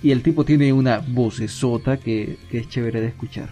y 0.01 0.11
el 0.11 0.21
tipo 0.21 0.43
tiene 0.45 0.73
una 0.73 0.99
vocesota 0.99 1.97
que, 1.97 2.37
que 2.51 2.59
es 2.59 2.69
chévere 2.69 3.01
de 3.01 3.07
escuchar. 3.07 3.49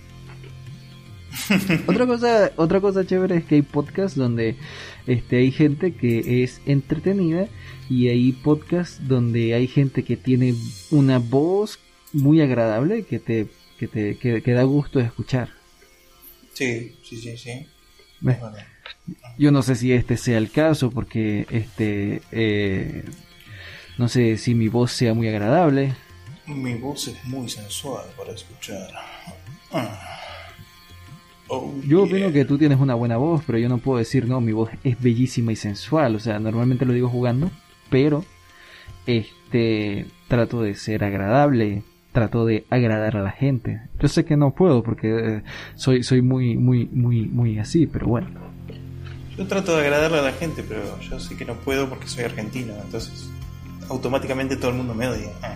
otra 1.87 2.05
cosa, 2.05 2.51
otra 2.57 2.81
cosa 2.81 3.05
chévere 3.05 3.37
es 3.37 3.45
que 3.45 3.55
hay 3.55 3.61
podcasts 3.61 4.17
donde 4.17 4.55
este, 5.07 5.37
hay 5.37 5.51
gente 5.51 5.93
que 5.93 6.43
es 6.43 6.61
entretenida 6.65 7.47
y 7.89 8.09
hay 8.09 8.31
podcasts 8.33 8.99
donde 9.07 9.53
hay 9.53 9.67
gente 9.67 10.03
que 10.03 10.17
tiene 10.17 10.55
una 10.91 11.19
voz 11.19 11.79
muy 12.13 12.41
agradable 12.41 13.03
que 13.03 13.19
te, 13.19 13.47
que 13.79 13.87
te 13.87 14.17
que, 14.17 14.41
que 14.41 14.51
da 14.51 14.63
gusto 14.63 14.99
de 14.99 15.05
escuchar. 15.05 15.49
Sí, 16.53 16.95
sí, 17.03 17.17
sí, 17.17 17.37
sí. 17.37 17.65
Ve. 18.19 18.37
Yo 19.37 19.51
no 19.51 19.61
sé 19.61 19.75
si 19.75 19.91
este 19.93 20.17
sea 20.17 20.37
el 20.37 20.51
caso 20.51 20.91
porque 20.91 21.47
este 21.49 22.21
eh, 22.31 23.05
no 23.97 24.07
sé 24.07 24.37
si 24.37 24.55
mi 24.55 24.67
voz 24.67 24.91
sea 24.91 25.13
muy 25.13 25.27
agradable. 25.27 25.95
Mi 26.47 26.75
voz 26.75 27.07
es 27.07 27.23
muy 27.25 27.47
sensual 27.49 28.05
para 28.17 28.33
escuchar. 28.33 28.89
Ah. 29.71 29.99
Oh, 31.47 31.73
Yo 31.81 32.05
yeah. 32.05 32.15
opino 32.15 32.31
que 32.31 32.45
tú 32.45 32.57
tienes 32.57 32.79
una 32.79 32.95
buena 32.95 33.17
voz, 33.17 33.43
pero 33.45 33.57
yo 33.57 33.67
no 33.67 33.77
puedo 33.77 33.99
decir 33.99 34.27
no, 34.27 34.39
mi 34.41 34.53
voz 34.53 34.69
es 34.83 35.01
bellísima 35.01 35.51
y 35.51 35.55
sensual. 35.55 36.15
O 36.15 36.19
sea, 36.19 36.39
normalmente 36.39 36.85
lo 36.85 36.93
digo 36.93 37.09
jugando, 37.09 37.51
pero 37.89 38.23
este 39.05 40.05
trato 40.27 40.61
de 40.61 40.75
ser 40.75 41.03
agradable, 41.03 41.83
trato 42.11 42.45
de 42.45 42.65
agradar 42.69 43.17
a 43.17 43.21
la 43.21 43.31
gente. 43.31 43.81
Yo 43.99 44.07
sé 44.07 44.25
que 44.25 44.37
no 44.37 44.51
puedo 44.51 44.81
porque 44.83 45.09
eh, 45.09 45.43
soy 45.75 46.03
soy 46.03 46.21
muy 46.21 46.57
muy 46.57 46.85
muy 46.85 47.27
muy 47.27 47.59
así, 47.59 47.85
pero 47.87 48.07
bueno. 48.07 48.50
Yo 49.41 49.47
trato 49.47 49.75
de 49.75 49.81
agradarle 49.81 50.19
a 50.19 50.21
la 50.21 50.33
gente, 50.33 50.61
pero 50.61 50.99
yo 50.99 51.19
sé 51.19 51.35
que 51.35 51.45
no 51.45 51.55
puedo 51.55 51.89
porque 51.89 52.07
soy 52.07 52.25
argentino, 52.25 52.75
entonces 52.79 53.27
automáticamente 53.89 54.55
todo 54.55 54.69
el 54.69 54.77
mundo 54.77 54.93
me 54.93 55.07
odia. 55.07 55.31
Ah. 55.41 55.55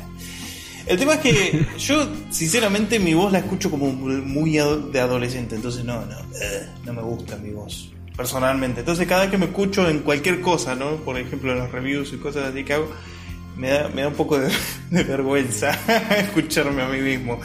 El 0.88 0.98
tema 0.98 1.14
es 1.14 1.20
que 1.20 1.68
yo, 1.78 2.08
sinceramente, 2.32 3.00
mi 3.00 3.14
voz 3.14 3.32
la 3.32 3.38
escucho 3.38 3.70
como 3.70 3.94
muy 3.94 4.54
de 4.54 5.00
adolescente, 5.00 5.56
entonces 5.56 5.86
no, 5.86 6.04
no, 6.04 6.18
eh, 6.42 6.68
no 6.84 6.94
me 6.94 7.04
gusta 7.04 7.38
mi 7.38 7.52
voz, 7.52 7.94
personalmente. 8.18 8.80
Entonces 8.80 9.08
cada 9.08 9.22
vez 9.22 9.30
que 9.30 9.38
me 9.38 9.46
escucho 9.46 9.88
en 9.88 10.00
cualquier 10.00 10.42
cosa, 10.42 10.74
¿no? 10.74 10.96
Por 10.96 11.20
ejemplo, 11.20 11.52
en 11.52 11.60
los 11.60 11.72
reviews 11.72 12.12
y 12.12 12.18
cosas 12.18 12.46
así 12.46 12.64
que 12.64 12.74
hago, 12.74 12.90
me 13.56 13.70
da, 13.70 13.88
me 13.90 14.02
da 14.02 14.08
un 14.08 14.16
poco 14.16 14.40
de, 14.40 14.52
de 14.90 15.04
vergüenza 15.04 15.78
escucharme 16.18 16.82
a 16.82 16.88
mí 16.88 17.02
mismo. 17.02 17.40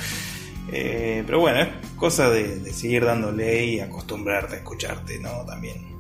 Eh, 0.73 1.23
pero 1.27 1.41
bueno, 1.41 1.61
es 1.61 1.69
cosa 1.97 2.31
de, 2.31 2.61
de 2.61 2.73
seguir 2.73 3.05
dándole 3.05 3.63
y 3.63 3.81
acostumbrarte 3.81 4.55
a 4.55 4.59
escucharte, 4.61 5.19
¿no? 5.19 5.45
También. 5.45 6.00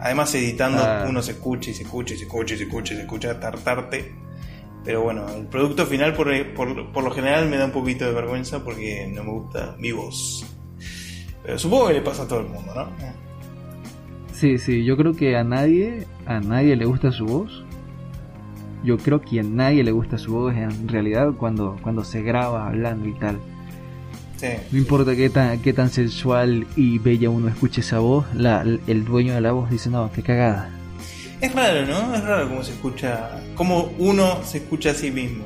Además, 0.00 0.34
editando, 0.34 0.82
Ah. 0.82 1.06
uno 1.08 1.22
se 1.22 1.32
escucha 1.32 1.70
y 1.70 1.74
se 1.74 1.82
escucha 1.84 2.14
y 2.14 2.18
se 2.18 2.24
escucha 2.24 2.54
y 2.54 2.58
se 2.58 2.64
escucha 2.64 2.92
y 2.94 2.96
se 2.96 3.02
escucha 3.02 3.40
tartarte. 3.40 4.14
Pero 4.84 5.02
bueno, 5.02 5.26
el 5.34 5.46
producto 5.46 5.84
final 5.86 6.14
por, 6.14 6.28
por, 6.54 6.92
por 6.92 7.02
lo 7.04 7.10
general 7.10 7.48
me 7.48 7.56
da 7.56 7.64
un 7.64 7.72
poquito 7.72 8.04
de 8.06 8.12
vergüenza 8.12 8.62
porque 8.62 9.10
no 9.12 9.24
me 9.24 9.30
gusta 9.32 9.74
mi 9.78 9.90
voz. 9.92 10.44
Pero 11.42 11.58
supongo 11.58 11.88
que 11.88 11.94
le 11.94 12.00
pasa 12.02 12.22
a 12.24 12.28
todo 12.28 12.40
el 12.40 12.46
mundo, 12.48 12.72
¿no? 12.74 12.88
Sí, 14.32 14.58
sí, 14.58 14.84
yo 14.84 14.96
creo 14.96 15.14
que 15.14 15.36
a 15.36 15.44
nadie, 15.44 16.06
a 16.26 16.40
nadie 16.40 16.76
le 16.76 16.84
gusta 16.84 17.10
su 17.10 17.24
voz. 17.24 17.64
Yo 18.84 18.98
creo 18.98 19.20
que 19.22 19.40
a 19.40 19.42
nadie 19.42 19.82
le 19.82 19.90
gusta 19.92 20.18
su 20.18 20.32
voz 20.32 20.54
en 20.54 20.86
realidad 20.88 21.32
cuando, 21.38 21.76
cuando 21.82 22.04
se 22.04 22.22
graba 22.22 22.66
hablando 22.68 23.08
y 23.08 23.14
tal. 23.14 23.38
Sí. 24.36 24.48
No 24.70 24.78
importa 24.78 25.16
qué 25.16 25.30
tan, 25.30 25.60
qué 25.60 25.72
tan 25.72 25.90
sensual 25.90 26.66
y 26.76 26.98
bella 26.98 27.30
uno 27.30 27.48
escuche 27.48 27.80
esa 27.80 28.00
voz, 28.00 28.26
la, 28.34 28.62
el 28.62 29.04
dueño 29.04 29.34
de 29.34 29.40
la 29.40 29.52
voz 29.52 29.70
dice, 29.70 29.88
no, 29.88 30.10
qué 30.12 30.22
cagada. 30.22 30.70
Es 31.40 31.54
raro, 31.54 31.86
¿no? 31.86 32.14
Es 32.14 32.24
raro 32.24 32.48
cómo 32.48 32.62
se 32.62 32.72
escucha, 32.72 33.42
cómo 33.54 33.92
uno 33.98 34.42
se 34.44 34.58
escucha 34.58 34.90
a 34.90 34.94
sí 34.94 35.10
mismo. 35.10 35.44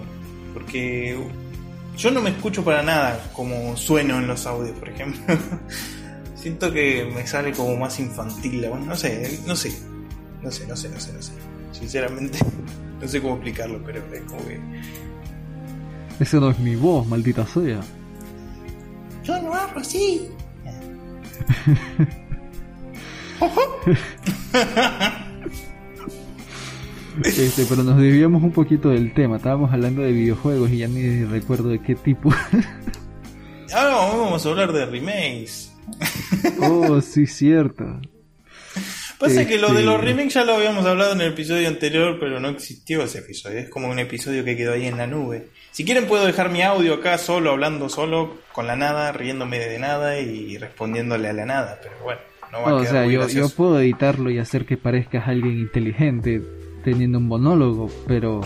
Porque 0.55 1.19
yo 1.97 2.11
no 2.11 2.21
me 2.21 2.31
escucho 2.31 2.65
para 2.65 2.83
nada 2.83 3.21
como 3.33 3.77
sueno 3.77 4.19
en 4.19 4.29
los 4.29 4.47
audios, 4.47 4.79
por 4.79 4.89
ejemplo. 4.89 5.21
Siento 6.35 6.73
que 6.73 7.11
me 7.15 7.27
sale 7.27 7.53
como 7.53 7.77
más 7.77 7.99
infantil. 7.99 8.67
Bueno, 8.69 8.87
no 8.87 8.97
sé, 8.97 9.41
no 9.47 9.57
sé. 9.57 9.73
No 10.43 10.51
sé, 10.51 10.67
no 10.67 10.77
sé, 10.77 10.89
no 10.89 11.01
sé, 11.01 11.13
no 11.13 11.23
sé. 11.23 11.33
Sinceramente, 11.73 12.39
no 13.01 13.09
sé 13.09 13.21
cómo 13.21 13.35
explicarlo, 13.35 13.83
pero 13.85 13.99
es 14.13 14.23
como 14.23 14.47
que. 14.47 14.61
Esa 16.21 16.39
no 16.39 16.51
es 16.51 16.59
mi 16.59 16.77
voz, 16.77 17.07
maldita 17.07 17.47
sea. 17.47 17.81
Yo 19.25 19.41
no 19.43 19.55
hablo 19.55 19.81
así. 19.81 20.29
Este, 27.25 27.67
pero 27.69 27.83
nos 27.83 27.99
desviamos 27.99 28.43
un 28.43 28.53
poquito 28.53 28.91
del 28.91 29.13
tema. 29.13 29.37
Estábamos 29.37 29.73
hablando 29.73 30.03
de 30.03 30.13
videojuegos 30.13 30.71
y 30.71 30.79
ya 30.79 30.89
ni 30.89 31.25
recuerdo 31.25 31.69
de 31.69 31.81
qué 31.81 31.95
tipo. 31.95 32.31
Ahora 33.75 33.95
vamos 33.95 34.45
a 34.45 34.49
hablar 34.49 34.73
de 34.73 34.87
remakes. 34.87 35.73
oh, 36.61 37.01
sí, 37.01 37.27
cierto. 37.27 37.85
Pasa 39.21 39.47
que 39.47 39.59
lo 39.59 39.73
de 39.75 39.83
los 39.83 40.01
remakes 40.01 40.33
ya 40.35 40.45
lo 40.45 40.55
habíamos 40.55 40.87
hablado 40.87 41.13
en 41.13 41.21
el 41.21 41.33
episodio 41.33 41.69
anterior, 41.69 42.17
pero 42.19 42.41
no 42.41 42.49
existió 42.49 43.03
ese 43.03 43.19
episodio. 43.19 43.59
Es 43.59 43.69
como 43.69 43.89
un 43.89 43.99
episodio 43.99 44.45
que 44.45 44.57
quedó 44.57 44.73
ahí 44.73 44.87
en 44.87 44.97
la 44.97 45.07
nube. 45.07 45.49
Si 45.73 45.85
quieren 45.85 46.07
puedo 46.07 46.25
dejar 46.25 46.49
mi 46.51 46.63
audio 46.63 46.95
acá 46.95 47.19
solo, 47.19 47.51
hablando 47.51 47.89
solo, 47.91 48.39
con 48.53 48.67
la 48.67 48.77
nada, 48.77 49.13
riéndome 49.13 49.59
de 49.59 49.79
nada 49.79 50.19
y 50.19 50.57
respondiéndole 50.57 51.29
a 51.29 51.33
la 51.35 51.45
nada. 51.45 51.79
Pero 51.83 51.95
bueno, 52.03 52.21
no 52.51 52.63
va 52.63 52.71
No, 52.71 52.77
a 52.77 52.79
o 52.79 52.83
quedar 52.83 52.93
sea, 52.93 53.03
muy 53.21 53.35
yo, 53.35 53.49
puedo 53.51 53.79
editarlo 53.81 54.31
y 54.31 54.39
hacer 54.39 54.65
que 54.65 54.77
parezcas 54.79 55.29
alguien 55.29 55.59
inteligente 55.59 56.43
teniendo 56.83 57.19
un 57.19 57.27
monólogo, 57.29 57.91
pero 58.09 58.41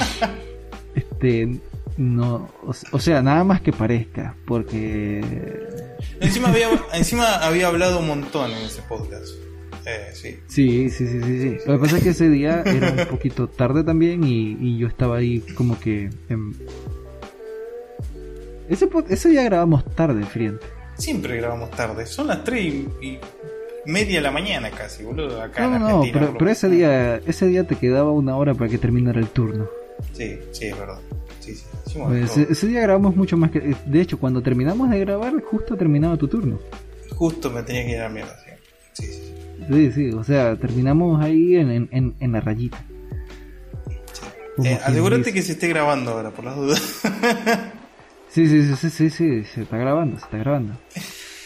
este 0.94 1.60
no, 1.96 2.50
o, 2.62 2.72
o 2.92 2.98
sea, 2.98 3.20
nada 3.20 3.44
más 3.44 3.60
que 3.60 3.72
parezca, 3.72 4.34
porque 4.46 5.20
Encima 6.20 6.48
había, 6.48 6.68
encima 6.94 7.34
había 7.36 7.66
hablado 7.66 7.98
un 7.98 8.06
montón 8.06 8.50
en 8.50 8.58
ese 8.64 8.80
podcast. 8.82 9.28
Eh, 9.86 10.10
sí. 10.12 10.38
sí, 10.46 10.90
sí, 10.90 11.06
sí, 11.06 11.20
sí, 11.22 11.40
sí. 11.40 11.56
Lo 11.66 11.74
que 11.74 11.78
pasa 11.78 11.96
es 11.98 12.02
que 12.02 12.10
ese 12.10 12.28
día 12.28 12.62
era 12.66 12.90
un 12.92 13.06
poquito 13.08 13.48
tarde 13.48 13.82
también 13.82 14.24
y, 14.24 14.56
y 14.60 14.78
yo 14.78 14.86
estaba 14.88 15.16
ahí 15.16 15.40
como 15.56 15.78
que 15.80 16.10
ese 18.68 18.88
ese 19.08 19.28
día 19.30 19.42
grabamos 19.42 19.84
tarde, 19.96 20.24
friente. 20.24 20.64
Siempre 20.96 21.36
grabamos 21.38 21.70
tarde. 21.70 22.06
Son 22.06 22.26
las 22.28 22.44
3 22.44 22.62
y, 22.64 22.88
y 23.04 23.18
media 23.86 24.16
de 24.16 24.22
la 24.22 24.30
mañana 24.30 24.70
casi, 24.70 25.02
boludo. 25.02 25.42
Acá 25.42 25.66
No, 25.66 25.76
en 25.76 25.82
no, 25.82 26.02
pero, 26.12 26.36
pero 26.38 26.50
ese 26.50 26.68
día 26.68 27.16
ese 27.16 27.46
día 27.46 27.64
te 27.66 27.74
quedaba 27.76 28.12
una 28.12 28.36
hora 28.36 28.54
para 28.54 28.70
que 28.70 28.78
terminara 28.78 29.18
el 29.18 29.28
turno. 29.28 29.66
Sí, 30.12 30.38
sí, 30.52 30.66
es 30.66 30.78
verdad. 30.78 30.98
Sí, 31.40 31.54
sí. 31.54 31.64
Pues, 31.98 32.30
ese, 32.36 32.52
ese 32.52 32.66
día 32.68 32.80
grabamos 32.82 33.16
mucho 33.16 33.36
más 33.36 33.50
que. 33.50 33.74
De 33.84 34.00
hecho, 34.00 34.18
cuando 34.18 34.40
terminamos 34.42 34.88
de 34.90 35.00
grabar, 35.00 35.32
justo 35.42 35.76
terminaba 35.76 36.16
tu 36.16 36.28
turno. 36.28 36.60
Justo 37.16 37.50
me 37.50 37.62
tenía 37.64 37.84
que 37.84 37.90
ir 37.92 37.98
a 37.98 38.04
la 38.04 38.08
mierda, 38.10 38.36
sí. 38.44 38.50
Sí, 38.92 39.12
sí, 39.12 39.29
sí. 39.70 39.92
Sí, 39.92 40.10
o 40.10 40.24
sea, 40.24 40.56
terminamos 40.56 41.22
ahí 41.22 41.56
en, 41.56 41.70
en, 41.70 41.88
en, 41.92 42.14
en 42.20 42.32
la 42.32 42.40
rayita. 42.40 42.84
Eh, 44.64 44.78
asegúrate 44.84 45.32
que 45.32 45.42
se 45.42 45.52
esté 45.52 45.68
grabando 45.68 46.10
ahora, 46.10 46.30
por 46.30 46.44
las 46.44 46.56
dudas. 46.56 47.02
Sí, 48.30 48.46
sí, 48.46 48.62
sí, 48.62 48.76
sí, 48.76 48.90
sí, 48.90 49.10
sí, 49.10 49.44
se 49.44 49.62
está 49.62 49.76
grabando, 49.76 50.16
se 50.16 50.24
está 50.24 50.38
grabando. 50.38 50.74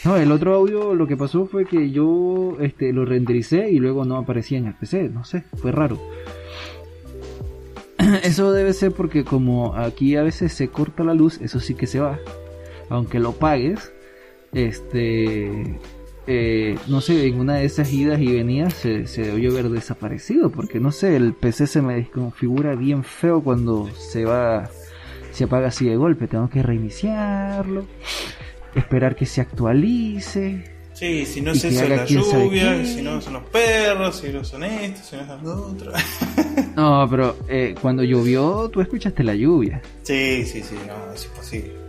No, 0.04 0.18
el 0.18 0.30
otro 0.30 0.54
audio 0.54 0.94
lo 0.94 1.06
que 1.06 1.16
pasó 1.16 1.46
fue 1.46 1.64
que 1.64 1.90
yo 1.90 2.58
este, 2.60 2.92
lo 2.92 3.06
rendericé 3.06 3.70
y 3.70 3.78
luego 3.78 4.04
no 4.04 4.18
aparecía 4.18 4.58
en 4.58 4.66
el 4.66 4.74
PC, 4.74 5.08
no 5.08 5.24
sé, 5.24 5.44
fue 5.56 5.72
raro. 5.72 5.98
Eso 8.22 8.52
debe 8.52 8.74
ser 8.74 8.92
porque 8.92 9.24
como 9.24 9.74
aquí 9.76 10.14
a 10.16 10.22
veces 10.22 10.52
se 10.52 10.68
corta 10.68 11.04
la 11.04 11.14
luz, 11.14 11.40
eso 11.40 11.58
sí 11.58 11.74
que 11.74 11.86
se 11.86 12.00
va. 12.00 12.18
Aunque 12.90 13.18
lo 13.18 13.32
pagues, 13.32 13.90
este, 14.52 15.78
eh, 16.26 16.78
no 16.88 17.00
sé, 17.00 17.26
en 17.26 17.38
una 17.38 17.56
de 17.56 17.66
esas 17.66 17.92
idas 17.92 18.20
y 18.20 18.32
venidas 18.32 18.74
se, 18.74 19.06
se 19.06 19.22
debió 19.22 19.50
haber 19.50 19.68
desaparecido, 19.68 20.50
porque 20.50 20.80
no 20.80 20.90
sé, 20.90 21.16
el 21.16 21.34
PC 21.34 21.66
se 21.66 21.82
me 21.82 21.96
desconfigura 21.96 22.74
bien 22.74 23.04
feo 23.04 23.42
cuando 23.42 23.90
se 24.10 24.24
va, 24.24 24.70
se 25.32 25.44
apaga 25.44 25.68
así 25.68 25.86
de 25.86 25.96
golpe, 25.96 26.26
tengo 26.26 26.48
que 26.48 26.62
reiniciarlo, 26.62 27.84
esperar 28.74 29.16
que 29.16 29.26
se 29.26 29.42
actualice. 29.42 30.72
Sí, 30.94 31.26
si 31.26 31.40
no 31.40 31.50
es 31.50 31.64
eso 31.64 31.88
la 31.88 32.06
lluvia, 32.06 32.84
si 32.84 33.02
no 33.02 33.20
son 33.20 33.34
los 33.34 33.44
perros, 33.44 34.16
si 34.16 34.28
no 34.28 34.44
son 34.44 34.62
estos, 34.62 35.06
si 35.06 35.16
no 35.16 35.26
son 35.26 35.44
los 35.44 35.60
otros. 35.72 35.94
No, 36.76 37.06
pero 37.08 37.36
eh, 37.48 37.74
cuando 37.80 38.02
llovió, 38.02 38.68
tú 38.68 38.80
escuchaste 38.80 39.22
la 39.22 39.34
lluvia. 39.34 39.80
sí, 40.02 40.44
sí, 40.44 40.62
sí, 40.62 40.76
no, 40.88 41.14
es 41.14 41.24
imposible. 41.26 41.83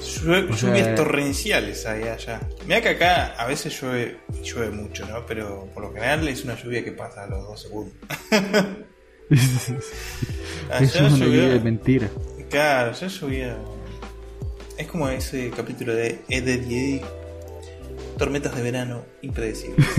Llue- 0.00 0.50
O 0.50 0.56
sea- 0.56 0.68
lluvias 0.70 0.94
torrenciales 0.94 1.86
ahí 1.86 2.04
allá. 2.04 2.40
Mira 2.66 2.80
que 2.80 2.88
acá 2.90 3.34
a 3.38 3.46
veces 3.46 3.78
llueve, 3.80 4.18
llueve 4.42 4.70
mucho, 4.70 5.06
¿no? 5.06 5.24
Pero 5.26 5.68
por 5.74 5.82
lo 5.84 5.92
general 5.92 6.26
es 6.28 6.44
una 6.44 6.54
lluvia 6.60 6.82
que 6.84 6.92
pasa 6.92 7.24
a 7.24 7.26
los 7.26 7.42
dos 7.46 7.60
segundos. 7.62 7.94
Eso 9.30 9.74
Allá 10.70 10.84
es 10.86 10.96
una 10.96 11.08
lluvia 11.26 11.48
de 11.48 11.60
mentira. 11.60 12.08
Claro, 12.48 12.92
ya 12.92 13.06
llovía. 13.06 13.56
Es 14.78 14.86
como 14.86 15.08
ese 15.08 15.50
capítulo 15.50 15.94
de 15.94 16.20
Ed. 16.28 17.02
Tormentas 18.18 18.54
de 18.54 18.62
verano 18.62 19.04
impredecibles. 19.22 19.86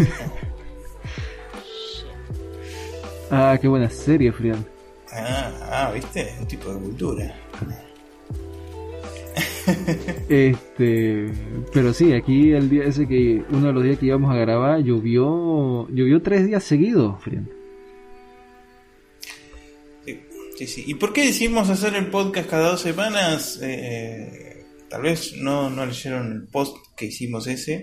Ah, 3.34 3.58
qué 3.62 3.68
buena 3.70 3.89
serie, 3.89 4.30
Frian. 4.34 4.66
Ah, 5.14 5.52
ah, 5.72 5.91
¿viste? 5.93 6.36
Un 6.39 6.45
tipo 6.47 6.70
de 6.74 6.80
cultura. 6.82 7.34
Este, 10.30 11.28
pero 11.74 11.93
sí, 11.93 12.14
aquí 12.14 12.51
el 12.51 12.70
día 12.70 12.86
ese 12.86 13.07
que 13.07 13.43
uno 13.51 13.68
de 13.68 13.74
los 13.74 13.84
días 13.84 13.97
que 13.99 14.05
íbamos 14.07 14.34
a 14.34 14.38
grabar 14.38 14.80
llovió, 14.82 15.88
llovió 15.89 16.22
tres 16.22 16.45
días 16.47 16.64
seguidos, 16.64 17.22
friend. 17.24 17.47
Sí, 20.05 20.20
sí, 20.57 20.68
sí. 20.68 20.84
¿Y 20.88 20.95
por 20.95 21.14
qué 21.14 21.26
decidimos 21.26 21.70
hacer 21.70 21.95
el 21.95 22.07
podcast 22.07 22.49
cada 22.49 22.70
dos 22.72 22.82
semanas? 22.82 23.59
Eh, 23.62 24.66
tal 24.89 25.03
vez 25.03 25.34
no, 25.38 25.70
no 25.70 25.86
leyeron 25.86 26.32
el 26.32 26.43
post 26.47 26.78
que 26.95 27.05
hicimos 27.05 27.47
ese 27.47 27.74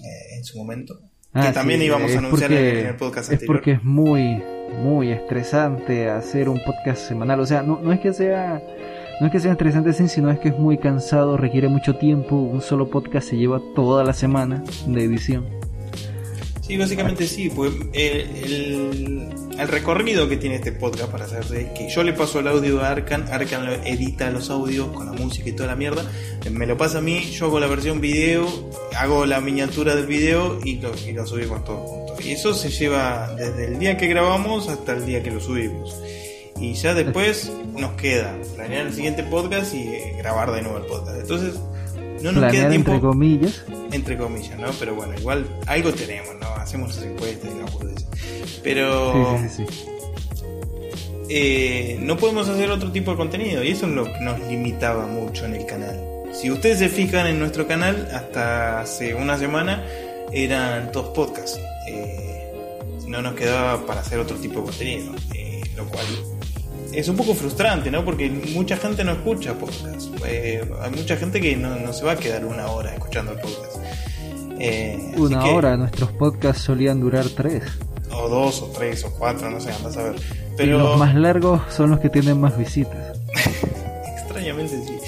eh, 0.00 0.36
en 0.36 0.44
su 0.44 0.58
momento. 0.58 1.00
Ah, 1.34 1.46
que 1.46 1.52
también 1.52 1.80
sí, 1.80 1.86
íbamos 1.86 2.10
a 2.10 2.12
es 2.12 2.18
anunciar 2.18 2.50
porque- 2.50 2.80
en, 2.80 2.86
el 2.86 2.96
podcast 2.96 3.28
Es 3.28 3.32
anterior. 3.32 3.56
porque 3.56 3.72
es 3.72 3.82
muy, 3.84 4.42
muy 4.82 5.10
estresante 5.10 6.10
hacer 6.10 6.48
un 6.50 6.60
podcast 6.62 7.08
semanal. 7.08 7.40
O 7.40 7.46
sea, 7.46 7.62
no, 7.62 7.80
no 7.82 7.90
es 7.92 8.00
que 8.00 8.12
sea, 8.12 8.62
no 9.22 9.28
es 9.28 9.32
que 9.34 9.38
sea 9.38 9.52
estresante, 9.52 9.92
sí, 9.92 10.08
sino 10.08 10.32
es 10.32 10.40
que 10.40 10.48
es 10.48 10.58
muy 10.58 10.78
cansado, 10.78 11.36
requiere 11.36 11.68
mucho 11.68 11.94
tiempo. 11.94 12.34
Un 12.34 12.60
solo 12.60 12.90
podcast 12.90 13.28
se 13.28 13.36
lleva 13.36 13.62
toda 13.72 14.02
la 14.02 14.14
semana 14.14 14.64
de 14.84 15.04
edición. 15.04 15.46
Sí, 16.60 16.76
básicamente 16.76 17.28
sí, 17.28 17.48
pues 17.48 17.72
el, 17.92 19.28
recorrido 19.68 20.28
que 20.28 20.38
tiene 20.38 20.56
este 20.56 20.72
podcast 20.72 21.08
para 21.08 21.26
hacerse 21.26 21.60
es 21.60 21.68
que 21.70 21.88
yo 21.88 22.02
le 22.02 22.14
paso 22.14 22.40
el 22.40 22.48
audio 22.48 22.80
a 22.80 22.90
Arkan, 22.90 23.32
Arkan 23.32 23.64
lo 23.64 23.72
edita 23.84 24.28
los 24.32 24.50
audios 24.50 24.88
con 24.88 25.06
la 25.06 25.12
música 25.12 25.48
y 25.50 25.52
toda 25.52 25.68
la 25.68 25.76
mierda, 25.76 26.04
me 26.50 26.66
lo 26.66 26.76
pasa 26.76 26.98
a 26.98 27.00
mí, 27.00 27.20
yo 27.20 27.46
hago 27.46 27.60
la 27.60 27.68
versión 27.68 28.00
video, 28.00 28.44
hago 28.98 29.24
la 29.24 29.40
miniatura 29.40 29.94
del 29.94 30.06
video 30.06 30.58
y 30.64 30.80
lo, 30.80 30.90
y 30.94 31.14
subimos 31.28 31.64
todos 31.64 31.88
juntos. 31.88 32.26
Y 32.26 32.32
eso 32.32 32.54
se 32.54 32.70
lleva 32.70 33.32
desde 33.36 33.66
el 33.66 33.78
día 33.78 33.96
que 33.96 34.08
grabamos 34.08 34.68
hasta 34.68 34.94
el 34.94 35.06
día 35.06 35.22
que 35.22 35.30
lo 35.30 35.38
subimos. 35.38 35.96
Y 36.62 36.74
ya 36.74 36.94
después 36.94 37.52
nos 37.76 37.92
queda 37.92 38.34
planear 38.54 38.86
el 38.86 38.94
siguiente 38.94 39.24
podcast 39.24 39.74
y 39.74 39.80
eh, 39.80 40.14
grabar 40.18 40.52
de 40.52 40.62
nuevo 40.62 40.78
el 40.78 40.84
podcast. 40.84 41.18
Entonces, 41.20 41.54
no 42.22 42.32
nos 42.32 42.52
queda 42.52 42.68
tiempo 42.68 42.92
entre 42.92 43.08
comillas. 43.08 43.64
entre 43.90 44.16
comillas, 44.16 44.58
¿no? 44.58 44.68
Pero 44.78 44.94
bueno, 44.94 45.12
igual 45.18 45.44
algo 45.66 45.92
tenemos, 45.92 46.34
¿no? 46.40 46.46
Hacemos 46.54 46.94
las 46.96 47.04
encuestas 47.04 47.50
y 47.50 47.72
boludeces. 47.72 48.06
Pero 48.62 49.38
Sí, 49.40 49.48
sí, 49.48 49.64
sí, 49.68 49.84
eh, 51.28 51.98
no 52.00 52.16
podemos 52.16 52.48
hacer 52.48 52.70
otro 52.70 52.92
tipo 52.92 53.10
de 53.12 53.16
contenido 53.16 53.64
y 53.64 53.68
eso 53.70 53.86
es 53.86 53.92
lo 53.92 54.04
que 54.04 54.20
nos 54.20 54.38
limitaba 54.48 55.06
mucho 55.06 55.46
en 55.46 55.54
el 55.54 55.66
canal. 55.66 55.98
Si 56.32 56.50
ustedes 56.50 56.78
se 56.78 56.88
fijan 56.88 57.26
en 57.26 57.38
nuestro 57.38 57.66
canal, 57.66 58.08
hasta 58.14 58.80
hace 58.80 59.14
una 59.14 59.36
semana 59.38 59.84
eran 60.32 60.92
todos 60.92 61.08
podcasts. 61.08 61.58
Eh, 61.88 62.52
no 63.08 63.20
nos 63.20 63.34
quedaba 63.34 63.84
para 63.86 64.00
hacer 64.00 64.18
otro 64.18 64.36
tipo 64.36 64.60
de 64.60 64.66
contenido, 64.66 65.12
eh, 65.34 65.60
lo 65.76 65.86
cual 65.86 66.06
es 66.92 67.08
un 67.08 67.16
poco 67.16 67.34
frustrante, 67.34 67.90
¿no? 67.90 68.04
Porque 68.04 68.28
mucha 68.30 68.76
gente 68.76 69.02
no 69.04 69.12
escucha 69.12 69.54
podcast. 69.54 70.08
Eh, 70.26 70.68
hay 70.80 70.90
mucha 70.90 71.16
gente 71.16 71.40
que 71.40 71.56
no, 71.56 71.76
no 71.76 71.92
se 71.92 72.04
va 72.04 72.12
a 72.12 72.16
quedar 72.16 72.44
una 72.44 72.66
hora 72.70 72.92
escuchando 72.94 73.32
el 73.32 73.38
podcast. 73.38 73.76
Eh, 74.58 75.12
Una 75.16 75.42
que- 75.42 75.50
hora, 75.50 75.76
nuestros 75.76 76.12
podcasts 76.12 76.62
solían 76.62 77.00
durar 77.00 77.26
tres. 77.36 77.64
O 78.12 78.28
dos, 78.28 78.60
o 78.62 78.66
tres, 78.66 79.04
o 79.04 79.10
cuatro, 79.12 79.50
no 79.50 79.58
sé, 79.60 79.72
andas 79.72 79.96
a 79.96 80.02
ver. 80.04 80.14
Y 80.16 80.54
Pero 80.56 80.78
los 80.78 80.98
más 80.98 81.14
largos 81.14 81.60
son 81.74 81.90
los 81.90 82.00
que 82.00 82.10
tienen 82.10 82.38
más 82.40 82.56
visitas. 82.58 83.18
extrañamente 84.16 84.76
sí. 84.86 84.98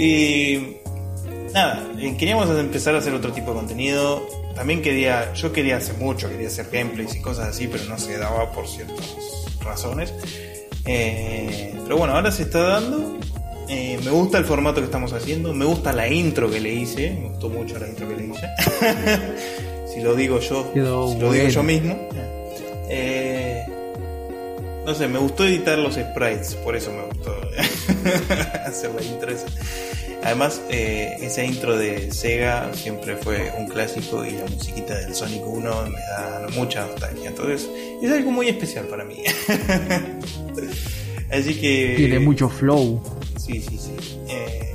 Y 0.00 0.76
nada, 1.54 1.86
eh, 1.98 2.16
queríamos 2.18 2.48
empezar 2.58 2.94
a 2.94 2.98
hacer 2.98 3.14
otro 3.14 3.32
tipo 3.32 3.50
de 3.52 3.56
contenido. 3.58 4.22
También 4.54 4.82
quería, 4.82 5.32
yo 5.34 5.52
quería 5.52 5.76
hace 5.78 5.92
mucho, 5.94 6.28
quería 6.28 6.48
hacer 6.48 6.68
gameplays 6.70 7.14
y 7.14 7.20
cosas 7.22 7.48
así, 7.48 7.68
pero 7.68 7.84
no 7.84 7.96
se 7.98 8.18
daba 8.18 8.50
por 8.52 8.66
ciertas 8.68 9.16
razones. 9.64 10.12
Eh, 10.86 11.74
pero 11.84 11.96
bueno, 11.96 12.14
ahora 12.14 12.30
se 12.30 12.42
está 12.42 12.60
dando. 12.60 13.18
Eh, 13.68 13.98
me 14.04 14.10
gusta 14.10 14.38
el 14.38 14.44
formato 14.44 14.80
que 14.80 14.86
estamos 14.86 15.12
haciendo. 15.12 15.54
Me 15.54 15.64
gusta 15.64 15.92
la 15.92 16.08
intro 16.08 16.50
que 16.50 16.60
le 16.60 16.72
hice. 16.72 17.10
Me 17.10 17.28
gustó 17.28 17.48
mucho 17.48 17.78
la 17.78 17.88
intro 17.88 18.08
que 18.08 18.16
le 18.16 18.26
hice. 18.26 18.48
si 19.92 20.00
lo 20.00 20.14
digo 20.14 20.40
yo, 20.40 20.72
Quedó 20.72 21.12
si 21.12 21.18
lo 21.18 21.32
digo 21.32 21.48
yo 21.48 21.62
mismo. 21.62 22.08
Eh, 22.88 23.64
no 24.84 24.94
sé, 24.94 25.08
me 25.08 25.18
gustó 25.18 25.44
editar 25.44 25.78
los 25.78 25.94
sprites, 25.94 26.56
por 26.56 26.74
eso 26.76 26.92
me 26.92 27.02
gustó 27.02 27.34
hacer 28.66 28.90
la 28.90 29.02
intro 29.02 29.30
esa. 29.30 29.46
Además, 30.24 30.60
eh, 30.68 31.16
esa 31.20 31.42
intro 31.42 31.76
de 31.76 32.12
Sega 32.12 32.72
siempre 32.74 33.16
fue 33.16 33.52
un 33.58 33.66
clásico 33.66 34.24
y 34.24 34.32
la 34.32 34.44
musiquita 34.44 34.94
del 34.94 35.14
Sonic 35.14 35.44
1 35.44 35.86
me 35.86 36.00
da 36.00 36.46
mucha 36.54 36.86
nostalgia. 36.86 37.30
Entonces, 37.30 37.68
es 38.00 38.10
algo 38.10 38.30
muy 38.30 38.48
especial 38.48 38.86
para 38.86 39.04
mí. 39.04 39.22
Así 41.32 41.54
que... 41.54 41.94
Tiene 41.96 42.18
mucho 42.20 42.48
flow. 42.48 43.02
Sí, 43.38 43.60
sí, 43.62 43.78
sí. 43.78 43.92
Eh, 44.28 44.74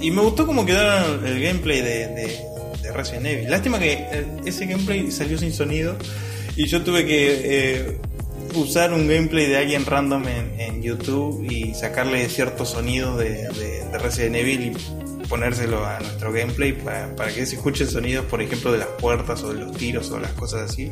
y 0.00 0.10
me 0.10 0.22
gustó 0.22 0.46
como 0.46 0.64
quedaron 0.64 1.26
el 1.26 1.42
gameplay 1.42 1.82
de, 1.82 2.06
de, 2.08 2.38
de 2.82 2.92
Resident 2.92 3.26
Evil. 3.26 3.50
Lástima 3.50 3.78
que 3.78 3.92
eh, 3.92 4.26
ese 4.46 4.66
gameplay 4.66 5.10
salió 5.10 5.36
sin 5.38 5.52
sonido 5.52 5.96
y 6.56 6.66
yo 6.66 6.82
tuve 6.82 7.04
que 7.04 7.40
eh, 7.44 7.98
usar 8.54 8.92
un 8.92 9.06
gameplay 9.08 9.46
de 9.46 9.56
alguien 9.58 9.84
random 9.84 10.24
en, 10.28 10.60
en 10.60 10.82
YouTube 10.82 11.44
y 11.50 11.74
sacarle 11.74 12.28
ciertos 12.28 12.70
sonidos 12.70 13.18
de, 13.18 13.48
de- 13.48 13.84
de 13.84 13.98
Resident 13.98 14.36
Evil 14.36 14.72
y 15.22 15.26
ponérselo 15.28 15.84
a 15.86 16.00
nuestro 16.00 16.32
gameplay 16.32 16.72
para, 16.72 17.14
para 17.14 17.32
que 17.32 17.44
se 17.46 17.56
escuchen 17.56 17.88
sonidos, 17.88 18.24
por 18.26 18.40
ejemplo, 18.42 18.72
de 18.72 18.78
las 18.78 18.88
puertas 18.98 19.42
o 19.42 19.52
de 19.52 19.60
los 19.60 19.76
tiros 19.76 20.10
o 20.10 20.18
las 20.18 20.32
cosas 20.32 20.70
así. 20.70 20.90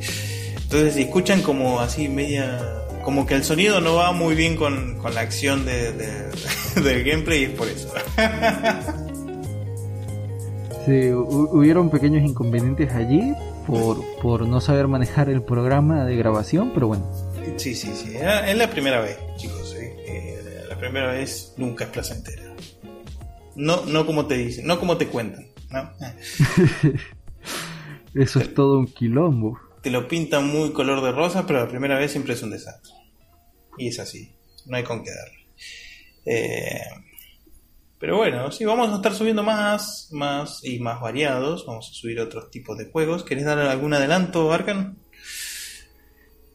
Entonces, 0.63 0.95
si 0.95 1.03
escuchan 1.03 1.41
como 1.43 1.81
así 1.81 2.09
media... 2.09 2.61
Como 3.05 3.27
que 3.27 3.35
el 3.35 3.45
sonido 3.45 3.81
no 3.81 3.97
va 3.97 4.13
muy 4.13 4.35
bien 4.35 4.57
con, 4.57 4.97
con 4.99 5.15
la 5.15 5.21
acción 5.23 5.65
de, 5.65 5.93
de- 5.93 6.31
del 6.83 7.05
gameplay 7.05 7.41
y 7.43 7.45
es 7.45 7.51
por 7.51 7.69
eso. 7.69 7.93
Sí, 10.85 10.91
hu- 11.13 11.49
hubieron 11.53 11.91
pequeños 11.91 12.25
inconvenientes 12.29 12.93
allí 12.93 13.33
por, 13.69 14.01
por 14.21 14.49
no 14.49 14.61
saber 14.61 14.89
manejar 14.89 15.29
el 15.31 15.41
programa 15.43 16.05
de 16.05 16.17
grabación, 16.17 16.73
pero 16.75 16.89
bueno. 16.89 17.07
Sí, 17.57 17.75
sí, 17.77 17.93
sí. 17.95 18.17
Ah, 18.17 18.51
Es 18.51 18.57
la 18.57 18.69
primera 18.69 19.01
vez, 19.01 19.17
chicos. 19.37 19.77
¿eh? 19.77 19.95
Eh, 20.09 20.65
la 20.69 20.77
primera 20.77 21.13
vez 21.13 21.55
nunca 21.57 21.85
es 21.85 21.91
placentera. 21.91 22.43
No, 23.55 23.85
no 23.87 24.05
como 24.07 24.27
te 24.27 24.35
dicen, 24.37 24.67
no 24.67 24.81
como 24.81 24.97
te 24.97 25.07
cuentan. 25.07 25.47
¿no? 25.71 25.89
Eso 28.21 28.41
es 28.41 28.53
todo 28.53 28.79
un 28.81 28.87
quilombo. 28.87 29.61
Te 29.83 29.91
lo 29.91 30.09
pintan 30.09 30.47
muy 30.47 30.73
color 30.73 31.03
de 31.03 31.13
rosa, 31.13 31.47
pero 31.47 31.61
la 31.61 31.69
primera 31.69 31.99
vez 31.99 32.13
siempre 32.13 32.35
es 32.35 32.43
un 32.43 32.51
desastre. 32.51 32.93
Y 33.79 33.89
es 33.89 33.99
así. 33.99 34.33
No 34.67 34.77
hay 34.77 34.85
con 34.85 35.03
qué 35.03 35.11
darle. 35.11 35.47
Eh, 36.25 36.81
pero 37.99 38.17
bueno, 38.17 38.51
sí, 38.51 38.65
vamos 38.65 38.91
a 38.91 38.97
estar 38.97 39.15
subiendo 39.15 39.43
más, 39.43 40.09
más 40.13 40.65
y 40.65 40.81
más 40.81 41.01
variados. 41.01 41.67
Vamos 41.67 41.89
a 41.91 41.95
subir 41.95 42.21
otros 42.21 42.51
tipos 42.51 42.77
de 42.77 42.87
juegos. 42.87 43.25
¿Querés 43.25 43.45
dar 43.45 43.59
algún 43.59 43.95
adelanto, 43.95 44.53
Arkan? 44.53 44.99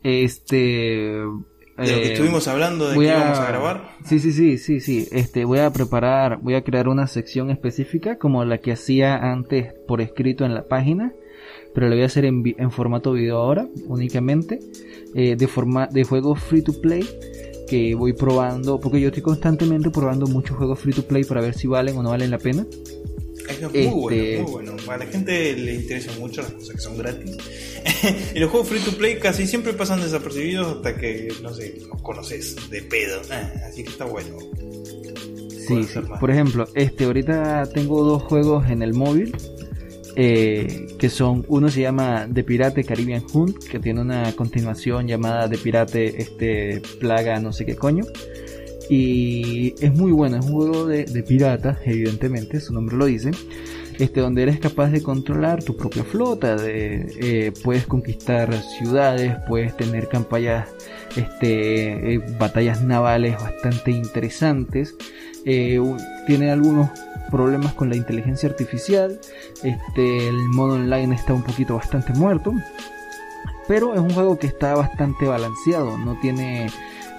Este. 0.04 0.46
De 0.46 1.24
lo 1.24 1.84
que 1.84 2.08
eh, 2.08 2.14
estuvimos 2.14 2.48
hablando 2.48 2.90
de 2.90 2.98
que 2.98 3.06
íbamos 3.06 3.38
a 3.38 3.48
grabar. 3.48 3.92
Sí, 4.04 4.20
sí, 4.20 4.32
sí, 4.32 4.58
sí, 4.58 4.80
sí. 4.80 5.08
Este, 5.12 5.46
voy 5.46 5.60
a 5.60 5.72
preparar, 5.72 6.40
voy 6.42 6.56
a 6.56 6.64
crear 6.64 6.88
una 6.88 7.08
sección 7.08 7.52
específica 7.52 8.18
como 8.18 8.44
la 8.44 8.58
que 8.58 8.72
hacía 8.72 9.16
antes 9.16 9.74
por 9.88 10.02
escrito 10.02 10.44
en 10.44 10.54
la 10.54 10.68
página, 10.68 11.14
pero 11.74 11.88
la 11.88 11.96
voy 11.96 12.04
a 12.04 12.08
hacer 12.08 12.26
en, 12.26 12.44
en 12.58 12.72
formato 12.72 13.14
video 13.14 13.38
ahora 13.38 13.68
únicamente, 13.88 14.60
eh, 15.14 15.36
de 15.36 15.48
forma 15.48 15.88
de 15.88 16.04
juegos 16.04 16.42
free 16.42 16.62
to 16.62 16.74
play 16.82 17.08
que 17.68 17.96
voy 17.96 18.14
probando, 18.14 18.80
porque 18.80 19.00
yo 19.02 19.08
estoy 19.10 19.24
constantemente 19.24 19.90
probando 19.90 20.26
muchos 20.28 20.56
juegos 20.58 20.80
free 20.80 20.94
to 20.94 21.04
play 21.04 21.24
para 21.24 21.42
ver 21.42 21.54
si 21.54 21.68
valen 21.68 21.98
o 21.98 22.04
no 22.04 22.10
valen 22.12 22.32
la 22.32 22.38
pena. 22.38 22.66
Eso 23.50 23.70
es 23.74 23.94
muy 23.94 24.14
Este- 24.16 24.42
bueno, 24.44 24.44
muy 24.44 24.52
bueno. 24.52 24.92
A 24.92 24.98
la 24.98 25.06
gente 25.06 25.54
le 25.54 25.76
interesa 25.76 26.12
mucho 26.20 26.42
las 26.42 26.52
cosas 26.52 26.76
que 26.76 26.82
son 26.82 26.98
gratis. 26.98 27.38
y 28.36 28.40
los 28.40 28.50
juegos 28.52 28.70
free 28.70 28.80
to 28.80 28.92
play 28.98 29.18
casi 29.20 29.46
siempre 29.48 29.74
pasan 29.74 30.02
desapercibidos 30.02 30.78
hasta 30.78 30.96
que, 30.98 31.28
no 31.42 31.54
sé, 31.54 31.78
los 31.90 32.02
conoces 32.02 32.56
de 32.70 32.82
pedo. 32.84 33.22
Ah, 33.32 33.52
así 33.68 33.84
que 33.84 33.90
está 33.90 34.06
bueno. 34.06 34.38
Sí, 35.68 35.84
sí. 35.84 36.00
Por 36.20 36.32
ejemplo, 36.32 36.66
este 36.76 37.04
ahorita 37.06 37.66
tengo 37.74 38.04
dos 38.04 38.24
juegos 38.24 38.70
en 38.70 38.82
el 38.82 38.94
móvil. 38.94 39.36
Eh, 40.20 40.88
que 40.98 41.10
son 41.10 41.46
uno 41.48 41.70
se 41.70 41.82
llama 41.82 42.28
The 42.34 42.44
Pirate 42.44 42.84
Caribbean 42.84 43.24
Hunt 43.32 43.64
que 43.66 43.80
tiene 43.80 44.02
una 44.02 44.34
continuación 44.36 45.08
llamada 45.08 45.48
The 45.48 45.60
Pirate 45.60 46.22
este 46.22 46.82
plaga 47.00 47.40
no 47.40 47.54
sé 47.54 47.66
qué 47.66 47.76
coño. 47.76 48.04
Y 48.90 49.76
es 49.84 49.94
muy 49.94 50.12
bueno 50.12 50.38
es 50.38 50.46
un 50.46 50.54
juego 50.54 50.86
de, 50.88 51.06
de 51.06 51.22
piratas 51.22 51.78
evidentemente 51.86 52.60
su 52.62 52.74
nombre 52.74 52.96
lo 52.96 53.06
dice 53.06 53.32
este 54.00 54.22
donde 54.22 54.44
eres 54.44 54.60
capaz 54.60 54.90
de 54.92 55.04
controlar 55.04 55.64
tu 55.64 55.76
propia 55.76 56.04
flota 56.04 56.56
de 56.56 57.08
eh, 57.20 57.52
puedes 57.64 57.86
conquistar 57.86 58.54
ciudades 58.80 59.36
puedes 59.48 59.76
tener 59.76 60.08
campañas 60.08 60.70
este 61.18 62.14
eh, 62.14 62.22
batallas 62.40 62.82
navales 62.82 63.36
bastante 63.36 63.92
interesantes. 63.92 64.96
Eh, 65.46 65.80
tiene 66.26 66.52
algunos 66.52 66.90
problemas 67.32 67.74
con 67.74 67.90
la 67.90 67.96
inteligencia 67.96 68.50
artificial 68.50 69.20
este 69.64 70.28
el 70.28 70.38
modo 70.50 70.76
online 70.76 71.16
está 71.16 71.34
un 71.34 71.44
poquito 71.44 71.76
bastante 71.76 72.14
muerto 72.14 72.54
pero 73.68 73.94
es 73.94 74.00
un 74.00 74.12
juego 74.12 74.38
que 74.40 74.48
está 74.48 74.74
bastante 74.76 75.26
balanceado 75.26 75.98
no 75.98 76.18
tiene 76.22 76.68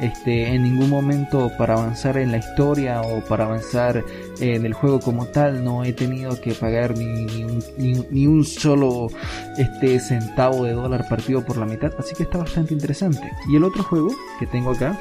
Este, 0.01 0.55
en 0.55 0.63
ningún 0.63 0.91
momento 0.91 1.51
para 1.59 1.75
avanzar 1.75 2.19
en 2.19 2.31
la 2.31 2.37
historia 2.39 3.01
o 3.03 3.19
para 3.25 3.47
avanzar 3.47 4.05
en 4.39 4.65
el 4.65 4.73
juego 4.73 5.01
como 5.01 5.27
tal 5.27 5.65
no 5.65 5.83
he 5.83 5.93
tenido 5.93 6.41
que 6.41 6.53
pagar 6.55 6.97
ni, 6.97 7.25
ni, 7.27 7.43
un, 7.43 7.59
ni- 7.79 8.07
ni 8.09 8.27
un 8.29 8.45
solo 8.45 9.09
este, 9.57 9.99
centavo 9.99 10.63
de 10.67 10.73
dólar 10.75 11.09
partido 11.09 11.45
por 11.45 11.57
la 11.57 11.67
mitad, 11.67 11.91
así 11.99 12.15
que 12.15 12.23
está 12.23 12.39
bastante 12.39 12.75
interesante. 12.75 13.29
Y 13.51 13.57
el 13.57 13.65
otro 13.65 13.83
juego 13.83 14.11
que 14.39 14.47
tengo 14.47 14.71
acá 14.71 14.97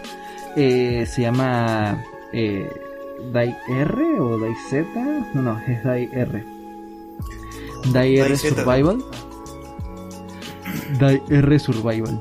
eh, 0.55 1.05
se 1.05 1.21
llama 1.21 2.03
eh, 2.33 2.67
Dai 3.31 3.55
R 3.69 4.19
o 4.19 4.37
Dai 4.39 4.53
Z, 4.69 4.85
no, 5.33 5.41
no, 5.41 5.59
es 5.67 5.83
Dai 5.83 6.09
R. 6.11 6.43
Dai 7.91 8.17
R. 8.19 8.37
Survival. 8.37 9.03
Dai 10.99 11.21
R 11.29 11.59
Survival. 11.59 12.19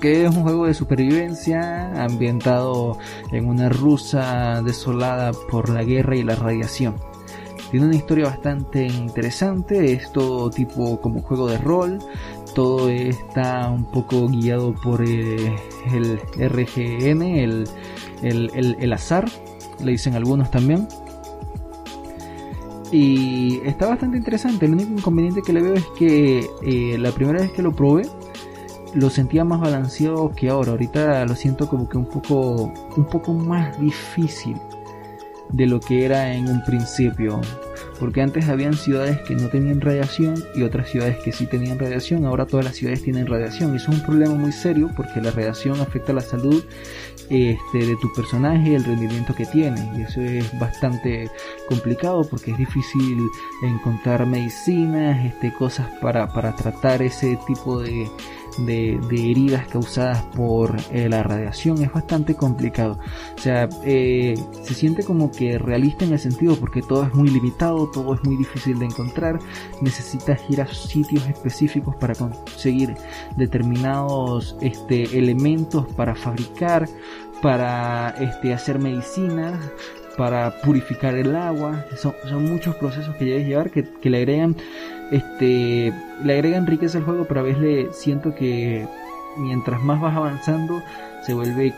Que 0.00 0.24
es 0.26 0.30
un 0.34 0.42
juego 0.42 0.66
de 0.66 0.74
supervivencia 0.74 2.04
ambientado 2.04 2.98
en 3.32 3.48
una 3.48 3.68
Rusia 3.68 4.60
desolada 4.62 5.32
por 5.50 5.68
la 5.70 5.82
guerra 5.84 6.16
y 6.16 6.22
la 6.22 6.34
radiación. 6.36 6.96
Tiene 7.70 7.86
una 7.86 7.96
historia 7.96 8.26
bastante 8.26 8.86
interesante, 8.86 9.92
es 9.92 10.12
todo 10.12 10.50
tipo 10.50 11.00
como 11.00 11.22
juego 11.22 11.48
de 11.48 11.58
rol, 11.58 11.98
todo 12.54 12.88
está 12.90 13.68
un 13.70 13.90
poco 13.90 14.28
guiado 14.28 14.72
por 14.74 15.02
eh, 15.04 15.56
el 15.92 16.20
RGN, 16.38 17.22
el, 17.22 17.68
el, 18.22 18.50
el- 18.54 18.76
el 18.78 18.92
azar, 18.92 19.24
le 19.82 19.92
dicen 19.92 20.14
algunos 20.14 20.50
también. 20.50 20.86
Y 22.92 23.60
está 23.64 23.88
bastante 23.88 24.16
interesante, 24.16 24.66
el 24.66 24.74
único 24.74 24.92
inconveniente 24.92 25.42
que 25.42 25.52
le 25.52 25.62
veo 25.62 25.74
es 25.74 25.86
que 25.98 26.46
eh, 26.62 26.96
la 26.98 27.10
primera 27.10 27.40
vez 27.40 27.50
que 27.50 27.62
lo 27.62 27.72
probé 27.72 28.08
lo 28.94 29.10
sentía 29.10 29.44
más 29.44 29.60
balanceado 29.60 30.30
que 30.30 30.48
ahora, 30.48 30.70
ahorita 30.70 31.24
lo 31.26 31.34
siento 31.34 31.68
como 31.68 31.88
que 31.88 31.98
un 31.98 32.06
poco, 32.06 32.72
un 32.96 33.04
poco 33.06 33.34
más 33.34 33.78
difícil 33.80 34.56
de 35.50 35.66
lo 35.66 35.80
que 35.80 36.04
era 36.04 36.32
en 36.32 36.48
un 36.48 36.62
principio. 36.64 37.40
Porque 37.98 38.22
antes 38.22 38.48
habían 38.48 38.74
ciudades 38.74 39.20
que 39.22 39.34
no 39.34 39.48
tenían 39.48 39.80
radiación 39.80 40.34
y 40.54 40.62
otras 40.62 40.90
ciudades 40.90 41.18
que 41.18 41.32
sí 41.32 41.46
tenían 41.46 41.78
radiación. 41.78 42.24
Ahora 42.24 42.46
todas 42.46 42.64
las 42.66 42.76
ciudades 42.76 43.02
tienen 43.02 43.26
radiación. 43.26 43.74
Eso 43.74 43.90
es 43.90 43.98
un 43.98 44.04
problema 44.04 44.34
muy 44.34 44.52
serio 44.52 44.90
porque 44.96 45.20
la 45.20 45.30
radiación 45.30 45.80
afecta 45.80 46.12
la 46.12 46.20
salud 46.20 46.64
este, 47.28 47.78
de 47.78 47.96
tu 47.96 48.12
personaje 48.12 48.70
y 48.70 48.74
el 48.74 48.84
rendimiento 48.84 49.34
que 49.34 49.46
tiene. 49.46 49.90
Y 49.96 50.02
eso 50.02 50.20
es 50.20 50.58
bastante 50.58 51.30
complicado 51.68 52.22
porque 52.28 52.52
es 52.52 52.58
difícil 52.58 53.18
encontrar 53.62 54.26
medicinas, 54.26 55.24
este, 55.24 55.52
cosas 55.52 55.88
para, 56.00 56.28
para 56.28 56.54
tratar 56.54 57.02
ese 57.02 57.38
tipo 57.46 57.80
de, 57.80 58.08
de, 58.58 58.98
de 59.08 59.30
heridas 59.30 59.66
causadas 59.68 60.22
por 60.34 60.76
eh, 60.92 61.08
la 61.08 61.22
radiación. 61.22 61.82
Es 61.82 61.92
bastante 61.92 62.34
complicado. 62.34 62.98
O 63.36 63.40
sea, 63.40 63.68
eh, 63.84 64.34
se 64.62 64.74
siente 64.74 65.04
como 65.04 65.30
que 65.30 65.58
realista 65.58 66.04
en 66.04 66.12
el 66.12 66.18
sentido 66.18 66.56
porque 66.56 66.82
todo 66.82 67.04
es 67.04 67.14
muy 67.14 67.28
limitado, 67.28 67.90
todo 67.90 68.14
es 68.14 68.24
muy 68.24 68.36
difícil 68.36 68.78
de 68.78 68.86
encontrar. 68.86 69.38
Necesitas 69.80 70.40
ir 70.48 70.60
a 70.60 70.66
sitios 70.66 71.26
específicos 71.28 71.94
para 71.96 72.14
conseguir 72.14 72.94
determinados 73.36 74.56
este, 74.60 75.18
elementos 75.18 75.86
para 75.94 76.14
fabricar, 76.14 76.88
para 77.42 78.10
este, 78.20 78.52
hacer 78.54 78.78
medicinas, 78.78 79.58
para 80.16 80.60
purificar 80.62 81.14
el 81.14 81.36
agua. 81.36 81.84
Son, 81.96 82.14
son 82.28 82.44
muchos 82.44 82.74
procesos 82.76 83.14
que 83.16 83.24
debes 83.26 83.46
llevar 83.46 83.70
que, 83.70 83.84
que 83.84 84.10
le 84.10 84.18
agregan 84.18 84.56
este 85.10 85.92
le 86.24 86.32
agregan 86.32 86.66
riqueza 86.66 86.98
al 86.98 87.04
juego, 87.04 87.26
pero 87.26 87.40
a 87.40 87.42
veces 87.44 87.62
le 87.62 87.92
siento 87.92 88.34
que 88.34 88.86
mientras 89.36 89.82
más 89.82 90.00
vas 90.00 90.16
avanzando 90.16 90.82
se 91.22 91.34
vuelve 91.34 91.74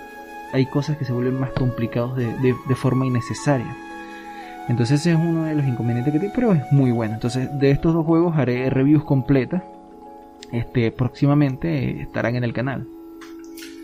hay 0.53 0.67
cosas 0.67 0.97
que 0.97 1.05
se 1.05 1.13
vuelven 1.13 1.39
más 1.39 1.51
complicados 1.51 2.17
de, 2.17 2.27
de, 2.39 2.55
de 2.69 2.75
forma 2.75 3.07
innecesaria. 3.07 3.77
Entonces 4.69 5.01
ese 5.01 5.13
es 5.13 5.17
uno 5.17 5.45
de 5.45 5.55
los 5.55 5.67
inconvenientes 5.67 6.13
que 6.13 6.19
tiene, 6.19 6.35
pero 6.35 6.53
es 6.53 6.63
muy 6.71 6.91
bueno. 6.91 7.15
Entonces 7.15 7.49
de 7.59 7.71
estos 7.71 7.95
dos 7.95 8.05
juegos 8.05 8.37
haré 8.37 8.71
reviews 8.71 9.05
completas. 9.05 9.63
Este 10.53 10.91
próximamente 10.91 11.69
eh, 11.69 12.03
estarán 12.03 12.37
en 12.37 12.45
el 12.45 12.53
canal. 12.53 12.87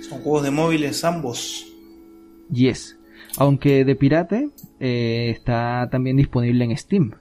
Son 0.09 0.21
juegos 0.21 0.43
de 0.43 0.51
móviles 0.51 1.05
ambos. 1.05 1.67
Yes. 2.51 2.99
Aunque 3.37 3.85
de 3.85 3.97
pirate 3.97 4.51
eh, 4.81 5.31
está 5.31 5.89
también 5.91 6.17
disponible 6.17 6.65
en 6.65 6.77
Steam. 6.77 7.15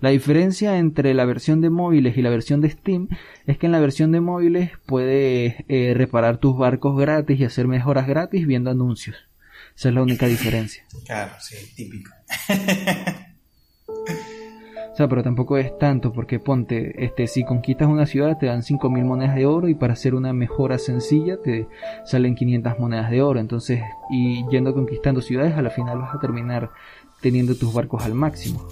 La 0.00 0.10
diferencia 0.10 0.78
entre 0.78 1.14
la 1.14 1.24
versión 1.24 1.60
de 1.60 1.70
móviles 1.70 2.16
y 2.16 2.22
la 2.22 2.30
versión 2.30 2.60
de 2.60 2.70
Steam 2.70 3.08
es 3.46 3.58
que 3.58 3.66
en 3.66 3.72
la 3.72 3.80
versión 3.80 4.12
de 4.12 4.20
móviles 4.20 4.70
puedes 4.86 5.54
eh, 5.68 5.94
reparar 5.96 6.38
tus 6.38 6.56
barcos 6.56 6.98
gratis 6.98 7.38
y 7.40 7.44
hacer 7.44 7.68
mejoras 7.68 8.06
gratis 8.06 8.46
viendo 8.46 8.70
anuncios. 8.70 9.16
Esa 9.76 9.88
es 9.88 9.94
la 9.94 10.02
única 10.02 10.26
diferencia. 10.26 10.84
Claro, 11.06 11.32
sí, 11.40 11.56
típico. 11.74 12.10
O 14.92 14.94
sea, 14.94 15.08
pero 15.08 15.22
tampoco 15.22 15.56
es 15.56 15.78
tanto 15.78 16.12
porque 16.12 16.38
ponte, 16.38 17.02
este, 17.02 17.26
si 17.26 17.44
conquistas 17.44 17.88
una 17.88 18.04
ciudad 18.04 18.36
te 18.36 18.44
dan 18.44 18.60
5.000 18.60 19.04
monedas 19.04 19.34
de 19.34 19.46
oro 19.46 19.68
y 19.68 19.74
para 19.74 19.94
hacer 19.94 20.14
una 20.14 20.34
mejora 20.34 20.76
sencilla 20.76 21.38
te 21.42 21.66
salen 22.04 22.34
500 22.34 22.78
monedas 22.78 23.10
de 23.10 23.22
oro. 23.22 23.40
Entonces, 23.40 23.80
y 24.10 24.46
yendo 24.50 24.74
conquistando 24.74 25.22
ciudades, 25.22 25.56
a 25.56 25.62
la 25.62 25.70
final 25.70 25.98
vas 25.98 26.14
a 26.14 26.20
terminar 26.20 26.70
teniendo 27.22 27.54
tus 27.54 27.72
barcos 27.72 28.04
al 28.04 28.12
máximo. 28.12 28.68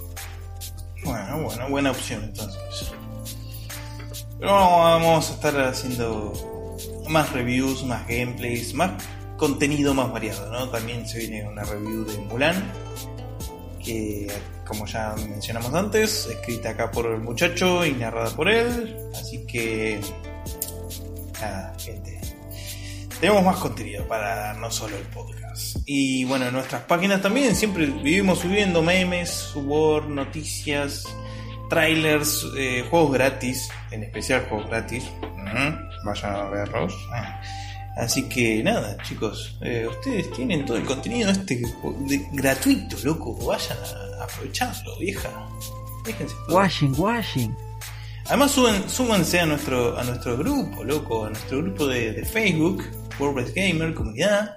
Bueno, 1.03 1.41
bueno, 1.43 1.69
buena 1.69 1.91
opción 1.91 2.23
entonces. 2.23 2.91
Pero 4.39 4.51
vamos 4.51 5.29
a 5.29 5.33
estar 5.33 5.59
haciendo 5.61 6.33
más 7.09 7.31
reviews, 7.31 7.83
más 7.83 8.07
gameplays, 8.07 8.73
más 8.73 9.03
contenido 9.37 9.93
más 9.95 10.11
variado, 10.11 10.51
¿no? 10.51 10.69
También 10.69 11.07
se 11.07 11.17
viene 11.17 11.47
una 11.47 11.63
review 11.63 12.05
de 12.05 12.17
Mulan, 12.19 12.71
que 13.83 14.31
como 14.67 14.85
ya 14.85 15.15
mencionamos 15.27 15.73
antes, 15.73 16.27
escrita 16.27 16.69
acá 16.69 16.91
por 16.91 17.07
el 17.07 17.21
muchacho 17.21 17.85
y 17.85 17.91
narrada 17.93 18.29
por 18.35 18.47
él. 18.47 18.95
Así 19.13 19.45
que, 19.45 19.99
nada, 21.41 21.73
gente. 21.77 22.21
Tenemos 23.19 23.43
más 23.43 23.57
contenido 23.57 24.07
para 24.07 24.53
no 24.53 24.71
solo 24.71 24.95
el 24.95 25.03
podcast. 25.07 25.40
Y 25.85 26.23
bueno, 26.25 26.47
en 26.47 26.53
nuestras 26.53 26.83
páginas 26.83 27.21
también 27.21 27.55
siempre 27.55 27.85
vivimos 27.85 28.39
subiendo 28.39 28.81
memes, 28.81 29.51
humor, 29.55 30.07
noticias, 30.07 31.03
trailers, 31.69 32.45
eh, 32.57 32.85
juegos 32.89 33.13
gratis, 33.13 33.69
en 33.91 34.03
especial 34.03 34.45
juegos 34.49 34.69
gratis. 34.69 35.03
Ujú, 35.21 35.75
Vayan 36.05 36.35
a 36.35 36.43
verlos. 36.49 36.93
Ah. 37.13 37.41
Así 37.97 38.23
que 38.29 38.63
nada, 38.63 38.97
chicos, 39.03 39.57
eh, 39.61 39.85
ustedes 39.89 40.31
tienen 40.31 40.65
todo 40.65 40.77
el 40.77 40.85
contenido 40.85 41.29
este 41.29 41.57
de- 41.57 42.27
gratuito, 42.31 42.95
loco. 43.03 43.33
Vayan 43.45 43.77
a 44.19 44.23
aprovecharlo, 44.23 44.97
vieja. 44.97 45.29
Déjense. 46.05 46.33
Washing, 46.49 46.93
washing. 46.97 47.55
Además 48.27 48.51
suben, 48.51 48.89
súbanse 48.89 49.39
a 49.41 49.45
nuestro, 49.45 49.97
a 49.97 50.03
nuestro 50.03 50.37
grupo, 50.37 50.83
loco, 50.83 51.25
a 51.25 51.29
nuestro 51.29 51.57
grupo 51.61 51.87
de, 51.87 52.13
de 52.13 52.23
Facebook, 52.25 52.83
WordPress 53.19 53.53
Gamer, 53.53 53.93
comunidad, 53.93 54.55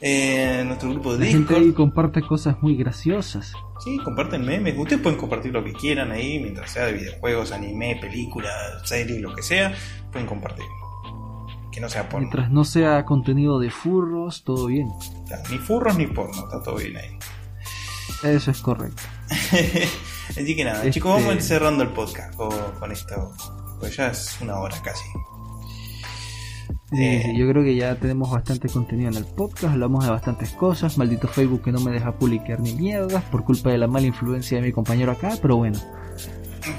eh, 0.00 0.62
nuestro 0.66 0.90
grupo 0.90 1.12
La 1.12 1.18
de 1.18 1.26
gente 1.26 1.54
ahí 1.54 1.60
Discord. 1.66 1.76
comparte 1.76 2.22
cosas 2.22 2.56
muy 2.62 2.76
graciosas. 2.76 3.52
Sí, 3.84 3.98
comparten 4.04 4.44
memes. 4.44 4.74
Ustedes 4.78 5.00
pueden 5.02 5.18
compartir 5.18 5.52
lo 5.52 5.62
que 5.64 5.72
quieran 5.72 6.10
ahí, 6.12 6.38
mientras 6.38 6.70
sea 6.70 6.86
de 6.86 6.92
videojuegos, 6.94 7.52
anime, 7.52 7.96
películas, 8.00 8.52
series, 8.84 9.20
lo 9.20 9.34
que 9.34 9.42
sea, 9.42 9.74
pueden 10.12 10.26
compartir. 10.26 10.64
Que 11.72 11.80
no 11.80 11.88
sea 11.88 12.08
porno. 12.08 12.26
Mientras 12.26 12.50
no 12.50 12.64
sea 12.64 13.04
contenido 13.04 13.58
de 13.60 13.70
furros, 13.70 14.42
todo 14.44 14.66
bien. 14.66 14.88
Ni 15.50 15.58
furros 15.58 15.96
ni 15.96 16.06
porno, 16.06 16.44
está 16.44 16.62
todo 16.62 16.76
bien 16.76 16.96
ahí. 16.96 17.16
Eso 18.24 18.50
es 18.50 18.60
correcto. 18.60 19.02
Así 20.28 20.56
que 20.56 20.64
nada, 20.64 20.78
Este- 20.78 20.90
chicos, 20.92 21.12
vamos 21.12 21.34
ir 21.34 21.42
cerrando 21.42 21.82
el 21.82 21.90
podcast 21.90 22.34
con, 22.34 22.50
con 22.78 22.90
esto. 22.92 23.32
Pues 23.78 23.96
ya 23.96 24.08
es 24.08 24.36
una 24.40 24.58
hora 24.58 24.76
casi. 24.82 25.04
Sí, 26.92 27.04
Eh. 27.04 27.22
sí, 27.24 27.38
yo 27.38 27.48
creo 27.48 27.62
que 27.62 27.76
ya 27.76 27.94
tenemos 27.94 28.30
bastante 28.30 28.68
contenido 28.68 29.10
en 29.10 29.16
el 29.16 29.24
podcast, 29.24 29.74
hablamos 29.74 30.04
de 30.04 30.10
bastantes 30.10 30.50
cosas, 30.50 30.98
maldito 30.98 31.28
Facebook 31.28 31.62
que 31.62 31.70
no 31.72 31.80
me 31.80 31.92
deja 31.92 32.12
publicar 32.18 32.58
ni 32.60 32.72
mierdas 32.74 33.22
por 33.24 33.44
culpa 33.44 33.70
de 33.70 33.78
la 33.78 33.86
mala 33.86 34.06
influencia 34.06 34.58
de 34.58 34.66
mi 34.66 34.72
compañero 34.72 35.12
acá, 35.12 35.36
pero 35.40 35.56
bueno, 35.56 35.78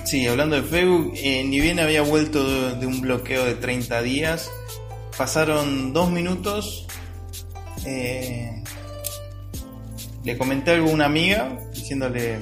Sí, 0.05 0.28
hablando 0.28 0.55
de 0.57 0.62
Facebook, 0.64 1.12
eh, 1.16 1.43
ni 1.43 1.59
bien 1.59 1.80
había 1.80 2.03
vuelto 2.03 2.43
de, 2.47 2.76
de 2.80 2.86
un 2.86 3.01
bloqueo 3.01 3.43
de 3.45 3.55
30 3.55 4.01
días, 4.03 4.49
pasaron 5.18 5.91
dos 5.91 6.12
minutos, 6.12 6.86
eh, 7.86 8.64
le 10.24 10.38
comenté 10.38 10.72
algo 10.72 10.89
a 10.91 10.93
una 10.93 11.05
amiga 11.05 11.57
diciéndole 11.74 12.38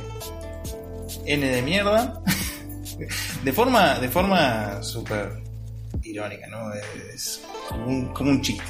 N 1.26 1.48
de 1.48 1.62
mierda, 1.62 2.22
de 3.44 3.54
forma, 3.54 4.00
de 4.00 4.10
forma 4.10 4.84
súper 4.84 5.42
irónica, 6.04 6.48
¿no? 6.48 6.74
Es 7.14 7.42
como 7.70 7.86
un, 7.86 8.06
como 8.14 8.32
un 8.32 8.42
chiste, 8.42 8.64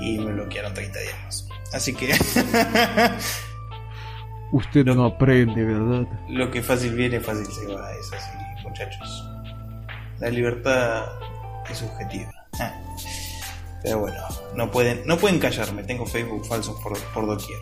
y 0.00 0.18
me 0.18 0.32
bloquearon 0.32 0.74
30 0.74 0.98
días 0.98 1.14
más. 1.24 1.48
Así 1.72 1.94
que 1.94 2.12
usted 4.52 4.84
no 4.84 5.04
aprende, 5.04 5.64
¿verdad? 5.64 6.06
Lo 6.28 6.50
que 6.50 6.62
fácil 6.62 6.94
viene, 6.94 7.20
fácil 7.20 7.46
se 7.46 7.66
va. 7.72 7.92
Es 7.92 8.12
así, 8.12 8.30
muchachos. 8.64 9.24
La 10.18 10.30
libertad 10.30 11.04
es 11.70 11.78
subjetiva. 11.78 12.30
Ah. 12.58 12.72
Pero 13.82 14.00
bueno, 14.00 14.20
no 14.54 14.70
pueden, 14.70 15.02
no 15.06 15.16
pueden 15.16 15.38
callarme, 15.38 15.82
tengo 15.84 16.04
Facebook 16.04 16.44
falsos 16.46 16.78
por, 16.82 16.98
por 17.14 17.26
doquier. 17.26 17.58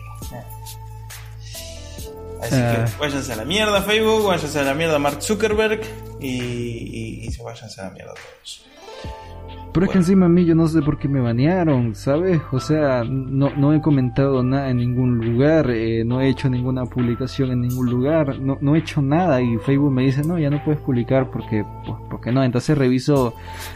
Así 2.41 2.55
Ah. 2.55 2.85
que 2.85 2.97
váyanse 2.97 3.33
a 3.33 3.35
la 3.35 3.45
mierda 3.45 3.81
Facebook, 3.81 4.25
váyanse 4.27 4.59
a 4.59 4.63
la 4.63 4.73
mierda 4.73 4.97
Mark 4.99 5.21
Zuckerberg 5.21 5.81
y, 6.19 6.27
y, 6.29 7.25
y 7.27 7.31
se 7.31 7.43
váyanse 7.43 7.79
a 7.81 7.85
la 7.85 7.89
mierda 7.91 8.13
todos. 8.13 8.65
Pero 9.71 9.85
es 9.85 9.91
que 9.91 9.99
encima 9.99 10.25
a 10.25 10.29
mí 10.29 10.45
yo 10.45 10.55
no 10.55 10.67
sé 10.67 10.81
por 10.81 10.97
qué 10.97 11.07
me 11.07 11.21
banearon, 11.21 11.93
¿sabes? 11.93 12.41
O 12.51 12.59
sea, 12.59 13.03
no, 13.03 13.55
no 13.55 13.73
he 13.73 13.81
comentado 13.81 14.41
nada 14.41 14.71
en 14.71 14.77
ningún 14.77 15.19
lugar, 15.19 15.69
eh, 15.69 16.03
no 16.03 16.21
he 16.21 16.27
hecho 16.27 16.49
ninguna 16.49 16.85
publicación 16.85 17.51
en 17.51 17.61
ningún 17.61 17.87
lugar, 17.87 18.39
no, 18.39 18.57
no 18.61 18.75
he 18.75 18.79
hecho 18.79 19.01
nada 19.01 19.41
y 19.41 19.57
Facebook 19.59 19.91
me 19.91 20.03
dice, 20.03 20.23
no, 20.23 20.39
ya 20.39 20.49
no 20.49 20.63
puedes 20.65 20.81
publicar 20.81 21.29
porque, 21.29 21.63
pues, 21.85 21.97
porque 22.09 22.31
no. 22.31 22.43
Entonces 22.43 22.77
reviso 22.77 23.35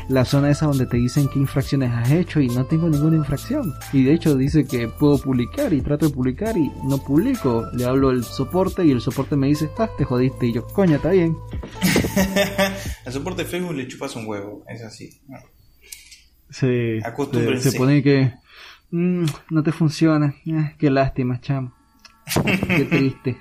la 0.10 0.26
zona 0.26 0.50
esa 0.50 0.66
donde 0.66 0.88
te 0.88 0.98
dicen 0.98 1.30
qué 1.32 1.38
infracciones 1.38 1.92
has 1.92 2.12
hecho 2.12 2.42
y 2.42 2.48
no 2.48 2.66
tengo 2.66 2.90
ninguna 2.90 3.18
infracción. 3.18 3.72
Y 3.94 4.04
de 4.04 4.14
hecho 4.14 4.36
dice 4.36 4.66
que 4.66 4.88
puedo 4.88 5.20
publicar 5.20 5.74
y 5.74 5.82
trato 5.82 6.08
de 6.08 6.14
publicar 6.14 6.58
y 6.58 6.72
no 6.86 6.98
publico. 6.98 7.68
Le 7.74 7.86
hablo 7.86 8.10
al 8.10 8.24
soporte 8.24 8.84
y 8.84 8.92
el 8.92 9.02
soporte 9.02 9.36
me 9.36 9.48
dice, 9.48 9.70
ah, 9.78 9.90
te 9.96 10.06
jodiste. 10.06 10.48
Y 10.48 10.54
yo, 10.54 10.66
coño, 10.66 10.96
está 10.96 11.12
bien. 11.12 11.38
Al 13.06 13.14
soporte 13.14 13.44
de 13.44 13.50
Facebook 13.50 13.74
le 13.74 13.88
chupas 13.88 14.16
un 14.16 14.26
huevo, 14.28 14.64
es 14.68 14.82
así. 14.84 15.13
Se, 16.50 17.02
se 17.60 17.72
pone 17.78 18.04
que 18.04 18.34
"Mm, 18.92 19.26
no 19.50 19.64
te 19.64 19.72
funciona. 19.72 20.36
Eh, 20.46 20.76
qué 20.78 20.90
lástima, 20.90 21.40
chamo. 21.42 21.74
Qué 22.46 22.86
triste. 22.90 23.38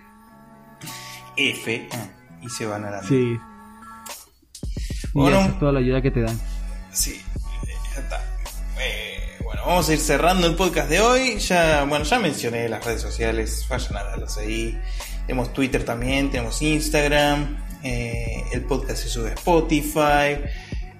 F 1.36 1.88
y 2.42 2.48
se 2.48 2.66
van 2.66 2.84
a 2.84 2.90
la. 2.90 3.02
Sí. 3.02 3.36
Y 5.04 5.08
Bueno. 5.12 5.40
esa 5.40 5.48
es 5.50 5.58
toda 5.58 5.72
la 5.72 5.80
ayuda 5.80 6.00
que 6.02 6.10
te 6.10 6.22
dan. 6.22 6.38
Sí, 6.92 7.20
ya 7.94 8.00
está. 8.00 8.18
Eh, 8.80 9.38
bueno, 9.44 9.62
vamos 9.66 9.88
a 9.88 9.92
ir 9.92 9.98
cerrando 9.98 10.46
el 10.46 10.54
podcast 10.56 10.88
de 10.88 11.00
hoy. 11.00 11.38
Ya, 11.38 11.84
bueno, 11.84 12.04
ya 12.04 12.18
mencioné 12.18 12.68
las 12.68 12.84
redes 12.84 13.02
sociales, 13.02 13.66
vayan 13.68 13.96
a 13.96 14.02
verlas 14.04 14.38
ahí. 14.38 14.78
Tenemos 15.26 15.52
Twitter 15.52 15.84
también, 15.84 16.30
tenemos 16.30 16.60
Instagram. 16.62 17.58
eh, 17.84 18.44
el 18.52 18.62
podcast 18.62 19.02
se 19.02 19.08
sube 19.08 19.30
a 19.30 19.34
Spotify, 19.34 20.38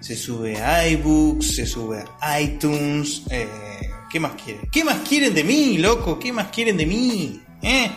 se 0.03 0.17
sube 0.17 0.57
a 0.61 0.87
iBooks, 0.89 1.55
se 1.57 1.67
sube 1.67 2.05
a 2.21 2.41
iTunes. 2.41 3.23
eh, 3.31 3.49
¿Qué 4.11 4.21
más 4.21 4.33
quieren? 4.43 4.69
¿Qué 4.71 4.85
más 4.85 4.99
quieren 5.09 5.33
de 5.35 5.43
mí, 5.45 5.79
loco? 5.79 6.19
¿Qué 6.19 6.33
más 6.33 6.49
quieren 6.49 6.77
de 6.77 6.85
mí? 6.87 7.41
¿Eh? 7.63 7.91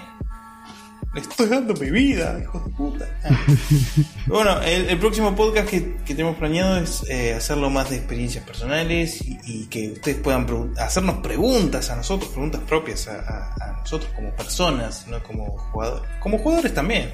Le 1.14 1.22
estoy 1.22 1.48
dando 1.48 1.74
mi 1.76 1.90
vida, 1.92 2.38
hijo 2.42 2.60
de 2.60 2.72
puta. 2.74 3.06
Ah. 3.24 3.30
Bueno, 4.28 4.60
el, 4.64 4.90
el 4.90 4.98
próximo 4.98 5.36
podcast 5.36 5.70
que, 5.70 5.98
que 6.04 6.16
tenemos 6.16 6.36
planeado 6.38 6.78
es 6.78 7.04
eh, 7.10 7.34
hacerlo 7.36 7.70
más 7.70 7.90
de 7.92 7.98
experiencias 7.98 8.44
personales 8.44 9.22
y, 9.24 9.38
y 9.46 9.66
que 9.68 9.92
ustedes 9.92 10.18
puedan 10.18 10.74
hacernos 10.78 11.18
preguntas 11.20 11.90
a 11.92 11.96
nosotros, 11.96 12.32
preguntas 12.32 12.62
propias 12.68 13.08
a, 13.08 13.20
a- 13.20 13.54
a 13.70 13.72
nosotros 13.82 14.12
como 14.16 14.32
personas, 14.32 15.06
no 15.08 15.22
como 15.22 15.46
jugadores. 15.58 16.10
Como 16.20 16.38
jugadores 16.40 16.74
también. 16.74 17.14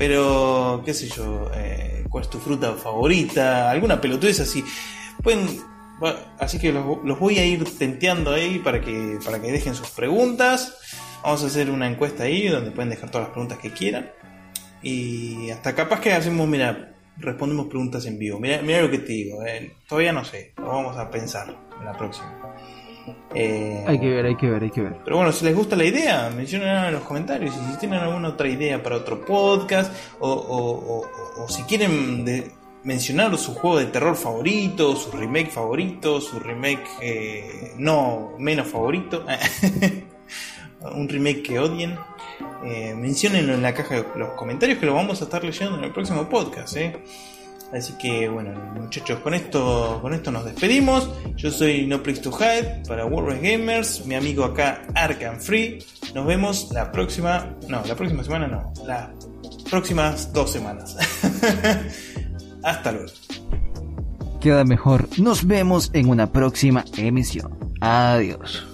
Pero, 0.00 0.80
qué 0.82 0.94
sé 0.94 1.08
yo, 1.08 1.50
eh, 1.54 2.06
¿cuál 2.08 2.24
es 2.24 2.30
tu 2.30 2.38
fruta 2.38 2.72
favorita? 2.72 3.70
Alguna 3.70 4.00
pelotudez 4.00 4.40
así. 4.40 4.64
Pueden, 5.22 5.46
así 6.38 6.58
que 6.58 6.72
los, 6.72 7.04
los 7.04 7.18
voy 7.18 7.38
a 7.38 7.44
ir 7.44 7.62
tenteando 7.76 8.32
ahí 8.32 8.60
para 8.60 8.80
que, 8.80 9.18
para 9.22 9.42
que 9.42 9.52
dejen 9.52 9.74
sus 9.74 9.90
preguntas. 9.90 10.78
Vamos 11.22 11.44
a 11.44 11.48
hacer 11.48 11.68
una 11.68 11.86
encuesta 11.86 12.22
ahí 12.22 12.48
donde 12.48 12.70
pueden 12.70 12.88
dejar 12.88 13.10
todas 13.10 13.26
las 13.26 13.32
preguntas 13.32 13.58
que 13.58 13.72
quieran. 13.72 14.10
Y 14.82 15.50
hasta 15.50 15.74
capaz 15.74 16.00
que 16.00 16.14
hacemos, 16.14 16.48
mira, 16.48 16.94
respondemos 17.18 17.66
preguntas 17.66 18.06
en 18.06 18.18
vivo. 18.18 18.40
Mira, 18.40 18.62
mira 18.62 18.80
lo 18.80 18.90
que 18.90 19.00
te 19.00 19.12
digo, 19.12 19.44
eh, 19.44 19.76
todavía 19.86 20.14
no 20.14 20.24
sé, 20.24 20.54
lo 20.56 20.68
vamos 20.68 20.96
a 20.96 21.10
pensar 21.10 21.54
en 21.78 21.84
la 21.84 21.92
próxima. 21.92 22.56
Eh, 23.34 23.84
Hay 23.86 23.98
que 24.00 24.08
ver, 24.08 24.26
hay 24.26 24.36
que 24.36 24.48
ver, 24.50 24.62
hay 24.62 24.70
que 24.70 24.80
ver. 24.82 24.96
pero 25.04 25.16
bueno, 25.16 25.32
si 25.32 25.44
les 25.44 25.54
gusta 25.54 25.76
la 25.76 25.84
idea, 25.84 26.30
mencionen 26.34 26.68
en 26.68 26.92
los 26.92 27.02
comentarios. 27.02 27.54
Y 27.54 27.72
si 27.72 27.78
tienen 27.78 28.00
alguna 28.00 28.28
otra 28.30 28.48
idea 28.48 28.82
para 28.82 28.96
otro 28.96 29.24
podcast, 29.24 29.92
o, 30.18 30.28
o- 30.30 31.00
o- 31.00 31.44
o 31.44 31.48
si 31.48 31.62
quieren 31.62 32.24
de- 32.24 32.50
mencionar 32.82 33.36
su 33.38 33.54
juego 33.54 33.78
de 33.78 33.86
terror 33.86 34.16
favorito, 34.16 34.96
su 34.96 35.10
remake 35.12 35.50
favorito, 35.50 36.20
su 36.20 36.38
remake 36.40 36.86
eh, 37.02 37.72
no 37.76 38.32
menos 38.38 38.66
favorito, 38.68 39.24
un 40.94 41.08
remake 41.08 41.42
que 41.42 41.58
odien, 41.58 41.96
eh, 42.64 42.94
menciónenlo 42.96 43.54
en 43.54 43.62
la 43.62 43.74
caja 43.74 43.96
de 43.96 44.04
los 44.16 44.30
comentarios 44.30 44.78
que 44.78 44.86
lo 44.86 44.94
vamos 44.94 45.20
a 45.20 45.24
estar 45.24 45.44
leyendo 45.44 45.76
en 45.78 45.84
el 45.84 45.92
próximo 45.92 46.28
podcast. 46.28 46.76
¿eh? 46.76 46.96
Así 47.72 47.92
que 47.94 48.28
bueno, 48.28 48.52
muchachos, 48.74 49.20
con 49.20 49.34
esto, 49.34 49.98
con 50.02 50.12
esto 50.12 50.32
nos 50.32 50.44
despedimos. 50.44 51.08
Yo 51.36 51.50
soy 51.50 51.86
No 51.86 52.02
Place 52.02 52.20
to 52.20 52.30
Hide 52.30 52.82
para 52.88 53.06
Warriors 53.06 53.40
Gamers, 53.40 54.06
mi 54.06 54.14
amigo 54.14 54.44
acá 54.44 54.82
Arkham 54.94 55.38
Free. 55.38 55.78
Nos 56.14 56.26
vemos 56.26 56.70
la 56.72 56.90
próxima, 56.90 57.54
no, 57.68 57.82
la 57.86 57.94
próxima 57.94 58.24
semana 58.24 58.48
no, 58.48 58.72
las 58.86 59.10
próximas 59.70 60.32
dos 60.32 60.50
semanas. 60.50 60.96
Hasta 62.62 62.92
luego. 62.92 63.12
Queda 64.40 64.64
mejor. 64.64 65.08
Nos 65.18 65.46
vemos 65.46 65.90
en 65.92 66.08
una 66.08 66.32
próxima 66.32 66.84
emisión. 66.96 67.56
Adiós. 67.80 68.66